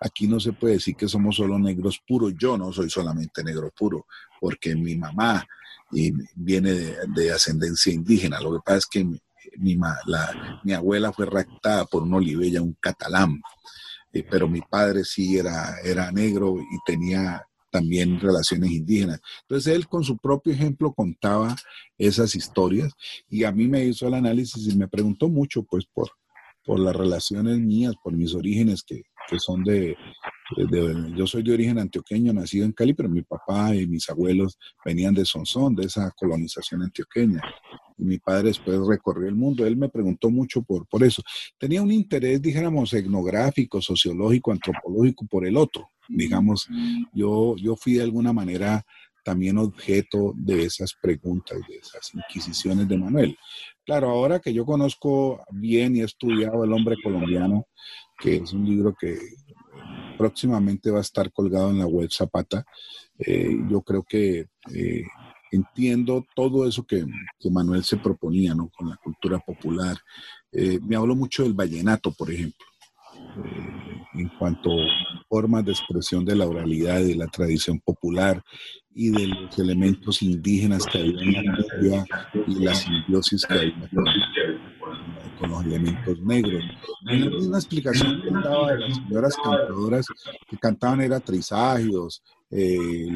Aquí 0.00 0.26
no 0.26 0.40
se 0.40 0.52
puede 0.52 0.74
decir 0.74 0.96
que 0.96 1.08
somos 1.08 1.36
solo 1.36 1.58
negros 1.58 2.00
puros. 2.06 2.34
Yo 2.38 2.56
no 2.56 2.72
soy 2.72 2.90
solamente 2.90 3.42
negro 3.44 3.70
puro, 3.76 4.06
porque 4.40 4.74
mi 4.74 4.96
mamá 4.96 5.46
viene 5.90 6.72
de, 6.72 7.32
ascendencia 7.32 7.92
indígena. 7.92 8.40
Lo 8.40 8.52
que 8.52 8.60
pasa 8.64 8.78
es 8.78 8.86
que 8.86 9.04
mi, 9.04 9.20
mi 9.58 10.72
abuela 10.72 11.12
fue 11.12 11.26
raptada 11.26 11.84
por 11.84 12.02
un 12.02 12.14
olivella, 12.14 12.62
un 12.62 12.76
catalán, 12.80 13.40
eh, 14.12 14.24
pero 14.28 14.48
mi 14.48 14.60
padre 14.60 15.04
sí 15.04 15.36
era, 15.38 15.78
era 15.84 16.10
negro 16.10 16.56
y 16.58 16.78
tenía 16.84 17.44
también 17.70 18.20
relaciones 18.20 18.70
indígenas. 18.70 19.20
Entonces 19.42 19.74
él 19.74 19.86
con 19.86 20.02
su 20.02 20.16
propio 20.18 20.52
ejemplo 20.52 20.92
contaba 20.92 21.56
esas 21.96 22.34
historias 22.34 22.92
y 23.28 23.44
a 23.44 23.52
mí 23.52 23.68
me 23.68 23.84
hizo 23.84 24.08
el 24.08 24.14
análisis 24.14 24.66
y 24.66 24.76
me 24.76 24.88
preguntó 24.88 25.28
mucho 25.28 25.62
pues 25.62 25.84
por, 25.86 26.10
por 26.64 26.80
las 26.80 26.94
relaciones 26.94 27.58
mías, 27.58 27.94
por 28.02 28.12
mis 28.12 28.34
orígenes 28.34 28.82
que, 28.82 29.02
que 29.28 29.38
son 29.38 29.62
de, 29.64 29.96
Yo 31.16 31.26
soy 31.26 31.42
de 31.42 31.52
origen 31.52 31.78
antioqueño, 31.78 32.32
nacido 32.32 32.64
en 32.64 32.72
Cali, 32.72 32.94
pero 32.94 33.08
mi 33.08 33.22
papá 33.22 33.74
y 33.74 33.86
mis 33.86 34.08
abuelos 34.10 34.58
venían 34.84 35.14
de 35.14 35.24
Sonsón, 35.24 35.74
de 35.74 35.86
esa 35.86 36.10
colonización 36.16 36.82
antioqueña. 36.82 37.40
Y 37.98 38.04
mi 38.04 38.18
padre 38.18 38.48
después 38.48 38.78
recorrió 38.86 39.28
el 39.28 39.36
mundo. 39.36 39.66
Él 39.66 39.76
me 39.76 39.88
preguntó 39.88 40.30
mucho 40.30 40.62
por, 40.62 40.86
por 40.86 41.04
eso. 41.04 41.22
Tenía 41.58 41.82
un 41.82 41.92
interés, 41.92 42.40
dijéramos, 42.40 42.92
etnográfico, 42.92 43.80
sociológico, 43.80 44.52
antropológico 44.52 45.26
por 45.26 45.46
el 45.46 45.56
otro, 45.56 45.90
digamos, 46.08 46.68
yo, 47.12 47.56
yo 47.56 47.76
fui 47.76 47.94
de 47.94 48.02
alguna 48.02 48.32
manera 48.32 48.84
también 49.24 49.58
objeto 49.58 50.32
de 50.34 50.64
esas 50.64 50.94
preguntas, 51.00 51.58
de 51.68 51.76
esas 51.76 52.14
inquisiciones 52.14 52.88
de 52.88 52.98
Manuel. 52.98 53.38
Claro, 53.84 54.10
ahora 54.10 54.40
que 54.40 54.52
yo 54.52 54.64
conozco 54.64 55.44
bien 55.50 55.96
y 55.96 56.00
he 56.00 56.04
estudiado 56.04 56.64
El 56.64 56.72
hombre 56.72 56.96
colombiano, 57.02 57.66
que 58.20 58.36
es 58.36 58.52
un 58.52 58.64
libro 58.64 58.94
que 58.98 59.18
próximamente 60.18 60.90
va 60.90 60.98
a 60.98 61.02
estar 61.02 61.32
colgado 61.32 61.70
en 61.70 61.78
la 61.78 61.86
web 61.86 62.10
Zapata, 62.12 62.64
eh, 63.18 63.56
yo 63.70 63.80
creo 63.80 64.02
que 64.02 64.46
eh, 64.74 65.04
entiendo 65.50 66.26
todo 66.34 66.66
eso 66.66 66.84
que, 66.84 67.04
Manuel 67.50 67.84
se 67.84 67.96
proponía, 67.96 68.54
¿no? 68.54 68.68
Con 68.68 68.90
la 68.90 68.96
cultura 68.96 69.38
popular. 69.38 69.96
Eh, 70.52 70.78
me 70.82 70.96
habló 70.96 71.16
mucho 71.16 71.42
del 71.42 71.54
vallenato, 71.54 72.12
por 72.12 72.30
ejemplo, 72.30 72.66
en 74.14 74.28
cuanto 74.38 74.70
a 74.72 75.24
formas 75.28 75.64
de 75.64 75.72
expresión 75.72 76.24
de 76.24 76.36
la 76.36 76.46
oralidad 76.46 77.00
de 77.00 77.14
la 77.14 77.26
tradición 77.26 77.80
popular 77.80 78.42
y 78.94 79.10
de 79.10 79.26
los 79.26 79.58
elementos 79.58 80.22
indígenas 80.22 80.84
que 80.86 80.98
hay 80.98 81.10
en 81.10 81.44
la 81.90 82.06
y 82.46 82.54
la 82.64 82.74
simbiosis 82.74 83.46
que 83.46 83.54
hay 83.54 83.72
con 83.72 84.04
los 85.50 85.64
elementos 85.64 86.20
negros. 86.22 86.64
Una 87.46 87.58
explicación 87.58 88.22
que 88.22 88.30
daba 88.30 88.72
de 88.72 88.78
las 88.80 88.96
señoras 88.96 89.36
cantadoras 89.36 90.06
que 90.48 90.58
cantaban 90.58 91.00
era 91.00 91.20
triságidos, 91.20 92.22
eh, 92.52 93.06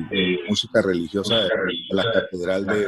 música 0.48 0.80
religiosa 0.80 1.34
de, 1.34 1.48
la 1.90 2.04
catedral 2.12 2.66
de, 2.66 2.86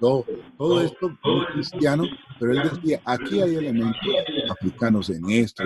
todo, 0.00 0.26
todo 0.58 0.80
esto 0.80 1.16
cristiano, 1.52 2.04
pero 2.40 2.52
él 2.52 2.70
decía, 2.72 3.00
aquí 3.04 3.40
hay 3.40 3.54
elementos 3.54 4.00
africanos 4.50 5.10
en 5.10 5.30
esto, 5.30 5.62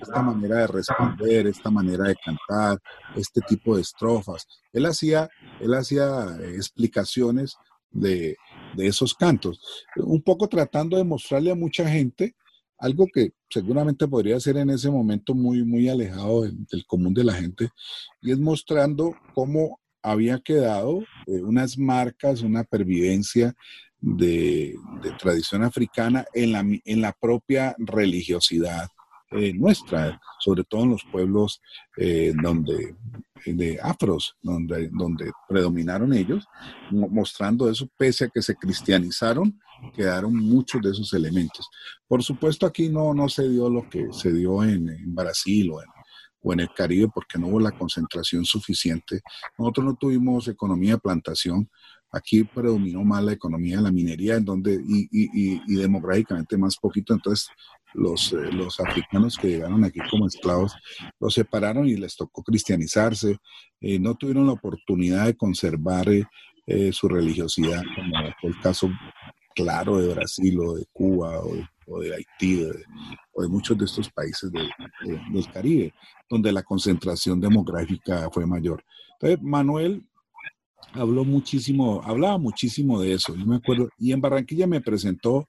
esta 0.00 0.22
manera 0.22 0.58
de 0.58 0.66
responder, 0.68 1.48
esta 1.48 1.70
manera 1.70 2.04
de 2.04 2.14
cantar, 2.24 2.78
este 3.16 3.40
tipo 3.48 3.74
de 3.74 3.82
estrofas. 3.82 4.46
Él 4.72 4.86
hacía, 4.86 5.28
él 5.60 5.74
hacía 5.74 6.36
explicaciones 6.54 7.56
de, 7.90 8.36
de 8.74 8.86
esos 8.86 9.14
cantos, 9.14 9.60
un 9.96 10.22
poco 10.22 10.48
tratando 10.48 10.96
de 10.96 11.04
mostrarle 11.04 11.50
a 11.50 11.54
mucha 11.54 11.88
gente 11.88 12.34
algo 12.78 13.06
que 13.12 13.32
seguramente 13.50 14.06
podría 14.06 14.38
ser 14.38 14.56
en 14.56 14.70
ese 14.70 14.90
momento 14.90 15.34
muy, 15.34 15.64
muy 15.64 15.88
alejado 15.88 16.42
del, 16.42 16.86
común 16.86 17.12
de 17.12 17.24
la 17.24 17.34
gente, 17.34 17.70
y 18.22 18.30
es 18.30 18.38
mostrando 18.38 19.16
cómo 19.34 19.80
había 20.00 20.38
quedado 20.38 21.00
eh, 21.26 21.42
unas 21.42 21.76
marcas, 21.76 22.42
una 22.42 22.62
pervivencia 22.62 23.54
de, 24.00 24.76
tradición 25.18 25.64
africana 25.64 26.24
en 26.32 26.52
la, 26.52 26.60
en 26.60 27.00
la 27.00 27.12
propia 27.12 27.74
religiosidad 27.78 28.88
eh, 29.30 29.52
nuestra, 29.52 30.20
sobre 30.38 30.64
todo 30.64 30.84
en 30.84 30.90
los 30.90 31.04
pueblos 31.04 31.60
eh, 31.96 32.32
donde, 32.42 32.96
de 33.44 33.78
afros, 33.82 34.36
donde, 34.40 34.88
donde 34.90 35.30
predominaron 35.46 36.14
ellos, 36.14 36.46
mostrando 36.90 37.70
eso, 37.70 37.88
pese 37.96 38.24
a 38.24 38.28
que 38.28 38.40
se 38.40 38.56
cristianizaron, 38.56 39.60
quedaron 39.94 40.34
muchos 40.34 40.80
de 40.80 40.90
esos 40.90 41.12
elementos. 41.12 41.68
Por 42.06 42.22
supuesto, 42.22 42.66
aquí 42.66 42.88
no, 42.88 43.12
no 43.12 43.28
se 43.28 43.48
dio 43.48 43.68
lo 43.68 43.88
que 43.88 44.08
se 44.12 44.32
dio 44.32 44.62
en, 44.64 45.14
Brasil 45.14 45.70
o 45.72 45.82
en, 45.82 45.88
o 46.40 46.52
en 46.52 46.60
el 46.60 46.72
Caribe 46.74 47.08
porque 47.12 47.38
no 47.38 47.48
hubo 47.48 47.60
la 47.60 47.72
concentración 47.72 48.44
suficiente. 48.44 49.20
Nosotros 49.58 49.86
no 49.86 49.94
tuvimos 49.94 50.48
economía 50.48 50.94
de 50.94 51.00
plantación, 51.00 51.68
aquí 52.10 52.44
predominó 52.44 53.04
más 53.04 53.22
la 53.22 53.32
economía 53.32 53.76
de 53.76 53.82
la 53.82 53.92
minería 53.92 54.36
en 54.36 54.44
donde, 54.44 54.74
y, 54.74 55.08
y, 55.12 55.60
y, 55.66 55.76
demográficamente 55.76 56.56
más 56.56 56.76
poquito, 56.76 57.12
entonces 57.12 57.48
los, 57.94 58.32
eh, 58.32 58.52
los 58.52 58.78
africanos 58.80 59.36
que 59.36 59.48
llegaron 59.48 59.84
aquí 59.84 60.00
como 60.10 60.26
esclavos 60.26 60.74
los 61.18 61.34
separaron 61.34 61.88
y 61.88 61.96
les 61.96 62.16
tocó 62.16 62.42
cristianizarse, 62.42 63.38
eh, 63.80 63.98
no 63.98 64.14
tuvieron 64.14 64.46
la 64.46 64.52
oportunidad 64.52 65.26
de 65.26 65.36
conservar 65.36 66.06
eh, 66.08 66.92
su 66.92 67.08
religiosidad, 67.08 67.82
como 67.94 68.14
fue 68.40 68.50
el 68.50 68.60
caso 68.60 68.90
claro 69.54 69.98
de 69.98 70.14
Brasil 70.14 70.58
o 70.60 70.74
de 70.74 70.86
Cuba 70.92 71.40
o 71.40 72.00
de, 72.00 72.14
Haití 72.14 72.64
o 73.32 73.42
de 73.42 73.48
muchos 73.48 73.76
de 73.76 73.86
estos 73.86 74.10
países 74.10 74.52
del 74.52 74.68
Caribe, 75.52 75.94
donde 76.28 76.52
la 76.52 76.62
concentración 76.62 77.40
demográfica 77.40 78.28
fue 78.30 78.46
mayor. 78.46 78.84
Entonces, 79.14 79.42
Manuel 79.42 80.06
habló 80.92 81.24
muchísimo, 81.24 82.00
hablaba 82.04 82.38
muchísimo 82.38 83.00
de 83.00 83.14
eso, 83.14 83.34
yo 83.34 83.46
me 83.46 83.56
acuerdo, 83.56 83.88
y 83.98 84.12
en 84.12 84.20
Barranquilla 84.20 84.66
me 84.66 84.80
presentó 84.80 85.48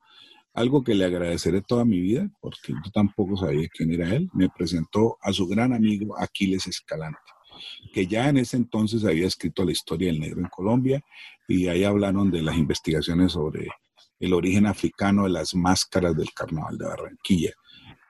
algo 0.59 0.83
que 0.83 0.93
le 0.93 1.05
agradeceré 1.05 1.61
toda 1.61 1.85
mi 1.85 2.01
vida, 2.01 2.29
porque 2.41 2.73
yo 2.73 2.91
tampoco 2.93 3.37
sabía 3.37 3.69
quién 3.69 3.93
era 3.93 4.13
él, 4.13 4.29
me 4.33 4.49
presentó 4.49 5.17
a 5.21 5.31
su 5.31 5.47
gran 5.47 5.71
amigo 5.71 6.19
Aquiles 6.19 6.67
Escalante, 6.67 7.17
que 7.93 8.07
ya 8.07 8.27
en 8.27 8.39
ese 8.39 8.57
entonces 8.57 9.05
había 9.05 9.25
escrito 9.25 9.63
la 9.63 9.71
historia 9.71 10.11
del 10.11 10.19
negro 10.19 10.41
en 10.41 10.49
Colombia, 10.49 11.01
y 11.47 11.67
ahí 11.67 11.85
hablaron 11.85 12.29
de 12.29 12.41
las 12.41 12.57
investigaciones 12.57 13.31
sobre 13.31 13.69
el 14.19 14.33
origen 14.33 14.65
africano 14.65 15.23
de 15.23 15.29
las 15.29 15.55
máscaras 15.55 16.13
del 16.17 16.33
carnaval 16.33 16.77
de 16.77 16.87
Barranquilla, 16.87 17.53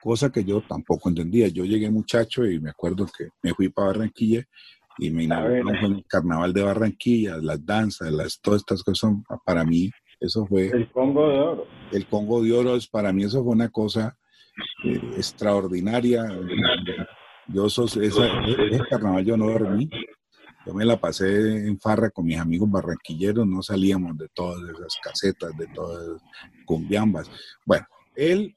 cosa 0.02 0.32
que 0.32 0.42
yo 0.42 0.60
tampoco 0.60 1.08
entendía. 1.08 1.46
Yo 1.46 1.64
llegué 1.64 1.88
muchacho 1.88 2.44
y 2.44 2.58
me 2.58 2.70
acuerdo 2.70 3.06
que 3.06 3.28
me 3.42 3.54
fui 3.54 3.68
para 3.68 3.88
Barranquilla 3.88 4.44
y 4.98 5.10
me 5.10 5.22
inauguraron 5.22 5.80
con 5.80 5.94
el 5.94 6.04
carnaval 6.04 6.52
de 6.52 6.62
Barranquilla, 6.62 7.36
las 7.36 7.64
danzas, 7.64 8.10
las, 8.10 8.40
todas 8.40 8.62
estas 8.62 8.82
cosas, 8.82 9.12
para 9.44 9.64
mí, 9.64 9.88
eso 10.20 10.46
fue... 10.46 10.68
El 10.68 10.90
Congo 10.90 11.28
de 11.28 11.38
Oro. 11.40 11.66
El 11.92 12.06
Congo 12.06 12.42
de 12.42 12.52
Oro, 12.52 12.76
es, 12.76 12.86
para 12.86 13.12
mí 13.12 13.24
eso 13.24 13.42
fue 13.42 13.52
una 13.52 13.70
cosa 13.70 14.16
eh, 14.84 15.00
extraordinaria. 15.16 16.24
Yo 17.48 17.66
ese, 17.66 18.06
ese 18.06 18.80
carnaval 18.88 19.24
yo 19.24 19.36
no 19.36 19.46
dormí, 19.50 19.90
yo 20.66 20.74
me 20.74 20.84
la 20.84 21.00
pasé 21.00 21.66
en 21.66 21.80
farra 21.80 22.10
con 22.10 22.26
mis 22.26 22.38
amigos 22.38 22.70
barranquilleros, 22.70 23.46
no 23.46 23.62
salíamos 23.62 24.16
de 24.18 24.28
todas 24.28 24.60
esas 24.70 24.96
casetas, 25.02 25.56
de 25.56 25.66
todas 25.68 26.20
cumbiambas. 26.66 27.30
Bueno, 27.64 27.86
él 28.14 28.56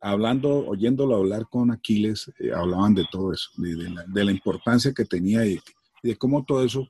hablando, 0.00 0.66
oyéndolo 0.66 1.16
hablar 1.16 1.46
con 1.48 1.70
Aquiles, 1.70 2.30
eh, 2.38 2.52
hablaban 2.52 2.94
de 2.94 3.06
todo 3.10 3.32
eso, 3.32 3.50
de, 3.56 4.24
la, 4.24 4.32
importancia 4.32 4.92
que 4.92 5.04
tenía 5.04 5.46
y, 5.46 5.60
de 6.02 6.16
cómo 6.16 6.44
todo 6.44 6.64
eso 6.64 6.88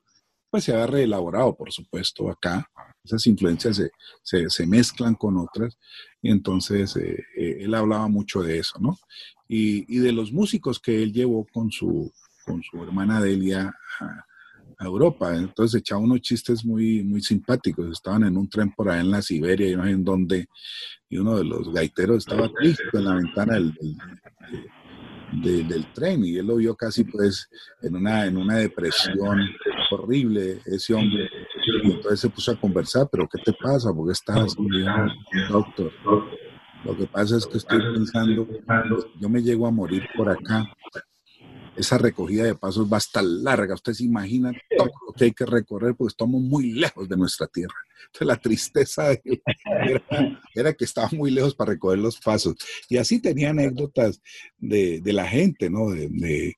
pues 0.53 0.65
se 0.65 0.75
ha 0.75 0.87
reelaborado, 0.87 1.57
por 1.57 1.73
supuesto, 1.73 2.29
acá. 2.29 2.71
Esas 3.03 3.27
influencias 3.27 3.83
se, 4.23 4.51
se, 4.51 4.67
mezclan 4.67 5.15
con 5.15 5.39
otras 5.39 5.79
y 6.21 6.31
entonces 6.31 6.95
eh, 6.97 7.25
eh, 7.35 7.57
él 7.61 7.75
hablaba 7.75 8.07
mucho 8.07 8.43
de 8.43 8.59
eso, 8.59 8.79
¿no? 8.79 8.99
Y, 9.49 9.87
y, 9.89 9.99
de 9.99 10.13
los 10.13 10.31
músicos 10.31 10.79
que 10.79 11.03
él 11.03 11.11
llevó 11.11 11.47
con 11.51 11.73
su, 11.73 12.13
con 12.45 12.63
su 12.63 12.83
hermana 12.83 13.19
Delia 13.23 13.75
a, 13.99 14.27
Europa. 14.85 15.35
Entonces 15.35 15.81
echaba 15.81 16.03
unos 16.03 16.21
chistes 16.21 16.65
muy, 16.65 17.05
muy 17.05 17.23
simpáticos. 17.23 17.89
Estaban 17.91 18.25
en 18.25 18.37
un 18.37 18.49
tren 18.49 18.73
por 18.73 18.91
ahí 18.91 19.01
en 19.01 19.13
la 19.13 19.23
Siberia, 19.23 19.71
y 19.71 19.77
no 19.77 19.85
sé 19.85 19.91
en 19.91 20.05
dónde, 20.05 20.49
y 21.09 21.19
uno 21.19 21.37
de 21.37 21.45
los 21.45 21.73
gaiteros 21.73 22.19
estaba 22.19 22.51
triste 22.53 22.83
en 22.93 23.05
la 23.05 23.15
ventana 23.15 23.55
del, 23.55 23.75
del, 25.41 25.87
tren 25.93 26.25
y 26.25 26.37
él 26.37 26.47
lo 26.47 26.57
vio 26.57 26.75
casi 26.75 27.05
pues 27.05 27.49
en 27.81 27.97
una, 27.97 28.27
en 28.27 28.37
una 28.37 28.57
depresión 28.57 29.41
horrible 29.93 30.61
ese 30.67 30.95
hombre. 30.95 31.29
Y 31.85 31.91
entonces 31.93 32.21
se 32.21 32.29
puso 32.29 32.53
a 32.53 32.61
conversar, 32.61 33.09
pero 33.11 33.29
¿qué 33.29 33.39
te 33.43 33.53
pasa? 33.53 33.93
¿Por 33.93 34.07
qué 34.07 34.13
estás 34.13 34.57
doctor? 35.49 35.93
Lo 36.85 36.97
que 36.97 37.07
pasa 37.07 37.37
es 37.37 37.47
que 37.47 37.59
estoy 37.59 37.81
pensando, 37.81 38.47
yo 39.21 39.29
me 39.29 39.41
llego 39.41 39.67
a 39.67 39.71
morir 39.71 40.03
por 40.17 40.29
acá 40.29 40.69
esa 41.77 41.99
recogida 41.99 42.45
de 42.45 42.55
pasos 42.55 42.91
va 42.91 42.97
a 42.97 42.99
estar 42.99 43.25
larga. 43.25 43.75
Ustedes 43.75 43.99
se 43.99 44.05
imaginan 44.05 44.55
todo 44.77 44.91
lo 45.07 45.13
que 45.15 45.25
hay 45.25 45.33
que 45.33 45.47
recorrer 45.47 45.95
porque 45.95 46.13
estamos 46.13 46.41
muy 46.41 46.73
lejos 46.73 47.09
de 47.09 47.17
nuestra 47.17 47.47
tierra. 47.47 47.75
Entonces 48.07 48.27
la 48.27 48.37
tristeza 48.37 49.13
era, 50.55 50.73
que 50.75 50.85
estaba 50.85 51.09
muy 51.13 51.31
lejos 51.31 51.55
para 51.55 51.73
recoger 51.73 51.99
los 51.99 52.19
pasos. 52.19 52.57
Y 52.89 52.99
así 52.99 53.21
tenía 53.21 53.51
anécdotas 53.51 54.21
de, 54.59 55.01
la 55.05 55.27
gente, 55.27 55.71
¿no? 55.71 55.91
De, 55.91 56.57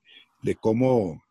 cómo, 0.59 1.23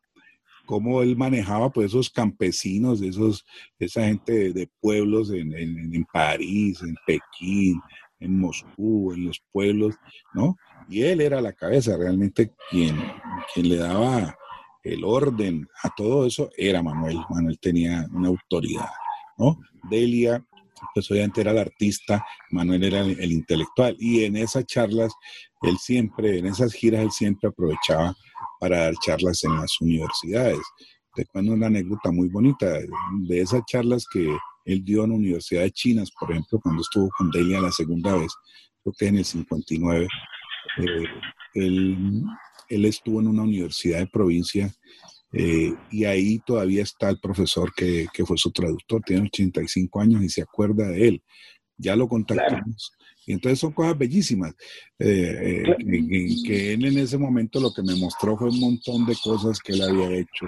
cómo 0.67 1.03
él 1.03 1.17
manejaba 1.17 1.71
pues 1.71 1.87
esos 1.87 2.11
campesinos, 2.11 3.03
esos, 3.03 3.45
esa 3.79 4.05
gente 4.05 4.53
de, 4.53 4.69
pueblos 4.81 5.31
en, 5.31 5.55
en 5.55 6.05
París, 6.13 6.81
en 6.83 6.95
Pekín, 7.07 7.81
en 8.21 8.39
Moscú, 8.39 9.13
en 9.13 9.27
los 9.27 9.43
pueblos, 9.53 9.95
¿no? 10.33 10.57
Y 10.89 11.03
él 11.03 11.21
era 11.21 11.41
la 11.41 11.53
cabeza, 11.53 11.97
realmente 11.97 12.53
quien, 12.71 12.97
quien 13.53 13.69
le 13.69 13.77
daba 13.77 14.37
el 14.83 15.03
orden 15.05 15.67
a 15.83 15.91
todo 15.95 16.27
eso 16.27 16.51
era 16.57 16.83
Manuel. 16.83 17.19
Manuel 17.31 17.59
tenía 17.59 18.07
una 18.13 18.29
autoridad, 18.29 18.91
¿no? 19.39 19.59
Delia, 19.91 20.45
pues 20.93 21.11
obviamente 21.11 21.41
era 21.41 21.53
el 21.53 21.59
artista, 21.59 22.25
Manuel 22.51 22.85
era 22.85 23.01
el, 23.01 23.33
intelectual. 23.33 23.97
Y 23.99 24.25
en 24.25 24.37
esas 24.37 24.67
charlas, 24.67 25.13
él 25.63 25.79
siempre, 25.79 26.39
en 26.39 26.47
esas 26.47 26.75
giras, 26.75 27.03
él 27.03 27.11
siempre 27.11 27.49
aprovechaba 27.49 28.15
para 28.61 28.81
dar 28.81 28.95
charlas 29.05 29.43
en 29.45 29.57
las 29.57 29.81
universidades. 29.81 30.61
Te 31.15 31.25
cuento 31.27 31.53
una 31.53 31.69
anécdota 31.69 32.11
muy 32.11 32.29
bonita 32.29 32.79
de 33.29 33.41
esas 33.41 33.63
charlas 33.67 34.07
que 34.13 34.37
él 34.65 34.85
dio 34.85 35.05
en 35.05 35.11
la 35.11 35.17
Universidad 35.17 35.63
de 35.63 35.71
Chinas, 35.71 36.11
por 36.19 36.31
ejemplo, 36.31 36.59
cuando 36.61 36.83
estuvo 36.83 37.09
con 37.17 37.31
Delia 37.31 37.61
la 37.61 37.71
segunda 37.71 38.17
vez, 38.17 38.33
creo 38.83 38.95
que 38.99 39.07
en 39.07 39.19
el 39.19 39.25
59 39.25 40.09
eh, 40.79 41.05
él 41.55 42.25
él 42.69 42.85
estuvo 42.85 43.21
en 43.21 43.29
una 43.29 43.43
universidad 43.43 43.99
de 43.99 44.07
provincia 44.07 44.73
eh, 45.33 45.75
y 45.91 46.05
ahí 46.05 46.39
todavía 46.41 46.83
está 46.83 47.11
el 47.11 47.19
profesor 47.19 47.73
que, 47.75 48.07
que, 48.13 48.25
fue 48.25 48.39
su 48.39 48.53
traductor, 48.53 49.03
tiene 49.05 49.27
85 49.27 50.01
años 50.01 50.23
y 50.23 50.29
se 50.29 50.43
acuerda 50.43 50.89
de 50.89 51.09
él. 51.09 51.23
Ya 51.77 51.97
lo 51.97 52.07
contactamos. 52.09 52.93
Y 52.99 53.04
entonces 53.33 53.59
son 53.59 53.73
cosas 53.73 53.97
bellísimas. 53.97 54.55
Eh, 54.99 55.65
eh, 55.67 56.37
que, 56.45 56.75
él 56.75 56.85
en 56.85 56.99
ese 56.99 57.19
momento 57.19 57.61
lo 57.61 57.73
que 57.73 57.83
me 57.83 57.95
mostró 57.97 58.37
fue 58.37 58.51
un 58.51 58.61
montón 58.61 59.07
de 59.07 59.17
cosas 59.23 59.59
que 59.61 59.73
él 59.73 59.83
había 59.83 60.11
hecho, 60.11 60.47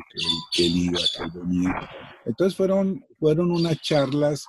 que, 0.52 0.66
él 0.66 0.76
iba, 0.76 0.98
que 0.98 1.24
él 1.24 1.30
venía. 1.34 1.90
Entonces 2.24 2.56
fueron, 2.56 3.04
fueron 3.18 3.50
unas 3.50 3.80
charlas 3.80 4.46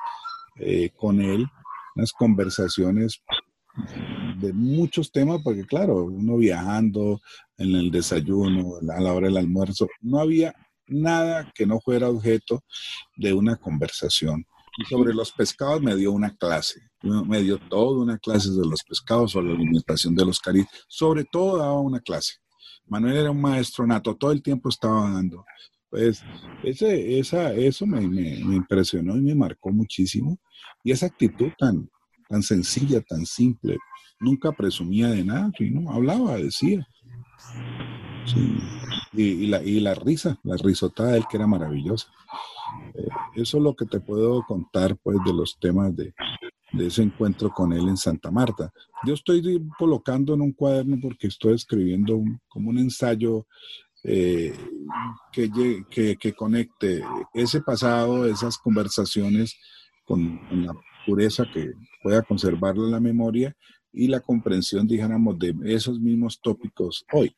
con 0.95 1.21
él, 1.21 1.45
unas 1.95 2.11
conversaciones 2.13 3.21
de 4.39 4.53
muchos 4.53 5.11
temas, 5.11 5.41
porque 5.43 5.65
claro, 5.65 6.05
uno 6.05 6.37
viajando 6.37 7.21
en 7.57 7.75
el 7.75 7.91
desayuno, 7.91 8.77
a 8.91 9.01
la 9.01 9.13
hora 9.13 9.27
del 9.27 9.37
almuerzo, 9.37 9.87
no 10.01 10.19
había 10.19 10.55
nada 10.87 11.51
que 11.53 11.65
no 11.65 11.79
fuera 11.79 12.09
objeto 12.09 12.63
de 13.15 13.33
una 13.33 13.55
conversación. 13.55 14.45
Y 14.77 14.85
sobre 14.85 15.13
los 15.13 15.31
pescados 15.31 15.81
me 15.81 15.95
dio 15.95 16.11
una 16.11 16.35
clase, 16.35 16.81
me 17.01 17.41
dio 17.41 17.57
toda 17.57 18.03
una 18.03 18.17
clase 18.19 18.51
de 18.51 18.65
los 18.65 18.83
pescados, 18.87 19.31
sobre 19.31 19.49
la 19.49 19.55
alimentación 19.55 20.15
de 20.15 20.25
los 20.25 20.39
caribes, 20.39 20.69
sobre 20.87 21.25
todo 21.25 21.57
daba 21.57 21.79
una 21.79 21.99
clase. 21.99 22.35
Manuel 22.85 23.17
era 23.17 23.31
un 23.31 23.41
maestro 23.41 23.85
nato, 23.85 24.15
todo 24.15 24.31
el 24.31 24.41
tiempo 24.41 24.69
estaba 24.69 25.09
dando. 25.09 25.43
Pues 25.89 26.21
ese, 26.63 27.19
esa, 27.19 27.53
eso 27.53 27.85
me, 27.85 28.01
impresionó 28.01 29.17
y 29.17 29.21
me 29.21 29.35
marcó 29.35 29.71
muchísimo. 29.71 30.37
Y 30.83 30.91
esa 30.91 31.07
actitud 31.07 31.51
tan, 31.57 31.89
tan 32.29 32.43
sencilla, 32.43 33.01
tan 33.01 33.25
simple. 33.25 33.77
Nunca 34.19 34.51
presumía 34.51 35.09
de 35.09 35.23
nada, 35.23 35.51
sino 35.57 35.91
hablaba, 35.91 36.37
decía. 36.37 36.85
Y, 39.13 39.47
la, 39.47 39.63
y, 39.63 39.79
la, 39.79 39.95
risa, 39.95 40.37
la 40.43 40.57
risotada 40.57 41.11
de 41.11 41.19
él 41.19 41.25
que 41.29 41.37
era 41.37 41.47
maravillosa. 41.47 42.07
Eh, 42.93 43.07
eso 43.35 43.57
es 43.57 43.63
lo 43.63 43.75
que 43.75 43.85
te 43.85 43.99
puedo 43.99 44.43
contar 44.43 44.97
pues 44.97 45.17
de 45.25 45.33
los 45.33 45.57
temas 45.59 45.95
de, 45.95 46.13
ese 46.73 47.03
encuentro 47.03 47.49
con 47.51 47.73
él 47.73 47.87
en 47.87 47.97
Santa 47.97 48.29
Marta. 48.29 48.71
Yo 49.05 49.13
estoy 49.13 49.67
colocando 49.77 50.33
en 50.33 50.41
un 50.41 50.51
cuaderno 50.51 50.97
porque 51.01 51.27
estoy 51.27 51.55
escribiendo 51.55 52.21
como 52.47 52.69
un 52.69 52.77
ensayo 52.77 53.47
eh, 54.03 54.53
que, 55.31 56.17
que, 56.19 56.33
conecte 56.33 57.03
ese 57.33 57.61
pasado, 57.61 58.25
esas 58.25 58.57
conversaciones 58.57 59.57
con, 60.05 60.37
con 60.47 60.65
la 60.65 60.73
pureza 61.05 61.45
que 61.51 61.71
pueda 62.03 62.21
conservarla 62.21 62.87
la 62.87 62.99
memoria 62.99 63.55
y 63.91 64.07
la 64.07 64.19
comprensión, 64.19 64.87
dijéramos, 64.87 65.39
de 65.39 65.55
esos 65.65 65.99
mismos 65.99 66.39
tópicos 66.41 67.05
hoy. 67.11 67.35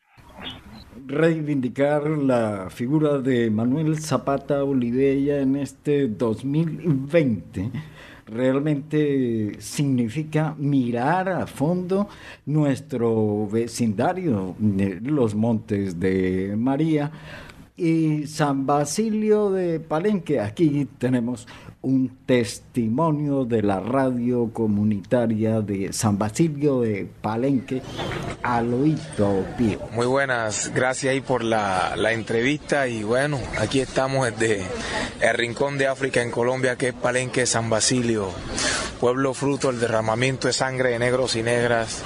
Reivindicar 1.09 2.07
la 2.07 2.69
figura 2.69 3.17
de 3.17 3.49
Manuel 3.49 3.97
Zapata 3.97 4.63
Olivella 4.63 5.39
en 5.39 5.55
este 5.55 6.07
2020 6.07 7.71
realmente 8.27 9.59
significa 9.59 10.53
mirar 10.59 11.27
a 11.29 11.47
fondo 11.47 12.07
nuestro 12.45 13.47
vecindario, 13.47 14.55
los 15.01 15.33
Montes 15.33 15.99
de 15.99 16.53
María 16.55 17.11
y 17.79 18.27
San 18.27 18.65
Basilio 18.65 19.51
de 19.51 19.79
Palenque. 19.79 20.41
Aquí 20.41 20.85
tenemos 20.97 21.47
un 21.81 22.25
testimonio 22.25 23.45
de 23.45 23.61
la 23.61 23.79
radio 23.79 24.51
comunitaria 24.51 25.61
de 25.61 25.93
San 25.93 26.17
Basilio 26.17 26.81
de 26.81 27.07
Palenque, 27.21 27.81
Aloito 28.43 29.45
Pío. 29.57 29.79
Muy 29.93 30.05
buenas, 30.05 30.73
gracias 30.75 31.21
por 31.23 31.41
la, 31.41 31.95
la, 31.95 32.11
entrevista 32.11 32.89
y 32.89 33.03
bueno, 33.03 33.39
aquí 33.57 33.79
estamos 33.79 34.29
desde 34.37 34.65
el 35.21 35.33
rincón 35.35 35.77
de 35.77 35.87
África 35.87 36.21
en 36.21 36.31
Colombia 36.31 36.75
que 36.75 36.89
es 36.89 36.93
Palenque, 36.93 37.45
San 37.45 37.69
Basilio, 37.69 38.29
pueblo 38.99 39.33
fruto 39.33 39.71
del 39.71 39.79
derramamiento 39.79 40.47
de 40.47 40.53
sangre 40.53 40.89
de 40.89 40.99
negros 40.99 41.37
y 41.37 41.43
negras, 41.43 42.03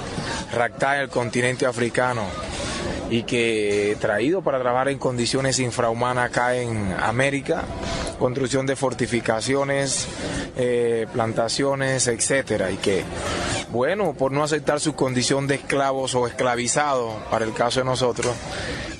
racta 0.52 1.02
el 1.02 1.08
continente 1.08 1.66
africano 1.66 2.22
y 3.10 3.24
que 3.24 3.96
traído 4.00 4.42
para 4.42 4.60
trabajar 4.60 4.88
en 4.88 4.98
condiciones 4.98 5.58
infrahumanas 5.58 6.30
acá 6.30 6.56
en 6.56 6.94
América, 6.98 7.62
construcción 8.18 8.66
de 8.66 8.76
fortificaciones, 8.76 10.08
eh, 10.56 11.06
plantaciones, 11.12 12.06
etcétera, 12.06 12.70
y 12.70 12.76
que 12.76 13.04
bueno, 13.70 14.14
por 14.14 14.30
no 14.30 14.44
aceptar 14.44 14.78
su 14.78 14.94
condición 14.94 15.46
de 15.46 15.56
esclavos 15.56 16.14
o 16.14 16.26
esclavizados, 16.28 17.12
para 17.30 17.44
el 17.44 17.52
caso 17.52 17.80
de 17.80 17.86
nosotros, 17.86 18.34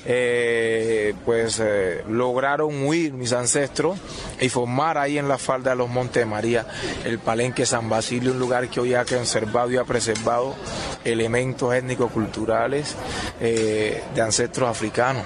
eh, 0.05 1.13
pues 1.25 1.59
eh, 1.59 2.03
lograron 2.07 2.85
huir 2.85 3.13
mis 3.13 3.33
ancestros 3.33 3.97
y 4.39 4.49
formar 4.49 4.97
ahí 4.97 5.17
en 5.17 5.27
la 5.27 5.37
falda 5.37 5.71
de 5.71 5.77
los 5.77 5.89
Montes 5.89 6.27
María 6.27 6.67
el 7.03 7.19
Palenque 7.19 7.65
San 7.65 7.89
Basilio, 7.89 8.31
un 8.31 8.39
lugar 8.39 8.69
que 8.69 8.79
hoy 8.79 8.93
ha 8.93 9.03
conservado 9.03 9.71
y 9.71 9.77
ha 9.77 9.83
preservado 9.83 10.55
elementos 11.03 11.73
étnico-culturales 11.73 12.95
eh, 13.41 14.03
de 14.13 14.21
ancestros 14.21 14.69
africanos. 14.69 15.23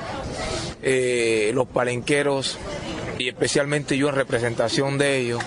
los 0.82 1.68
palenqueros, 1.68 2.58
y 3.18 3.28
especialmente 3.28 3.98
yo 3.98 4.10
en 4.10 4.16
representación 4.16 4.98
de 4.98 5.18
ellos, 5.18 5.44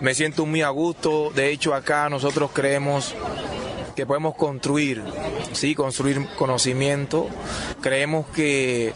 me 0.00 0.14
siento 0.14 0.46
muy 0.46 0.62
a 0.62 0.68
gusto. 0.68 1.30
De 1.34 1.50
hecho, 1.50 1.74
acá 1.74 2.08
nosotros 2.08 2.50
creemos 2.52 3.14
que 3.98 4.06
podemos 4.06 4.36
construir, 4.36 5.02
sí, 5.50 5.74
construir 5.74 6.24
conocimiento. 6.36 7.26
Creemos 7.80 8.26
que 8.28 8.92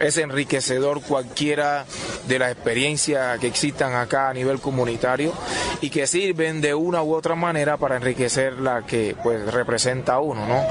es 0.00 0.16
enriquecedor 0.16 1.02
cualquiera 1.02 1.84
de 2.26 2.38
las 2.38 2.52
experiencias 2.52 3.38
que 3.40 3.46
existan 3.46 3.92
acá 3.94 4.30
a 4.30 4.32
nivel 4.32 4.58
comunitario 4.58 5.34
y 5.82 5.90
que 5.90 6.06
sirven 6.06 6.62
de 6.62 6.72
una 6.72 7.02
u 7.02 7.12
otra 7.12 7.34
manera 7.34 7.76
para 7.76 7.96
enriquecer 7.96 8.54
la 8.54 8.86
que 8.86 9.14
pues 9.22 9.52
representa 9.52 10.14
a 10.14 10.20
uno, 10.20 10.46
¿no? 10.46 10.62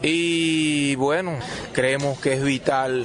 Y 0.00 0.94
bueno, 0.94 1.40
creemos 1.72 2.20
que 2.20 2.34
es 2.34 2.44
vital 2.44 3.04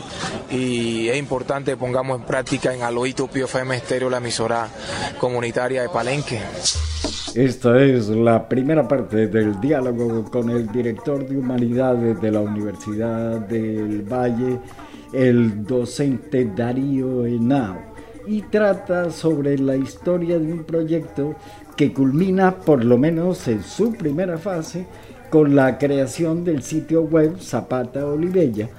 y 0.52 1.10
es 1.10 1.18
importante 1.18 1.72
que 1.72 1.78
pongamos 1.78 2.20
en 2.20 2.28
práctica 2.28 2.72
en 2.72 2.84
Aloito 2.84 3.26
Pio 3.30 3.46
FM 3.46 3.78
Estéreo 3.78 4.12
la 4.12 4.18
emisora 4.18 4.70
comunitaria 5.18 5.82
de 5.82 5.90
Palenque. 5.90 6.40
Esta 7.36 7.84
es 7.84 8.10
la 8.10 8.48
primera 8.48 8.88
parte 8.88 9.26
del 9.26 9.60
diálogo 9.60 10.24
con 10.26 10.52
el 10.52 10.72
director 10.72 11.28
de 11.28 11.36
Humanidades 11.36 12.22
de 12.22 12.30
la 12.30 12.42
Universidad 12.42 13.40
del 13.40 14.04
Valle, 14.04 14.60
el 15.12 15.66
docente 15.66 16.46
Darío 16.56 17.26
Henao, 17.26 17.78
y 18.28 18.44
trata 18.44 19.10
sobre 19.10 19.58
la 19.58 19.76
historia 19.76 20.38
de 20.38 20.54
un 20.54 20.64
proyecto 20.64 21.36
que 21.76 21.92
culmina, 21.92 22.56
por 22.56 22.86
lo 22.86 23.00
menos 23.00 23.48
en 23.48 23.64
su 23.64 23.94
primera 23.94 24.38
fase, 24.38 24.86
con 25.32 25.56
la 25.56 25.80
creación 25.80 26.44
del 26.44 26.62
sitio 26.62 27.02
web 27.02 27.40
Zapata 27.40 28.06
Olivella, 28.06 28.70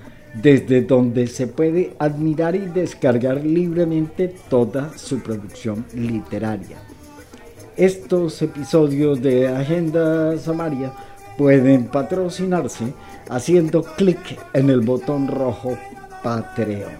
desde 0.40 0.82
donde 0.82 1.26
se 1.26 1.48
puede 1.48 1.94
admirar 1.98 2.54
y 2.54 2.66
descargar 2.66 3.44
libremente 3.44 4.32
toda 4.48 4.96
su 4.96 5.18
producción 5.18 5.84
literaria. 5.92 6.83
Estos 7.76 8.40
episodios 8.40 9.20
de 9.20 9.48
Agenda 9.48 10.38
Samaria 10.38 10.92
pueden 11.36 11.86
patrocinarse 11.86 12.94
haciendo 13.28 13.82
clic 13.82 14.38
en 14.52 14.70
el 14.70 14.80
botón 14.80 15.26
rojo 15.26 15.76
Patreon. 16.22 16.92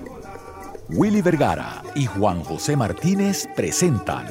Willy 0.89 1.23
Vergara 1.23 1.81
y 1.95 2.07
Juan 2.07 2.43
José 2.43 2.77
Martínez 2.77 3.47
presentan 3.55 4.27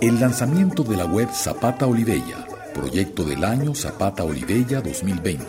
el 0.00 0.20
lanzamiento 0.20 0.84
de 0.84 0.96
la 0.96 1.04
web 1.04 1.28
Zapata 1.32 1.86
Olivella, 1.86 2.46
proyecto 2.72 3.24
del 3.24 3.42
año 3.42 3.74
Zapata 3.74 4.22
Olivella 4.22 4.80
2020, 4.80 5.44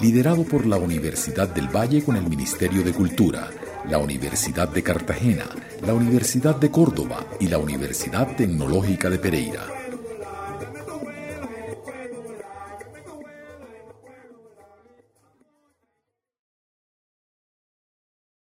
liderado 0.00 0.44
por 0.44 0.64
la 0.64 0.76
Universidad 0.76 1.48
del 1.48 1.66
Valle 1.74 2.04
con 2.04 2.14
el 2.14 2.28
Ministerio 2.28 2.84
de 2.84 2.92
Cultura 2.92 3.50
la 3.88 3.98
Universidad 3.98 4.68
de 4.68 4.82
Cartagena, 4.82 5.44
la 5.86 5.92
Universidad 5.92 6.56
de 6.56 6.70
Córdoba 6.70 7.26
y 7.38 7.48
la 7.48 7.58
Universidad 7.58 8.34
Tecnológica 8.34 9.10
de 9.10 9.18
Pereira. 9.18 9.83